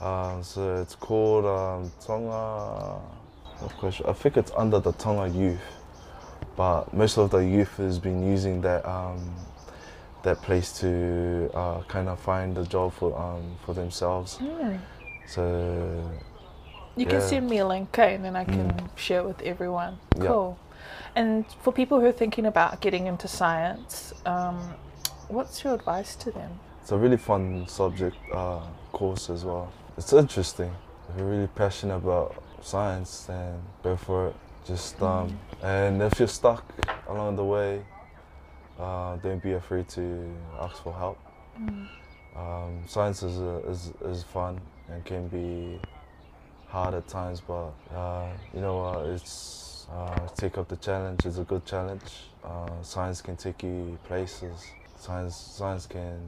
Um, 0.00 0.42
so 0.42 0.76
it's 0.76 0.94
called 0.94 1.44
um, 1.44 1.90
Tonga. 2.04 3.00
Of 3.60 3.76
course, 3.76 4.00
I 4.06 4.12
think 4.12 4.36
it's 4.36 4.52
under 4.56 4.78
the 4.78 4.92
Tonga 4.92 5.28
Youth, 5.36 5.60
but 6.56 6.92
most 6.94 7.18
of 7.18 7.30
the 7.30 7.38
youth 7.38 7.76
has 7.78 7.98
been 7.98 8.24
using 8.24 8.60
that 8.62 8.86
um, 8.88 9.34
that 10.22 10.42
place 10.42 10.72
to 10.80 11.50
uh, 11.54 11.82
kind 11.82 12.08
of 12.08 12.18
find 12.18 12.56
a 12.58 12.64
job 12.64 12.92
for 12.92 13.16
um, 13.18 13.56
for 13.64 13.74
themselves. 13.74 14.36
Hmm. 14.38 14.76
So 15.26 16.02
You 16.96 17.06
can 17.06 17.20
send 17.20 17.48
me 17.48 17.58
a 17.58 17.66
link, 17.66 17.90
okay, 17.90 18.14
and 18.14 18.24
then 18.24 18.34
I 18.34 18.44
can 18.44 18.72
Mm. 18.72 18.88
share 18.96 19.20
it 19.20 19.26
with 19.26 19.42
everyone. 19.42 19.98
Yeah. 20.16 20.28
Cool. 20.28 20.58
And 21.14 21.44
for 21.62 21.72
people 21.72 22.00
who 22.00 22.06
are 22.06 22.12
thinking 22.18 22.46
about 22.46 22.80
getting 22.80 23.06
into 23.06 23.28
science, 23.28 24.14
um, 24.26 24.74
what's 25.28 25.62
your 25.64 25.74
advice 25.74 26.16
to 26.16 26.30
them? 26.30 26.50
it's 26.82 26.92
a 26.92 26.96
really 26.96 27.18
fun 27.18 27.68
subject 27.68 28.16
uh, 28.32 28.60
course 28.92 29.28
as 29.28 29.44
well. 29.44 29.70
It's 29.98 30.12
interesting. 30.12 30.72
If 31.10 31.18
you're 31.18 31.26
really 31.28 31.48
passionate 31.48 31.96
about 31.96 32.42
science, 32.62 33.24
then 33.26 33.60
go 33.82 33.94
for 33.96 34.28
it. 34.28 34.34
Just 34.66 35.00
um, 35.02 35.38
and 35.62 36.02
if 36.02 36.18
you're 36.18 36.28
stuck 36.28 36.64
along 37.08 37.36
the 37.36 37.44
way, 37.44 37.82
uh, 38.78 39.16
don't 39.16 39.42
be 39.42 39.52
afraid 39.52 39.88
to 39.90 40.30
ask 40.60 40.82
for 40.82 40.92
help. 40.92 41.18
Um, 42.36 42.84
science 42.86 43.22
is, 43.22 43.40
uh, 43.40 43.60
is 43.68 43.92
is 44.04 44.22
fun 44.22 44.60
and 44.88 45.04
can 45.04 45.28
be 45.28 45.80
hard 46.68 46.94
at 46.94 47.08
times, 47.08 47.40
but 47.40 47.72
uh, 47.94 48.28
you 48.54 48.60
know 48.60 48.78
what? 48.78 49.06
It's 49.06 49.86
uh, 49.90 50.28
take 50.36 50.58
up 50.58 50.68
the 50.68 50.76
challenge. 50.76 51.26
It's 51.26 51.38
a 51.38 51.44
good 51.44 51.64
challenge. 51.64 52.02
Uh, 52.44 52.82
science 52.82 53.20
can 53.20 53.36
take 53.36 53.62
you 53.62 53.98
places. 54.04 54.66
Science 54.98 55.36
science 55.36 55.86
can 55.86 56.18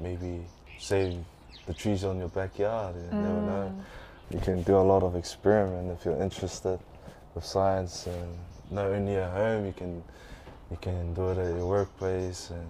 maybe 0.00 0.40
save 0.78 1.18
the 1.66 1.74
trees 1.74 2.04
on 2.04 2.18
your 2.18 2.28
backyard. 2.28 2.96
You 2.96 3.18
never 3.18 3.40
know. 3.42 3.84
You 4.30 4.40
can 4.40 4.62
do 4.62 4.76
a 4.76 4.86
lot 4.92 5.02
of 5.02 5.16
experiment 5.16 5.90
if 5.90 6.04
you're 6.04 6.22
interested 6.22 6.78
with 7.34 7.44
science, 7.44 8.06
and 8.06 8.38
not 8.70 8.86
only 8.86 9.16
at 9.16 9.30
home. 9.32 9.66
You 9.66 9.72
can 9.72 10.02
you 10.72 10.78
can 10.80 11.12
do 11.14 11.28
it 11.30 11.38
at 11.38 11.54
your 11.56 11.66
workplace, 11.66 12.50
and 12.50 12.66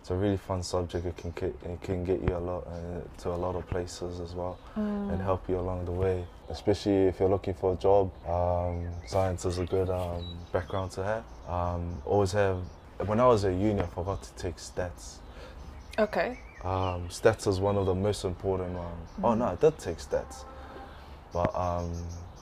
it's 0.00 0.10
a 0.10 0.14
really 0.14 0.36
fun 0.36 0.62
subject. 0.62 1.06
It 1.06 1.16
can 1.16 1.30
get, 1.30 1.54
it 1.64 1.80
can 1.82 2.04
get 2.04 2.20
you 2.20 2.36
a 2.36 2.38
lot 2.38 2.66
uh, 2.66 3.00
to 3.22 3.30
a 3.30 3.38
lot 3.44 3.56
of 3.56 3.66
places 3.68 4.20
as 4.20 4.34
well, 4.34 4.58
and 4.76 5.20
help 5.20 5.48
you 5.48 5.58
along 5.58 5.86
the 5.86 5.92
way. 5.92 6.24
Especially 6.50 7.06
if 7.08 7.18
you're 7.18 7.30
looking 7.30 7.54
for 7.54 7.72
a 7.72 7.76
job, 7.76 8.10
um, 8.28 8.86
science 9.06 9.46
is 9.46 9.58
a 9.58 9.64
good 9.64 9.88
um, 9.88 10.22
background 10.52 10.90
to 10.92 11.02
have. 11.02 11.24
Um, 11.48 12.00
always 12.04 12.32
have. 12.32 12.58
When 13.06 13.18
I 13.18 13.26
was 13.26 13.44
at 13.44 13.54
uni, 13.54 13.80
I 13.80 13.86
forgot 13.86 14.22
to 14.22 14.34
take 14.34 14.56
stats. 14.56 15.16
Okay. 15.98 16.38
Um, 16.62 17.08
stats 17.08 17.48
is 17.48 17.58
one 17.58 17.76
of 17.76 17.86
the 17.86 17.94
most 17.94 18.24
important 18.24 18.74
ones. 18.74 19.08
Oh 19.24 19.34
no, 19.34 19.46
I 19.46 19.54
did 19.56 19.76
take 19.78 19.96
stats, 19.98 20.44
but 21.32 21.52
um, 21.56 21.90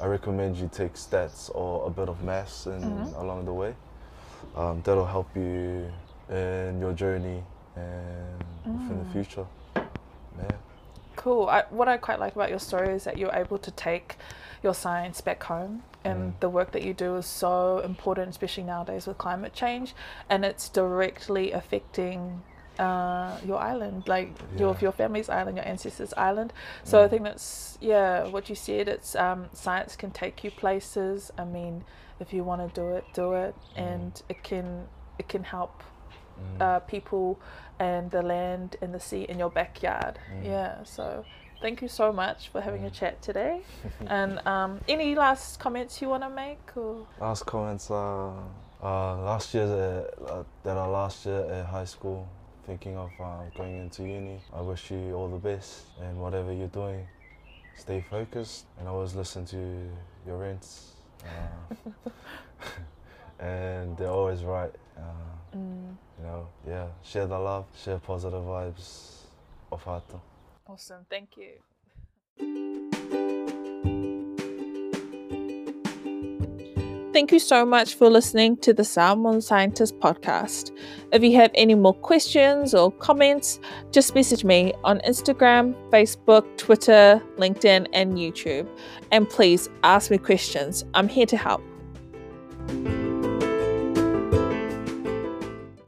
I 0.00 0.06
recommend 0.06 0.56
you 0.56 0.68
take 0.72 0.94
stats 0.94 1.50
or 1.54 1.86
a 1.86 1.90
bit 1.90 2.08
of 2.08 2.22
maths 2.22 2.66
in, 2.66 2.82
Mhm. 2.82 3.18
along 3.20 3.44
the 3.46 3.52
way. 3.54 3.74
Um, 4.56 4.82
that'll 4.82 5.06
help 5.06 5.28
you 5.36 5.90
in 6.28 6.80
your 6.80 6.92
journey 6.92 7.42
and 7.76 8.44
in 8.66 8.98
the 8.98 9.04
Mm. 9.04 9.12
future. 9.12 9.46
Yeah. 9.76 10.50
Cool. 11.16 11.48
I, 11.48 11.64
what 11.70 11.88
I 11.88 11.96
quite 11.98 12.18
like 12.18 12.34
about 12.34 12.50
your 12.50 12.58
story 12.58 12.94
is 12.94 13.04
that 13.04 13.18
you're 13.18 13.34
able 13.34 13.58
to 13.58 13.70
take 13.70 14.16
your 14.62 14.74
science 14.74 15.20
back 15.20 15.42
home, 15.44 15.82
and 16.04 16.32
Mm. 16.34 16.40
the 16.40 16.48
work 16.48 16.70
that 16.72 16.82
you 16.82 16.94
do 16.94 17.16
is 17.16 17.26
so 17.26 17.78
important, 17.80 18.30
especially 18.30 18.62
nowadays 18.64 19.06
with 19.06 19.18
climate 19.18 19.52
change, 19.52 19.94
and 20.28 20.44
it's 20.44 20.68
directly 20.68 21.52
affecting 21.52 22.42
uh, 22.78 23.36
your 23.44 23.58
island, 23.58 24.08
like 24.08 24.32
your 24.56 24.72
Yeah. 24.72 24.80
your 24.80 24.92
family's 24.92 25.28
island, 25.28 25.56
your 25.58 25.66
ancestors' 25.66 26.14
island. 26.16 26.52
So 26.84 27.02
I 27.02 27.06
Mm. 27.06 27.10
think 27.10 27.22
that's 27.24 27.76
yeah, 27.80 28.24
what 28.24 28.48
you 28.48 28.54
said. 28.54 28.88
It's 28.88 29.14
um, 29.16 29.50
science 29.52 29.96
can 29.96 30.10
take 30.12 30.42
you 30.44 30.50
places. 30.50 31.30
I 31.36 31.44
mean, 31.44 31.84
if 32.20 32.32
you 32.32 32.44
want 32.44 32.60
to 32.74 32.80
do 32.80 32.90
it, 32.90 33.04
do 33.14 33.32
it, 33.34 33.54
Mm. 33.76 33.78
and 33.92 34.22
it 34.28 34.42
can 34.42 34.88
it 35.18 35.28
can 35.28 35.44
help 35.44 35.82
Mm. 36.38 36.60
uh, 36.62 36.80
people 36.80 37.38
and 37.78 38.10
the 38.10 38.22
land 38.22 38.76
and 38.80 38.94
the 38.94 39.00
sea 39.00 39.22
in 39.28 39.38
your 39.38 39.50
backyard. 39.50 40.18
Mm. 40.32 40.44
Yeah. 40.44 40.82
So 40.84 41.24
thank 41.60 41.82
you 41.82 41.88
so 41.88 42.12
much 42.12 42.48
for 42.48 42.60
having 42.62 42.84
a 42.86 42.90
Mm. 42.90 42.94
chat 43.00 43.20
today. 43.22 43.60
and 44.06 44.40
um, 44.46 44.80
any 44.88 45.14
last 45.14 45.60
comments 45.60 46.00
you 46.00 46.08
want 46.08 46.22
to 46.22 46.30
make? 46.30 46.76
Or 46.76 47.06
Last 47.20 47.44
comments. 47.44 47.90
Uh, 47.90 48.32
uh, 48.82 49.16
last 49.22 49.52
year, 49.54 49.66
uh, 50.26 50.42
that 50.62 50.76
are 50.78 50.88
last 50.88 51.26
year 51.26 51.42
at 51.52 51.66
high 51.66 51.84
school, 51.84 52.26
thinking 52.64 52.96
of 52.96 53.10
uh, 53.20 53.42
going 53.54 53.76
into 53.76 54.04
uni. 54.04 54.40
I 54.54 54.62
wish 54.62 54.90
you 54.90 55.12
all 55.14 55.28
the 55.28 55.36
best 55.50 55.84
and 56.00 56.18
whatever 56.22 56.50
you're 56.54 56.68
doing, 56.82 57.06
stay 57.76 58.00
focused 58.00 58.64
and 58.78 58.88
always 58.88 59.14
listen 59.14 59.44
to 59.46 59.58
your 60.26 60.38
rents. 60.38 60.94
And 63.40 63.96
they're 63.96 64.10
always 64.10 64.44
right. 64.44 64.70
Uh, 64.98 65.56
mm, 65.56 65.96
you 66.18 66.24
know, 66.24 66.46
yeah. 66.68 66.88
Share 67.02 67.26
the 67.26 67.38
love, 67.38 67.64
share 67.74 67.98
positive 67.98 68.42
vibes 68.42 69.22
of 69.72 69.82
Hato. 69.82 70.20
awesome. 70.66 71.06
Thank 71.08 71.38
you. 71.38 71.52
Thank 77.12 77.32
you 77.32 77.40
so 77.40 77.66
much 77.66 77.96
for 77.96 78.08
listening 78.08 78.56
to 78.58 78.72
the 78.72 78.84
Salmon 78.84 79.40
Scientist 79.40 79.98
podcast. 79.98 80.70
If 81.12 81.24
you 81.24 81.34
have 81.34 81.50
any 81.56 81.74
more 81.74 81.92
questions 81.92 82.72
or 82.72 82.92
comments, 82.92 83.58
just 83.90 84.14
message 84.14 84.44
me 84.44 84.72
on 84.84 85.00
Instagram, 85.00 85.74
Facebook, 85.90 86.44
Twitter, 86.56 87.20
LinkedIn, 87.36 87.88
and 87.92 88.14
YouTube. 88.14 88.68
And 89.10 89.28
please 89.28 89.68
ask 89.82 90.12
me 90.12 90.18
questions. 90.18 90.84
I'm 90.94 91.08
here 91.08 91.26
to 91.26 91.36
help. 91.36 91.64